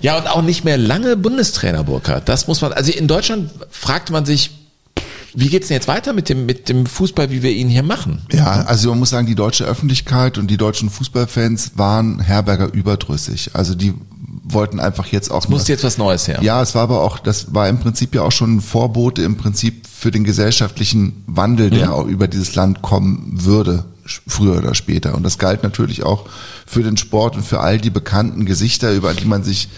[0.00, 2.28] Ja, und auch nicht mehr lange Bundestrainer Burkhardt.
[2.28, 4.50] Das muss man, also in Deutschland fragt man sich,
[5.34, 8.22] wie geht's denn jetzt weiter mit dem, mit dem Fußball, wie wir ihn hier machen?
[8.32, 13.50] Ja, also man muss sagen, die deutsche Öffentlichkeit und die deutschen Fußballfans waren Herberger überdrüssig.
[13.52, 13.92] Also die
[14.48, 15.44] wollten einfach jetzt auch.
[15.44, 16.38] Es musste jetzt was Neues her.
[16.42, 19.36] Ja, es war aber auch, das war im Prinzip ja auch schon ein Vorbote im
[19.36, 21.92] Prinzip für den gesellschaftlichen Wandel, der mhm.
[21.92, 23.84] auch über dieses Land kommen würde,
[24.26, 25.14] früher oder später.
[25.14, 26.26] Und das galt natürlich auch
[26.66, 29.68] für den Sport und für all die bekannten Gesichter, über die man sich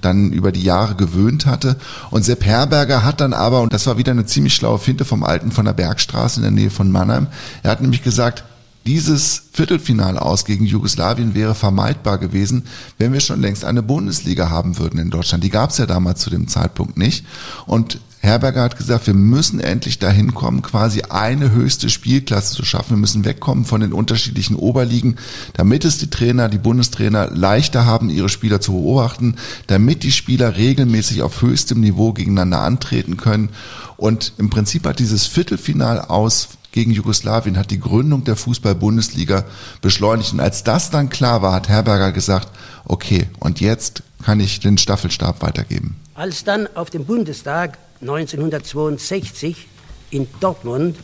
[0.00, 1.76] dann über die Jahre gewöhnt hatte.
[2.10, 5.22] Und Sepp Herberger hat dann aber, und das war wieder eine ziemlich schlaue Finte vom
[5.22, 7.28] Alten von der Bergstraße in der Nähe von Mannheim,
[7.62, 8.44] er hat nämlich gesagt,
[8.86, 12.64] dieses Viertelfinale aus gegen Jugoslawien wäre vermeidbar gewesen,
[12.98, 15.42] wenn wir schon längst eine Bundesliga haben würden in Deutschland.
[15.42, 17.24] Die gab es ja damals zu dem Zeitpunkt nicht.
[17.66, 22.96] Und Herberger hat gesagt, wir müssen endlich dahin kommen, quasi eine höchste Spielklasse zu schaffen.
[22.96, 25.16] Wir müssen wegkommen von den unterschiedlichen Oberligen,
[25.52, 29.36] damit es die Trainer, die Bundestrainer leichter haben, ihre Spieler zu beobachten,
[29.66, 33.50] damit die Spieler regelmäßig auf höchstem Niveau gegeneinander antreten können.
[33.98, 39.44] Und im Prinzip hat dieses Viertelfinal aus gegen Jugoslawien hat die Gründung der Fußball-Bundesliga
[39.80, 40.32] beschleunigt.
[40.32, 42.48] Und als das dann klar war, hat Herberger gesagt,
[42.84, 45.94] okay, und jetzt kann ich den Staffelstab weitergeben.
[46.14, 49.68] Als dann auf dem Bundestag 1962
[50.10, 50.96] in Dortmund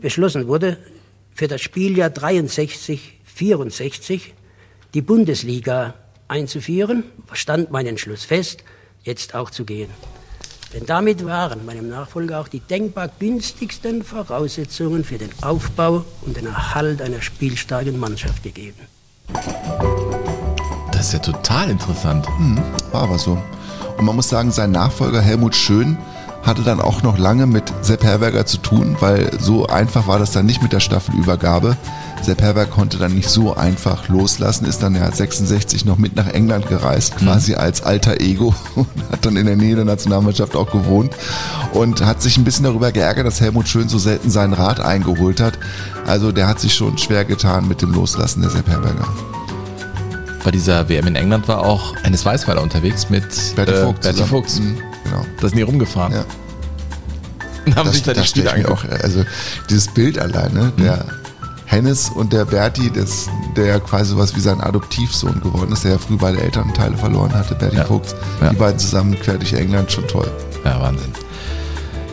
[0.00, 0.78] beschlossen wurde,
[1.34, 4.32] für das Spieljahr 63, 64
[4.94, 5.94] die Bundesliga
[6.28, 8.62] einzuführen, stand mein Entschluss fest,
[9.02, 9.90] jetzt auch zu gehen.
[10.74, 16.46] Denn damit waren meinem Nachfolger auch die denkbar günstigsten Voraussetzungen für den Aufbau und den
[16.46, 18.80] Erhalt einer spielstarken Mannschaft gegeben.
[20.92, 22.26] Das ist ja total interessant.
[22.38, 22.58] Hm,
[22.90, 23.38] war aber so.
[23.96, 25.96] Und man muss sagen, sein Nachfolger Helmut Schön
[26.42, 30.32] hatte dann auch noch lange mit Sepp Herberger zu tun, weil so einfach war das
[30.32, 31.76] dann nicht mit der Staffelübergabe.
[32.22, 36.28] Sepp Herberger konnte dann nicht so einfach loslassen, ist dann ja 66 noch mit nach
[36.28, 37.58] England gereist, quasi mhm.
[37.58, 41.14] als alter Ego und hat dann in der Nähe der Nationalmannschaft auch gewohnt
[41.72, 45.40] und hat sich ein bisschen darüber geärgert, dass Helmut Schön so selten seinen Rat eingeholt
[45.40, 45.58] hat.
[46.06, 49.08] Also der hat sich schon schwer getan mit dem Loslassen der Sepp Herberger
[50.46, 53.26] bei dieser WM in England war auch Hennes Weißweiler unterwegs mit
[53.56, 54.02] Berti äh, Vogt.
[54.02, 54.60] Berti Vogt.
[54.60, 55.26] Mhm, genau.
[55.40, 56.12] Da sind die rumgefahren.
[56.12, 56.24] Ja.
[57.66, 59.24] Und haben das, sich da die Spiele auch, Also
[59.68, 60.82] dieses Bild alleine, mhm.
[60.84, 61.04] der
[61.66, 65.98] Hennes und der Berti, das, der quasi sowas wie sein Adoptivsohn geworden ist, der ja
[65.98, 67.84] früh beide Elternteile verloren hatte, Berti ja.
[67.84, 68.14] Vogt.
[68.40, 68.50] Ja.
[68.50, 70.30] Die beiden zusammen quer durch England, schon toll.
[70.64, 71.12] Ja, Wahnsinn.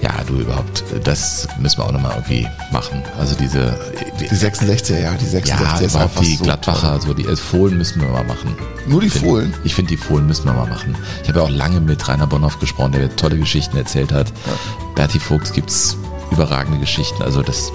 [0.03, 3.01] Ja, du überhaupt, das müssen wir auch nochmal irgendwie machen.
[3.17, 3.79] Also diese.
[4.19, 5.47] Die 66er, ja, die 66er.
[5.47, 8.53] Ja, ist überhaupt die so Gladbacher, so die Fohlen müssen wir mal machen.
[8.85, 9.53] Nur die find, Fohlen?
[9.63, 10.93] Ich finde, die Fohlen müssen wir mal machen.
[11.21, 14.27] Ich habe ja auch lange mit Rainer Bonhoff gesprochen, der tolle Geschichten erzählt hat.
[14.27, 14.53] Ja.
[14.95, 15.95] Berti Vogts gibt's
[16.31, 17.23] überragende Geschichten.
[17.23, 17.71] Also das.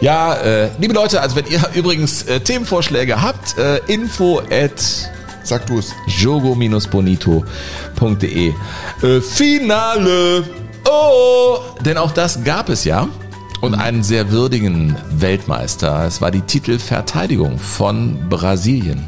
[0.00, 5.10] Ja, äh, liebe Leute, also wenn ihr übrigens äh, Themenvorschläge habt, äh, info at
[5.42, 5.92] Sag du es.
[6.08, 8.54] jogo-bonito.de äh,
[9.20, 10.44] Finale!
[10.88, 13.08] Oh, denn auch das gab es ja.
[13.60, 16.04] Und einen sehr würdigen Weltmeister.
[16.04, 19.04] Es war die Titelverteidigung von Brasilien.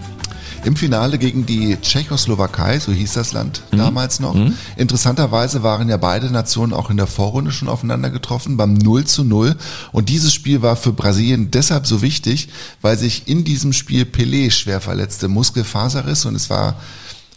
[0.69, 3.79] Im Finale gegen die Tschechoslowakei, so hieß das Land mhm.
[3.79, 4.35] damals noch.
[4.35, 4.53] Mhm.
[4.77, 9.25] Interessanterweise waren ja beide Nationen auch in der Vorrunde schon aufeinander getroffen beim 0 zu
[9.25, 9.57] 0.
[9.93, 12.51] Und dieses Spiel war für Brasilien deshalb so wichtig,
[12.83, 16.75] weil sich in diesem Spiel Pelé schwer verletzte, Muskelfaserriss und es war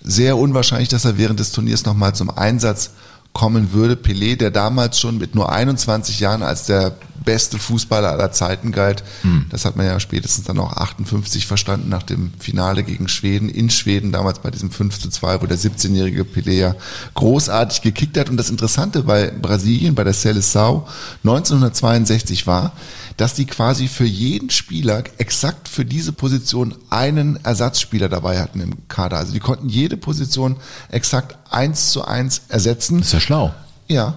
[0.04, 2.90] sehr unwahrscheinlich, dass er während des Turniers nochmal zum Einsatz
[3.32, 3.96] kommen würde.
[3.96, 9.04] Pelé, der damals schon mit nur 21 Jahren als der beste Fußballer aller Zeiten galt.
[9.24, 9.46] Mhm.
[9.50, 13.70] Das hat man ja spätestens dann auch 58 verstanden nach dem Finale gegen Schweden, in
[13.70, 16.76] Schweden, damals bei diesem 5 zu 2, wo der 17-jährige Pelé ja
[17.16, 18.30] großartig gekickt hat.
[18.30, 20.84] Und das Interessante bei Brasilien, bei der Seleção
[21.24, 22.74] 1962 war,
[23.18, 28.88] dass die quasi für jeden Spieler exakt für diese Position einen Ersatzspieler dabei hatten im
[28.88, 29.18] Kader.
[29.18, 30.58] Also die konnten jede Position
[30.90, 32.98] exakt eins zu eins ersetzen.
[32.98, 33.54] Das ist ja schlau.
[33.88, 34.16] Ja.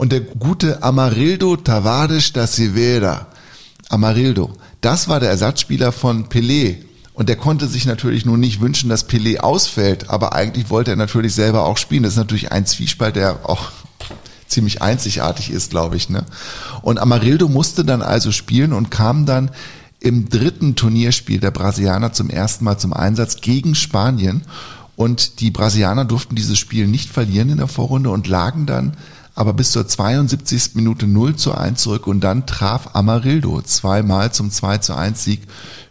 [0.00, 3.26] Und der gute Amarildo Tavares da Silveira,
[3.90, 4.50] Amarildo,
[4.80, 6.76] das war der Ersatzspieler von Pelé.
[7.12, 10.96] Und der konnte sich natürlich nur nicht wünschen, dass Pelé ausfällt, aber eigentlich wollte er
[10.96, 12.02] natürlich selber auch spielen.
[12.02, 13.72] Das ist natürlich ein Zwiespalt, der auch
[14.46, 16.08] ziemlich einzigartig ist, glaube ich.
[16.08, 16.24] Ne?
[16.80, 19.50] Und Amarildo musste dann also spielen und kam dann
[20.00, 24.44] im dritten Turnierspiel der Brasilianer zum ersten Mal zum Einsatz gegen Spanien.
[24.96, 28.96] Und die Brasilianer durften dieses Spiel nicht verlieren in der Vorrunde und lagen dann
[29.40, 30.74] aber bis zur 72.
[30.74, 35.40] Minute 0 zu 1 zurück und dann traf Amarildo zweimal zum 2 zu 1 Sieg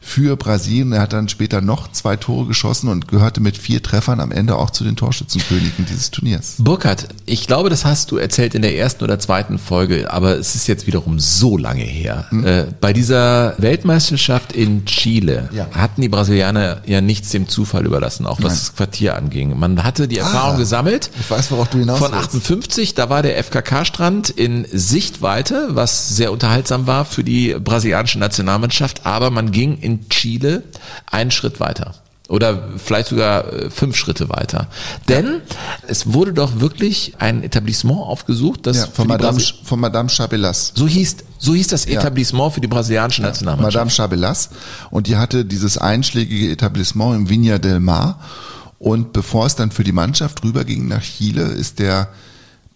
[0.02, 0.94] für Brasilien.
[0.94, 4.56] Er hat dann später noch zwei Tore geschossen und gehörte mit vier Treffern am Ende
[4.56, 6.56] auch zu den Torschützenkönigen dieses Turniers.
[6.58, 10.56] Burkhard, ich glaube, das hast du erzählt in der ersten oder zweiten Folge, aber es
[10.56, 12.26] ist jetzt wiederum so lange her.
[12.30, 12.46] Hm?
[12.46, 15.68] Äh, bei dieser Weltmeisterschaft in Chile ja.
[15.72, 18.60] hatten die Brasilianer ja nichts dem Zufall überlassen, auch was Nein.
[18.60, 19.60] das Quartier anging.
[19.60, 21.12] Man hatte die Erfahrung ah, gesammelt.
[21.20, 26.32] Ich weiß, worauf du hinaus Von 58, da war der FKK-Strand in Sichtweite, was sehr
[26.32, 30.64] unterhaltsam war für die brasilianische Nationalmannschaft, aber man ging in Chile
[31.10, 31.96] einen Schritt weiter.
[32.30, 34.68] Oder vielleicht sogar äh, fünf Schritte weiter.
[35.08, 35.42] Denn
[35.88, 40.74] es wurde doch wirklich ein Etablissement aufgesucht, das ja, von, Madame, von Madame Chabelas.
[40.76, 42.54] So hieß, so hieß das Etablissement ja.
[42.54, 43.74] für die brasilianische Nationalmannschaft.
[43.74, 44.50] Madame Chabelas.
[44.92, 48.20] Und die hatte dieses einschlägige Etablissement im Viña del Mar.
[48.78, 52.10] Und bevor es dann für die Mannschaft rüberging nach Chile, ist der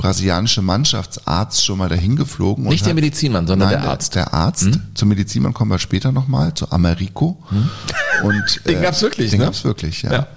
[0.03, 2.65] brasilianische Mannschaftsarzt schon mal dahin geflogen.
[2.65, 4.15] Nicht der Medizinmann, sondern nein, der Arzt.
[4.15, 4.63] Der, Arzt.
[4.63, 4.81] Hm?
[4.95, 7.41] Zum Medizinmann kommen wir später nochmal, zu Americo.
[7.47, 7.69] Hm?
[8.23, 9.45] Und, den äh, gab's wirklich, Den ne?
[9.45, 10.11] gab's wirklich, ja.
[10.11, 10.27] ja.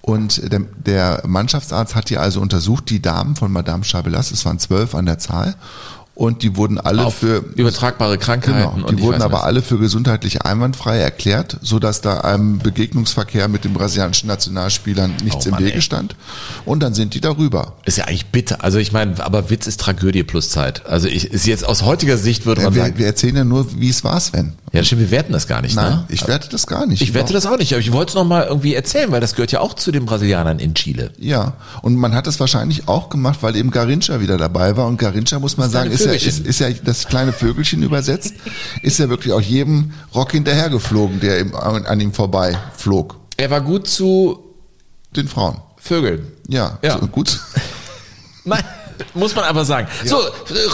[0.00, 4.58] Und der, der Mannschaftsarzt hat die also untersucht, die Damen von Madame Chabelas, es waren
[4.58, 5.54] zwölf an der Zahl,
[6.14, 8.74] und die wurden alle Auf für übertragbare Krankheiten.
[8.76, 9.42] Genau, die wurden aber was.
[9.44, 15.46] alle für gesundheitlich einwandfrei erklärt, so dass da einem Begegnungsverkehr mit den brasilianischen Nationalspielern nichts
[15.46, 15.82] oh Mann, im Wege ey.
[15.82, 16.16] stand.
[16.66, 17.74] Und dann sind die darüber.
[17.86, 18.62] Ist ja eigentlich bitter.
[18.62, 20.84] Also ich meine, aber Witz ist Tragödie plus Zeit.
[20.86, 22.98] Also ich, ist jetzt aus heutiger Sicht würde man wir, sagen.
[22.98, 24.52] Wir erzählen ja nur, wie es war, Sven.
[24.72, 25.76] Ja, stimmt, wir werten das gar nicht.
[25.76, 26.04] Nein, ne?
[26.08, 27.02] ich werte das gar nicht.
[27.02, 29.52] Ich werte das auch nicht, aber ich wollte es nochmal irgendwie erzählen, weil das gehört
[29.52, 31.12] ja auch zu den Brasilianern in Chile.
[31.18, 34.86] Ja, und man hat es wahrscheinlich auch gemacht, weil eben Garincha wieder dabei war.
[34.86, 38.32] Und Garincha, muss man sagen, ist ja, ist, ist ja das kleine Vögelchen übersetzt,
[38.82, 43.16] ist ja wirklich auch jedem Rock hinterhergeflogen, der im, an ihm vorbei flog.
[43.36, 44.38] Er war gut zu
[45.14, 45.58] den Frauen.
[45.76, 46.28] Vögeln.
[46.48, 46.96] Ja, ja.
[46.96, 47.40] Gut.
[48.44, 48.64] Nein.
[49.14, 49.86] Muss man einfach sagen.
[50.04, 50.16] So,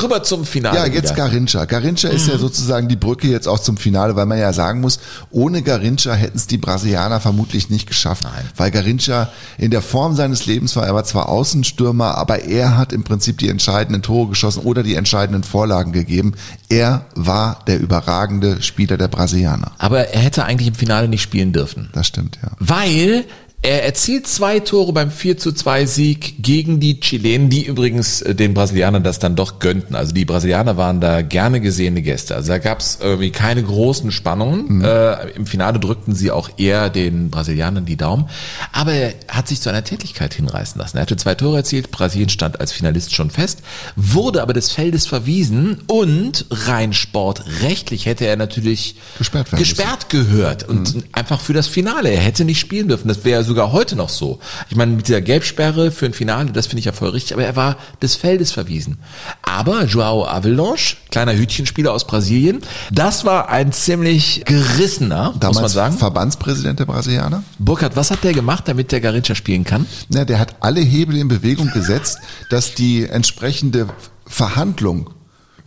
[0.02, 0.76] rüber zum Finale.
[0.76, 1.14] Ja, jetzt wieder.
[1.26, 1.64] Garincha.
[1.64, 2.38] Garincha ist ja Mhm.
[2.40, 5.00] sozusagen die Brücke jetzt auch zum Finale, weil man ja sagen muss,
[5.30, 8.24] ohne Garincha hätten es die Brasilianer vermutlich nicht geschafft.
[8.56, 12.92] Weil Garincha in der Form seines Lebens war, er war zwar Außenstürmer, aber er hat
[12.92, 16.34] im Prinzip die entscheidenden Tore geschossen oder die entscheidenden Vorlagen gegeben.
[16.68, 19.72] Er war der überragende Spieler der Brasilianer.
[19.78, 21.90] Aber er hätte eigentlich im Finale nicht spielen dürfen.
[21.92, 22.50] Das stimmt, ja.
[22.58, 23.24] Weil
[23.60, 28.34] er erzielt zwei Tore beim 4 zu 2 Sieg gegen die Chilenen, die übrigens äh,
[28.34, 29.96] den Brasilianern das dann doch gönnten.
[29.96, 32.36] Also die Brasilianer waren da gerne gesehene Gäste.
[32.36, 34.84] Also da gab es irgendwie keine großen Spannungen.
[34.84, 38.28] Äh, Im Finale drückten sie auch eher den Brasilianern die Daumen.
[38.72, 40.96] Aber er hat sich zu einer Tätigkeit hinreißen lassen.
[40.96, 43.62] Er hatte zwei Tore erzielt, Brasilien stand als Finalist schon fest,
[43.96, 50.94] wurde aber des Feldes verwiesen und rein sportrechtlich hätte er natürlich gesperrt, gesperrt gehört und
[51.10, 52.10] einfach für das Finale.
[52.10, 53.08] Er hätte nicht spielen dürfen.
[53.08, 54.38] Das wäre sogar heute noch so.
[54.70, 57.44] Ich meine, mit dieser Gelbsperre für ein Finale, das finde ich ja voll richtig, aber
[57.44, 58.98] er war des Feldes verwiesen.
[59.42, 62.62] Aber Joao Avalanche, kleiner Hütchenspieler aus Brasilien,
[62.92, 65.98] das war ein ziemlich gerissener, muss man Damals sagen.
[65.98, 67.42] Verbandspräsident der Brasilianer.
[67.58, 69.86] Burkhard, was hat der gemacht, damit der Garincha spielen kann?
[70.08, 72.18] Na, der hat alle Hebel in Bewegung gesetzt,
[72.50, 73.88] dass die entsprechende
[74.26, 75.10] Verhandlung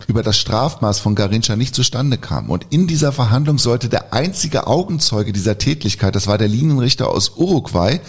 [0.07, 2.49] über das Strafmaß von Garincha nicht zustande kam.
[2.49, 7.33] Und in dieser Verhandlung sollte der einzige Augenzeuge dieser Tätlichkeit, das war der Linienrichter aus
[7.35, 7.99] Uruguay,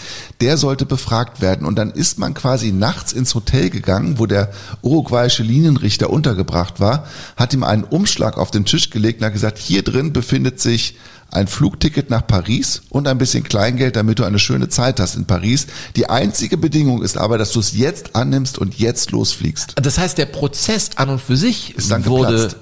[0.41, 1.67] der sollte befragt werden.
[1.67, 4.51] Und dann ist man quasi nachts ins Hotel gegangen, wo der
[4.83, 7.07] uruguayische Linienrichter untergebracht war,
[7.37, 10.97] hat ihm einen Umschlag auf den Tisch gelegt und hat gesagt, hier drin befindet sich
[11.33, 15.25] ein Flugticket nach Paris und ein bisschen Kleingeld, damit du eine schöne Zeit hast in
[15.25, 15.67] Paris.
[15.97, 19.75] Die einzige Bedingung ist aber, dass du es jetzt annimmst und jetzt losfliegst.
[19.77, 22.57] Das heißt, der Prozess an und für sich Ist dann wurde geplatzt.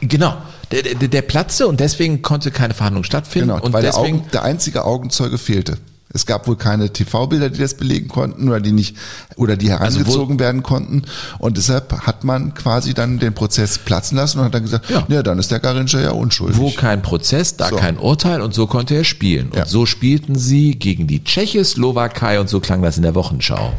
[0.00, 0.36] genau
[0.72, 4.20] der, der, der platzte und deswegen konnte keine Verhandlung stattfinden Genau, und weil der, deswegen
[4.20, 5.78] Augen, der einzige Augenzeuge fehlte.
[6.12, 8.96] Es gab wohl keine TV-Bilder, die das belegen konnten oder die nicht
[9.36, 11.02] oder die herangezogen werden konnten.
[11.38, 15.22] Und deshalb hat man quasi dann den Prozess platzen lassen und hat dann gesagt, ja,
[15.22, 16.58] dann ist der Garincha ja unschuldig.
[16.58, 17.76] Wo kein Prozess, da So.
[17.76, 19.50] kein Urteil und so konnte er spielen.
[19.50, 23.72] Und so spielten sie gegen die Tschechoslowakei und so klang das in der Wochenschau.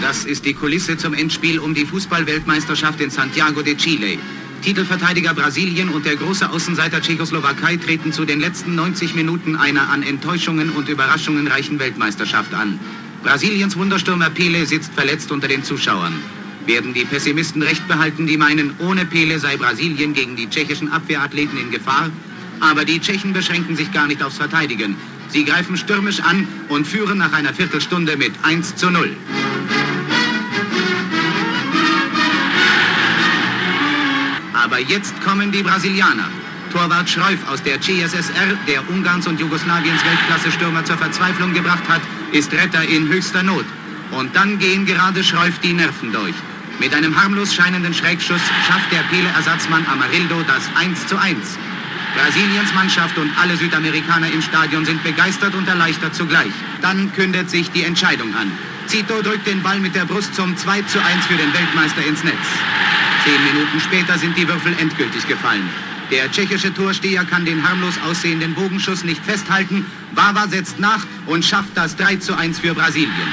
[0.00, 4.18] Das ist die Kulisse zum Endspiel um die Fußball-Weltmeisterschaft in Santiago de Chile.
[4.62, 10.04] Titelverteidiger Brasilien und der große Außenseiter Tschechoslowakei treten zu den letzten 90 Minuten einer an
[10.04, 12.78] Enttäuschungen und Überraschungen reichen Weltmeisterschaft an.
[13.24, 16.14] Brasiliens Wunderstürmer Pele sitzt verletzt unter den Zuschauern.
[16.64, 21.58] Werden die Pessimisten recht behalten, die meinen, ohne Pele sei Brasilien gegen die tschechischen Abwehrathleten
[21.58, 22.10] in Gefahr?
[22.60, 24.94] Aber die Tschechen beschränken sich gar nicht aufs Verteidigen.
[25.28, 29.10] Sie greifen stürmisch an und führen nach einer Viertelstunde mit 1 zu 0.
[34.72, 36.30] Aber jetzt kommen die Brasilianer.
[36.72, 42.00] Torwart Schreuf aus der CSSR, der Ungarns und Jugoslawiens Weltklasse-Stürmer zur Verzweiflung gebracht hat,
[42.32, 43.66] ist Retter in höchster Not.
[44.12, 46.34] Und dann gehen gerade Schreuf die Nerven durch.
[46.80, 51.36] Mit einem harmlos scheinenden Schrägschuss schafft der Pele-Ersatzmann Amarildo das 1 zu 1.
[52.16, 56.52] Brasiliens Mannschaft und alle Südamerikaner im Stadion sind begeistert und erleichtert zugleich.
[56.80, 58.50] Dann kündet sich die Entscheidung an.
[58.86, 62.24] Zito drückt den Ball mit der Brust zum 2 zu 1 für den Weltmeister ins
[62.24, 62.46] Netz.
[63.24, 65.68] Zehn Minuten später sind die Würfel endgültig gefallen.
[66.10, 69.86] Der tschechische Torsteher kann den harmlos aussehenden Bogenschuss nicht festhalten.
[70.14, 73.28] Wawa setzt nach und schafft das 3 zu 1 für Brasilien.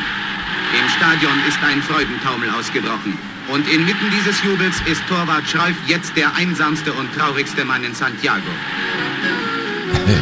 [0.79, 3.17] Im Stadion ist ein Freudentaumel ausgebrochen.
[3.51, 8.51] Und inmitten dieses Jubels ist Torwart Schreuf jetzt der einsamste und traurigste Mann in Santiago.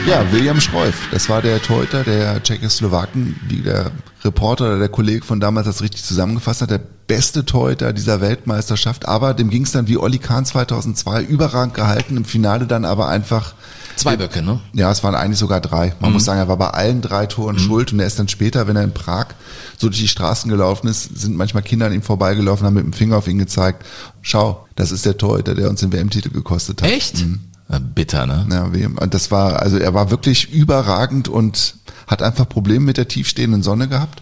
[0.05, 3.91] Ja, William Schreuf, das war der Torhüter der Tschechoslowaken, wie der
[4.23, 9.07] Reporter oder der Kollege von damals das richtig zusammengefasst hat, der beste Torhüter dieser Weltmeisterschaft,
[9.07, 13.07] aber dem ging es dann wie Olli Kahn 2002 überragend gehalten, im Finale dann aber
[13.07, 13.53] einfach
[13.95, 14.59] Zwei Böcke, ne?
[14.73, 15.95] Ja, es waren eigentlich sogar drei.
[15.99, 16.13] Man Mhm.
[16.15, 18.75] muss sagen, er war bei allen drei Toren schuld und er ist dann später, wenn
[18.75, 19.27] er in Prag
[19.75, 22.93] so durch die Straßen gelaufen ist, sind manchmal Kinder an ihm vorbeigelaufen, haben mit dem
[22.93, 23.83] Finger auf ihn gezeigt.
[24.21, 26.89] Schau, das ist der Torhüter, der uns den WM-Titel gekostet hat.
[26.91, 27.25] Echt?
[27.25, 27.39] Mhm.
[27.93, 28.45] Bitter, ne?
[28.49, 31.75] Ja, das war, also er war wirklich überragend und
[32.07, 34.21] hat einfach Probleme mit der tiefstehenden Sonne gehabt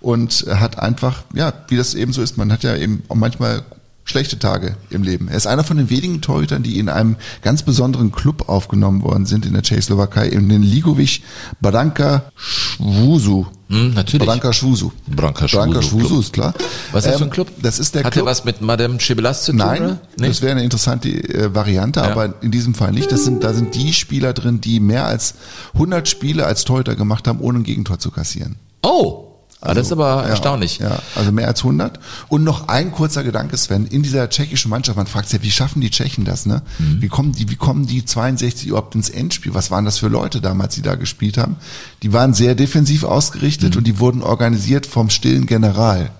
[0.00, 3.62] und hat einfach, ja, wie das eben so ist, man hat ja eben auch manchmal
[4.06, 5.28] schlechte Tage im Leben.
[5.28, 9.26] Er ist einer von den wenigen Torhütern, die in einem ganz besonderen Club aufgenommen worden
[9.26, 11.20] sind in der Tschechoslowakei, in den Ligovic
[11.60, 13.46] Branka Schwusu.
[13.68, 14.26] Hm, natürlich.
[14.26, 14.92] Branka Schwusu.
[15.08, 16.54] Branka Branka Schwusu Schwusu ist klar.
[16.92, 17.48] Was ist das für Ähm, ein Club?
[17.60, 18.26] Das ist der Hat Club.
[18.26, 19.58] er was mit Madame Chebelas zu tun?
[19.58, 19.98] Nein, oder?
[20.18, 22.10] das wäre eine interessante äh, Variante, Ja.
[22.12, 23.10] aber in diesem Fall nicht.
[23.10, 25.34] Das sind, da sind die Spieler drin, die mehr als
[25.74, 28.56] 100 Spiele als Torhüter gemacht haben, ohne ein Gegentor zu kassieren.
[28.82, 29.24] Oh,
[29.60, 30.78] ah, das ist aber ja, erstaunlich.
[30.78, 31.98] Ja, also mehr als 100.
[32.28, 35.50] Und noch ein kurzer Gedanke, Sven, in dieser tschechischen Mannschaft, man fragt sich ja, wie
[35.50, 36.62] schaffen die Tschechen das, ne?
[36.78, 37.02] Mhm.
[37.02, 39.54] Wie kommen die, wie kommen die 62 überhaupt ins Endspiel?
[39.54, 41.56] Was waren das für Leute damals, die da gespielt haben?
[42.02, 43.78] Die waren sehr defensiv ausgerichtet Mhm.
[43.78, 46.10] und die wurden organisiert vom stillen General.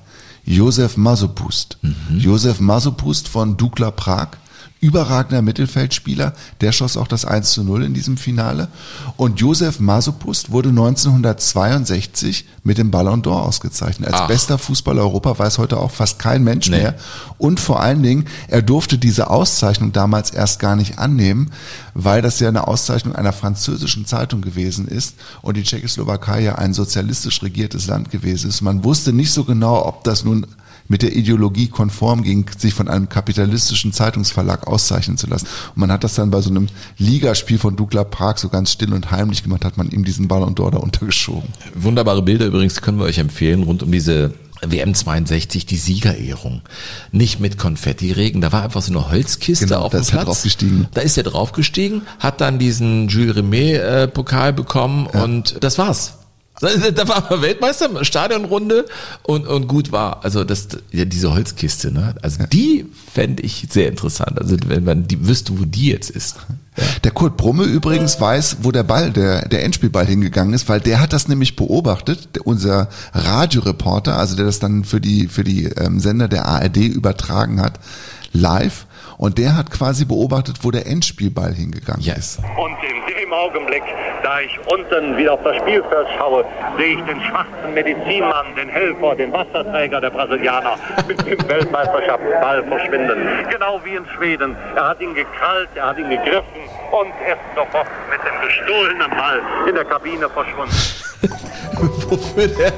[0.44, 1.76] Josef Masopust.
[2.16, 4.28] Josef Masopust von Dukla Prag.
[4.80, 8.68] Überragender Mittelfeldspieler, der schoss auch das 1 zu 0 in diesem Finale.
[9.16, 14.12] Und Josef Masopust wurde 1962 mit dem Ballon d'Or ausgezeichnet.
[14.12, 14.28] Als Ach.
[14.28, 16.78] bester Fußballer Europa weiß heute auch fast kein Mensch Nee.
[16.78, 16.94] mehr.
[17.38, 21.50] Und vor allen Dingen, er durfte diese Auszeichnung damals erst gar nicht annehmen,
[21.94, 26.74] weil das ja eine Auszeichnung einer französischen Zeitung gewesen ist und die Tschechoslowakei ja ein
[26.74, 28.60] sozialistisch regiertes Land gewesen ist.
[28.60, 30.46] Man wusste nicht so genau, ob das nun
[30.88, 35.46] mit der Ideologie konform ging, sich von einem kapitalistischen Zeitungsverlag auszeichnen zu lassen.
[35.74, 36.68] Und man hat das dann bei so einem
[36.98, 40.54] Ligaspiel von Dukla Prag so ganz still und heimlich gemacht, hat man ihm diesen Ballon
[40.54, 41.48] d'Or da untergeschoben.
[41.74, 46.62] Wunderbare Bilder übrigens können wir euch empfehlen rund um diese WM 62, die Siegerehrung.
[47.12, 50.12] Nicht mit Konfettiregen, da war einfach so eine Holzkiste Genau, auf da dem ist er
[50.12, 50.24] Platz.
[50.26, 50.88] draufgestiegen.
[50.94, 56.14] Da ist er draufgestiegen, hat dann diesen Jules Rimet äh, Pokal bekommen und das war's.
[56.60, 58.86] Da, da war er Weltmeister, Stadionrunde
[59.22, 60.24] und, und gut war.
[60.24, 62.14] Also das, ja, diese Holzkiste, ne?
[62.22, 64.40] Also die fände ich sehr interessant.
[64.40, 66.36] Also wenn man die wüsste, wo die jetzt ist.
[67.04, 71.00] Der Kurt Brumme übrigens weiß, wo der Ball, der, der Endspielball hingegangen ist, weil der
[71.00, 75.64] hat das nämlich beobachtet, der, unser Radioreporter, also der das dann für die, für die
[75.64, 77.80] ähm, Sender der ARD übertragen hat,
[78.32, 78.86] live.
[79.18, 82.38] Und der hat quasi beobachtet, wo der Endspielball hingegangen ist.
[82.38, 83.82] Und in dem Augenblick,
[84.22, 86.44] da ich unten wieder auf das Spielfeld schaue,
[86.76, 90.76] sehe ich den schwarzen Medizinmann, den Helfer, den Wasserträger der Brasilianer
[91.08, 93.16] mit dem Weltmeisterschaftsball verschwinden.
[93.50, 94.56] Genau wie in Schweden.
[94.74, 96.62] Er hat ihn gekrallt, er hat ihn gegriffen
[96.92, 100.74] und er ist sofort mit dem gestohlenen Ball in der Kabine verschwunden.
[102.08, 102.72] Wofür der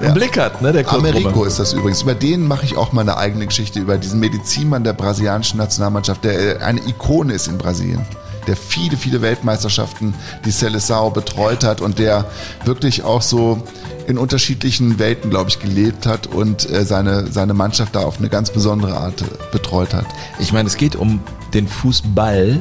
[0.00, 0.72] einen Blick hat, ne?
[0.72, 2.02] Der Kurt Americo ist das übrigens.
[2.02, 6.24] Über den mache ich auch mal eine eigene Geschichte, über diesen Medizinmann der brasilianischen Nationalmannschaft,
[6.24, 8.04] der äh, eine Ikone ist in Brasilien.
[8.46, 10.14] Der viele, viele Weltmeisterschaften
[10.44, 12.24] die Seleção betreut hat und der
[12.64, 13.62] wirklich auch so
[14.06, 18.28] in unterschiedlichen Welten, glaube ich, gelebt hat und äh, seine, seine Mannschaft da auf eine
[18.28, 20.06] ganz besondere Art äh, betreut hat.
[20.40, 21.20] Ich meine, es geht um
[21.54, 22.60] den Fußball.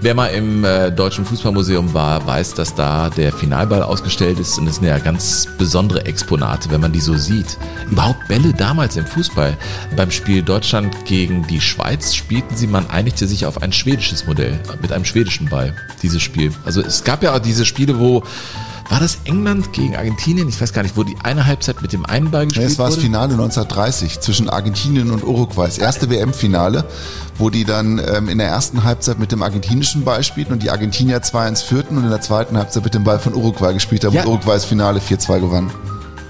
[0.00, 4.66] Wer mal im äh, Deutschen Fußballmuseum war, weiß, dass da der Finalball ausgestellt ist und
[4.66, 7.58] das sind ja ganz besondere Exponate, wenn man die so sieht.
[7.90, 9.56] Überhaupt Bälle damals im Fußball.
[9.96, 14.60] Beim Spiel Deutschland gegen die Schweiz spielten sie, man einigte sich auf ein schwedisches Modell,
[14.80, 16.52] mit einem schwedischen Ball, dieses Spiel.
[16.64, 18.22] Also es gab ja auch diese Spiele, wo
[18.90, 20.48] war das England gegen Argentinien?
[20.48, 22.86] Ich weiß gar nicht, wo die eine Halbzeit mit dem einen Ball gespielt es war
[22.86, 23.06] das wurde.
[23.06, 25.66] Finale 1930 zwischen Argentinien und Uruguay.
[25.66, 26.84] Das erste WM-Finale,
[27.36, 30.70] wo die dann ähm, in der ersten Halbzeit mit dem argentinischen Ball spielten und die
[30.70, 34.14] Argentinier 2-1 führten und in der zweiten Halbzeit mit dem Ball von Uruguay gespielt haben
[34.14, 34.22] Ja.
[34.22, 35.70] und Uruguay das Finale 4-2 gewann.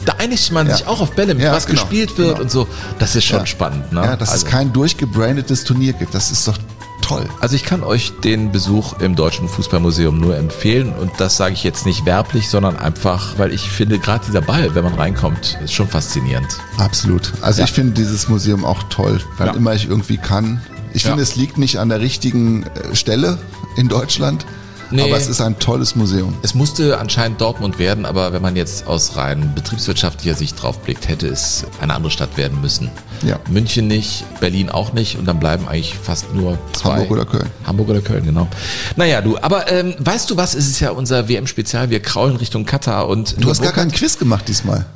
[0.04, 0.76] Da einigt man Ja.
[0.76, 2.40] sich auch auf Bälle, mit Ja, was genau, gespielt wird genau.
[2.42, 2.66] und so.
[2.98, 3.46] Das ist schon Ja.
[3.46, 3.92] spannend.
[3.92, 4.00] Ne?
[4.02, 6.56] Ja, dass also, es kein durchgebrandetes Turnier gibt, das ist doch
[7.00, 7.26] toll.
[7.40, 11.64] also ich kann euch den Besuch im Deutschen Fußballmuseum nur empfehlen und das sage ich
[11.64, 15.72] jetzt nicht werblich, sondern einfach, weil ich finde, gerade dieser Ball, wenn man reinkommt, ist
[15.72, 16.56] schon faszinierend.
[16.78, 17.32] Absolut.
[17.40, 17.66] Also Ja.
[17.66, 19.52] ich finde dieses Museum auch toll, weil Ja.
[19.54, 20.60] immer ich irgendwie kann.
[20.94, 21.10] Ich Ja.
[21.10, 23.38] finde, es liegt nicht an der richtigen äh, Stelle
[23.76, 24.46] in Deutschland,
[24.90, 25.02] Nee.
[25.02, 26.34] aber es ist ein tolles Museum.
[26.42, 31.08] Es musste anscheinend Dortmund werden, aber wenn man jetzt aus rein betriebswirtschaftlicher Sicht drauf blickt,
[31.08, 32.90] hätte es eine andere Stadt werden müssen.
[33.22, 33.38] Ja.
[33.50, 36.92] München nicht, Berlin auch nicht und dann bleiben eigentlich fast nur zwei.
[36.92, 37.50] Hamburg oder Köln.
[37.66, 38.48] Hamburg oder Köln, genau.
[38.96, 42.64] Naja, du, aber ähm, weißt du was, es ist ja unser WM-Spezial, wir kraulen Richtung
[42.64, 43.36] Katar und...
[43.42, 44.86] Du hast gar keinen Quiz gemacht diesmal.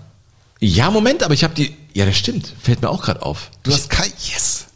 [0.61, 1.77] Ja, Moment, aber ich habe die...
[1.93, 3.51] Ja, das stimmt, fällt mir auch gerade auf.
[3.63, 4.67] Du hast kein Yes.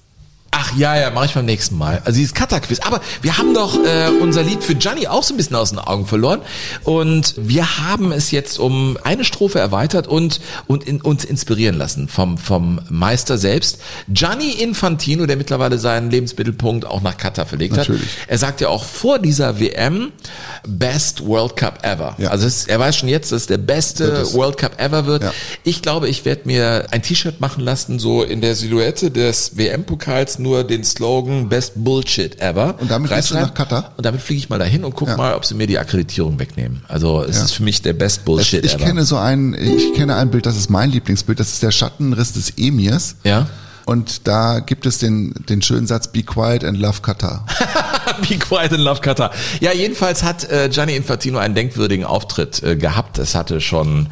[0.59, 2.01] Ach ja, ja, mache ich beim nächsten Mal.
[2.07, 2.81] Also dieses Katar-Quiz.
[2.81, 5.79] Aber wir haben doch äh, unser Lied für Gianni auch so ein bisschen aus den
[5.79, 6.41] Augen verloren.
[6.83, 12.09] Und wir haben es jetzt um eine Strophe erweitert und, und in, uns inspirieren lassen
[12.09, 13.81] vom, vom Meister selbst.
[14.09, 18.01] Gianni Infantino, der mittlerweile seinen Lebensmittelpunkt auch nach Katar verlegt Natürlich.
[18.01, 18.29] hat.
[18.29, 20.11] Er sagt ja auch vor dieser WM,
[20.67, 22.15] Best World Cup ever.
[22.17, 22.31] Ja.
[22.31, 24.33] Also es, er weiß schon jetzt, dass es der beste.
[24.33, 25.23] World Cup ever wird.
[25.23, 25.35] Ja.
[25.65, 30.39] Ich glaube, ich werde mir ein T-Shirt machen lassen, so in der Silhouette des WM-Pokals,
[30.47, 32.77] nur den Slogan Best Bullshit ever.
[32.81, 33.93] Und damit gehst du nach Katar?
[33.97, 35.17] Und damit fliege ich mal dahin und guck Ja.
[35.17, 36.83] mal, ob sie mir die Akkreditierung wegnehmen.
[36.89, 37.45] Also es Ja.
[37.45, 38.85] ist für mich der Best Bullshit ich ever.
[38.85, 42.33] kenne so ein, ich kenne ein Bild, das ist mein Lieblingsbild, das ist der Schattenriss
[42.33, 43.17] des Emirs.
[43.25, 43.47] ja.
[43.89, 47.47] Und da gibt es den, den schönen Satz, be quiet and love Qatar.
[48.29, 49.31] Be quiet and love Qatar.
[49.61, 53.19] Ja, jedenfalls hat äh, Gianni Infantino einen denkwürdigen Auftritt äh, gehabt.
[53.19, 54.09] Es hatte schon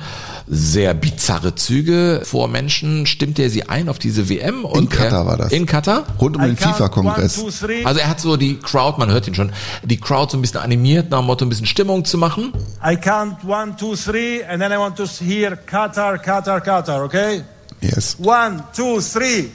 [0.46, 3.06] sehr bizarre Züge vor Menschen.
[3.06, 4.64] Stimmt er sie ein auf diese WM?
[4.64, 5.52] Und Katar er, war das.
[5.52, 6.04] In Katar?
[6.20, 7.42] Rund um den FIFA-Kongress.
[7.84, 9.52] Also er hat so die Crowd, man hört ihn schon,
[9.82, 12.52] die Crowd so ein bisschen animiert, nach dem Motto ein bisschen Stimmung zu machen.
[12.84, 17.42] I count one, two, three, and then I want to hear Qatar, Qatar, Qatar, okay?
[17.80, 18.16] Yes.
[18.18, 19.50] One, two, three.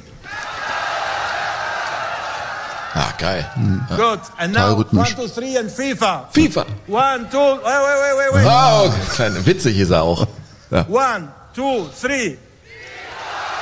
[2.95, 3.45] Ah, geil.
[3.89, 3.95] Ja.
[3.95, 4.19] Good.
[4.37, 6.31] And now one, two, three, and FIFA.
[6.33, 6.65] FIFA.
[6.87, 8.45] One, two, wait, wait, wait, wait, wait.
[8.47, 10.27] Oh, kleine, witzig ist er auch.
[10.71, 10.85] Ja.
[10.89, 12.37] One, two, three.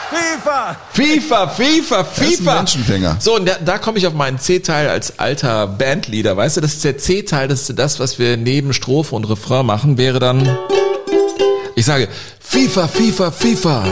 [0.09, 0.77] FIFA!
[0.93, 2.55] FIFA, FIFA, ist ein FIFA.
[2.55, 3.17] Menschenfänger.
[3.19, 6.37] So, und da, da komme ich auf meinen C-Teil als alter Bandleader.
[6.37, 9.65] Weißt du, das ist der C-Teil, das ist das, was wir neben Strophe und Refrain
[9.65, 10.57] machen, wäre dann,
[11.75, 12.07] ich sage,
[12.39, 13.83] FIFA, FIFA, FIFA.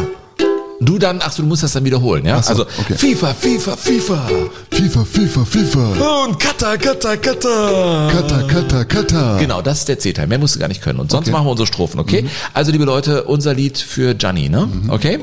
[0.82, 2.42] Du dann, ach so, du musst das dann wiederholen, ja?
[2.44, 2.96] so, also, okay.
[2.98, 4.30] FIFA, FIFA, FIFA.
[4.72, 6.26] FIFA, FIFA, FIFA.
[6.26, 8.10] Und Kata, Kata, Kata.
[8.12, 9.38] Kata, Kata, Kata.
[9.38, 10.28] Genau, das ist der C-Teil.
[10.28, 11.00] Mehr musst du gar nicht können.
[11.00, 11.32] Und sonst Okay.
[11.32, 12.24] machen wir unsere Strophen, okay?
[12.24, 12.30] Mhm.
[12.54, 14.68] Also, liebe Leute, unser Lied für Gianni, ne?
[14.90, 15.20] Okay?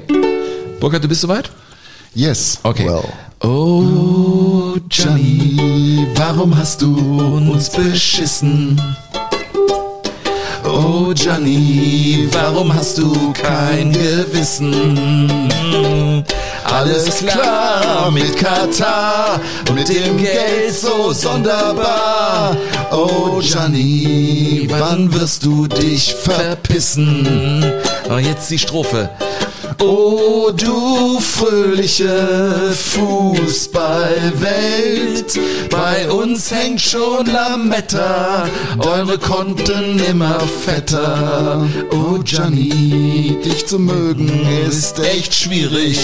[0.80, 1.50] Burkhard, du bist soweit?
[2.14, 2.58] Yes.
[2.62, 2.86] Okay.
[2.86, 3.04] Well.
[3.40, 6.96] Oh, Gianni, warum hast du
[7.50, 8.80] uns beschissen?
[10.74, 15.46] Oh, Gianni, warum hast du kein Gewissen?
[16.64, 19.38] Alles klar mit Katar,
[19.74, 22.56] mit dem Geld so sonderbar.
[22.90, 27.70] Oh, Gianni, wann wirst du dich verpissen?
[28.08, 29.10] Und jetzt die Strophe.
[29.84, 35.40] Oh, du fröhliche Fußballwelt,
[35.70, 38.48] bei uns hängt schon Lametta,
[38.78, 41.66] eure Konten immer fetter.
[41.90, 45.98] Oh, Gianni, dich zu mögen ist echt schwierig.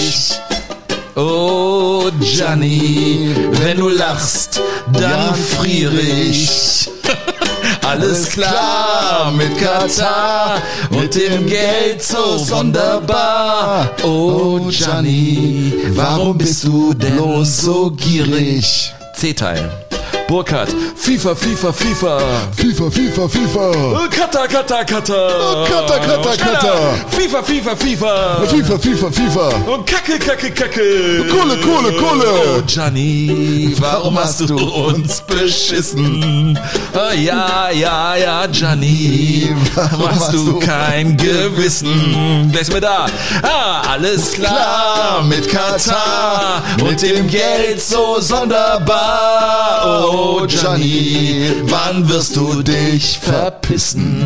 [1.21, 4.61] Oh, Gianni, wenn du lachst,
[4.93, 6.89] dann friere ich.
[7.81, 13.91] Alles klar mit Katar, mit dem Geld so sonderbar.
[14.01, 18.93] Oh Gianni, warum bist du denn bloß so gierig?
[19.13, 19.88] C-Teil.
[20.29, 22.19] Burkhard, FIFA, FIFA, FIFA.
[22.53, 24.09] FIFA, FIFA, FIFA.
[24.11, 25.65] Kata, Kata, Kata.
[25.67, 26.73] Kata, Kata, Kata.
[27.09, 28.45] FIFA, FIFA, FIFA.
[28.45, 29.73] FIFA, FIFA, FIFA.
[29.73, 31.25] Und Kacke, Kacke, Kacke.
[31.31, 32.27] Kohle, Kohle, Kohle.
[32.27, 36.59] Oh, Gianni, warum hast du uns beschissen?
[36.93, 42.49] Oh, ja, ja, ja, Gianni, warum hast du kein Gewissen?
[42.51, 43.07] Wer ist mir da?
[43.41, 49.81] Ah, alles klar mit Katar und dem Geld so sonderbar.
[49.85, 54.21] Oh, Gianni, wann wirst du dich verpissen?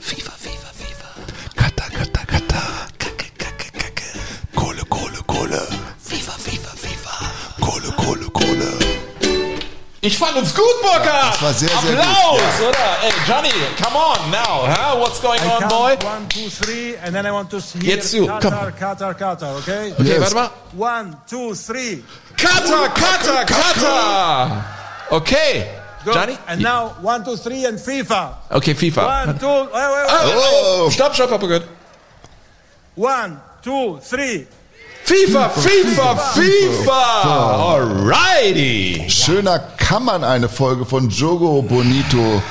[0.00, 1.08] FIFA, FIFA, FIFA.
[1.56, 2.62] Kata, Kata, Kata.
[4.54, 5.60] Kohle, Kohle, Kohle.
[6.02, 7.14] FIFA, FIFA, FIFA.
[7.60, 8.70] Kohle, Kohle, Kohle.
[10.02, 11.32] Ich fand uns gut, Burkhard.
[11.34, 12.98] das war sehr, sehr Applaus, gut, oder?
[13.06, 13.48] Ey, Johnny,
[13.82, 14.98] come on now, huh?
[15.00, 15.96] What's going I on, boy?
[16.06, 18.78] One, two, three, and then I want to hear Jetzt du, Qatar, komm.
[18.78, 19.92] Qatar, Qatar, okay?
[19.92, 20.20] Okay, Yes.
[20.20, 20.50] warte mal.
[20.76, 22.04] One, two, three.
[22.36, 24.64] Kata, Kata, Kata.
[25.10, 25.80] Okay.
[26.04, 26.36] Johnny.
[26.46, 28.34] And now one, two, three, and FIFA.
[28.50, 29.26] Okay, FIFA.
[29.26, 30.06] One, two, wait, wait, wait.
[30.10, 31.66] Oh, oh, stopp, stopp, Burkhard.
[32.94, 34.46] One, two, three.
[35.04, 37.24] FIFA, FIFA, FIFA.
[37.74, 39.08] Alrighty.
[39.10, 42.42] Schöner kann man eine Folge von Jogo Bonito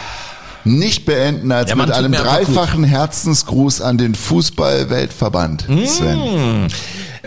[0.63, 5.65] nicht beenden als Ja, mit einem dreifachen Herzensgruß an den Fußball-Weltverband.
[5.85, 6.23] Sven.
[6.23, 6.67] Hm.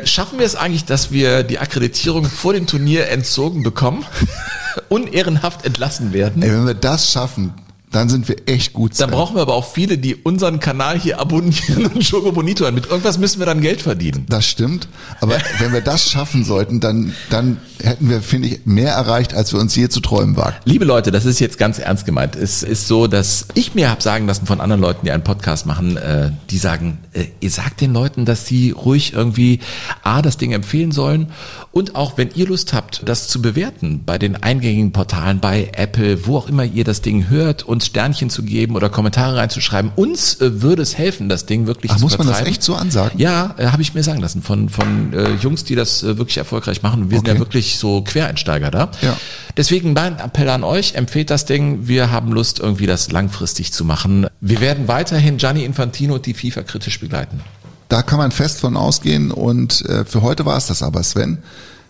[0.05, 4.05] Schaffen wir es eigentlich, dass wir die Akkreditierung vor dem Turnier entzogen bekommen?
[4.89, 6.43] Unehrenhaft entlassen werden?
[6.43, 7.55] Ey, wenn wir das schaffen,
[7.97, 8.93] dann sind wir echt gut.
[9.01, 12.74] Dann brauchen wir aber auch viele, die unseren Kanal hier abonnieren und Jogo Bonito hören.
[12.74, 14.27] Mit irgendwas müssen wir dann Geld verdienen.
[14.28, 14.89] Das stimmt.
[15.20, 19.52] Aber wenn wir das schaffen sollten, dann, dann hätten wir, finde ich, mehr erreicht, als
[19.52, 20.68] wir uns je zu träumen wagten.
[20.68, 22.36] Liebe Leute, das ist jetzt ganz ernst gemeint.
[22.36, 25.64] Es ist so, dass ich mir habe sagen lassen von anderen Leuten, die einen Podcast
[25.66, 29.60] machen, äh, die sagen, äh, ihr sagt den Leuten, dass sie ruhig irgendwie
[30.02, 31.32] A, das Ding empfehlen sollen
[31.77, 36.27] und auch, wenn ihr Lust habt, das zu bewerten bei den eingängigen Portalen, bei Apple,
[36.27, 39.93] wo auch immer ihr das Ding hört, uns Sternchen zu geben oder Kommentare reinzuschreiben.
[39.95, 42.75] Uns äh, würde es helfen, das Ding wirklich Ach, zu muss man das echt so
[42.75, 43.19] ansagen?
[43.19, 46.39] Ja, äh, habe ich mir sagen lassen von, von äh, Jungs, die das äh, wirklich
[46.39, 47.11] erfolgreich machen.
[47.11, 47.35] Wir sind Okay.
[47.35, 48.91] ja wirklich so Quereinsteiger da.
[49.03, 49.17] Ja.
[49.57, 51.89] Deswegen mein Appell an euch, empfehlt das Ding.
[51.89, 54.27] Wir haben Lust, irgendwie das langfristig zu machen.
[54.41, 57.41] Wir werden weiterhin Gianni Infantino und die FIFA kritisch begleiten.
[57.89, 59.31] Da kann man fest von ausgehen.
[59.31, 61.39] Und äh, für heute war es das aber, Sven.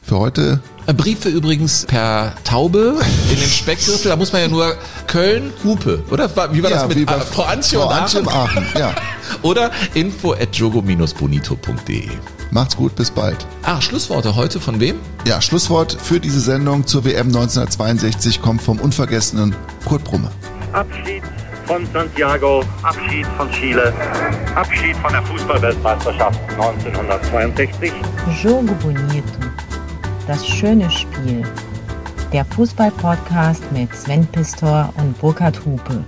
[0.06, 0.60] Für heute
[0.96, 2.96] Briefe übrigens per Taube
[3.28, 4.08] in den Speckgürtel.
[4.10, 4.76] Da muss man ja nur
[5.08, 6.30] Köln, Hupe, oder?
[6.52, 8.28] Wie war Ja, das mit Frau Antje und Antje Aachen?
[8.28, 8.94] Aachen, ja.
[9.42, 12.08] Oder info at jogo-bonito.de.
[12.52, 13.44] macht's gut, bis bald.
[13.64, 15.00] Ah, Schlussworte heute von wem?
[15.26, 19.56] Ja, Schlusswort für diese Sendung zur WM 1962 kommt vom unvergessenen
[19.86, 20.30] Kurt Brumme.
[20.72, 21.24] Abschied
[21.66, 23.92] von Santiago, Abschied von Chile,
[24.54, 27.92] Abschied von der Fußballweltmeisterschaft 1962.
[28.44, 29.24] Jogo Bonito.
[30.26, 31.44] Das schöne Spiel.
[32.32, 36.04] Der Fußball-Podcast mit Sven Pistor und Burkhard Hupe.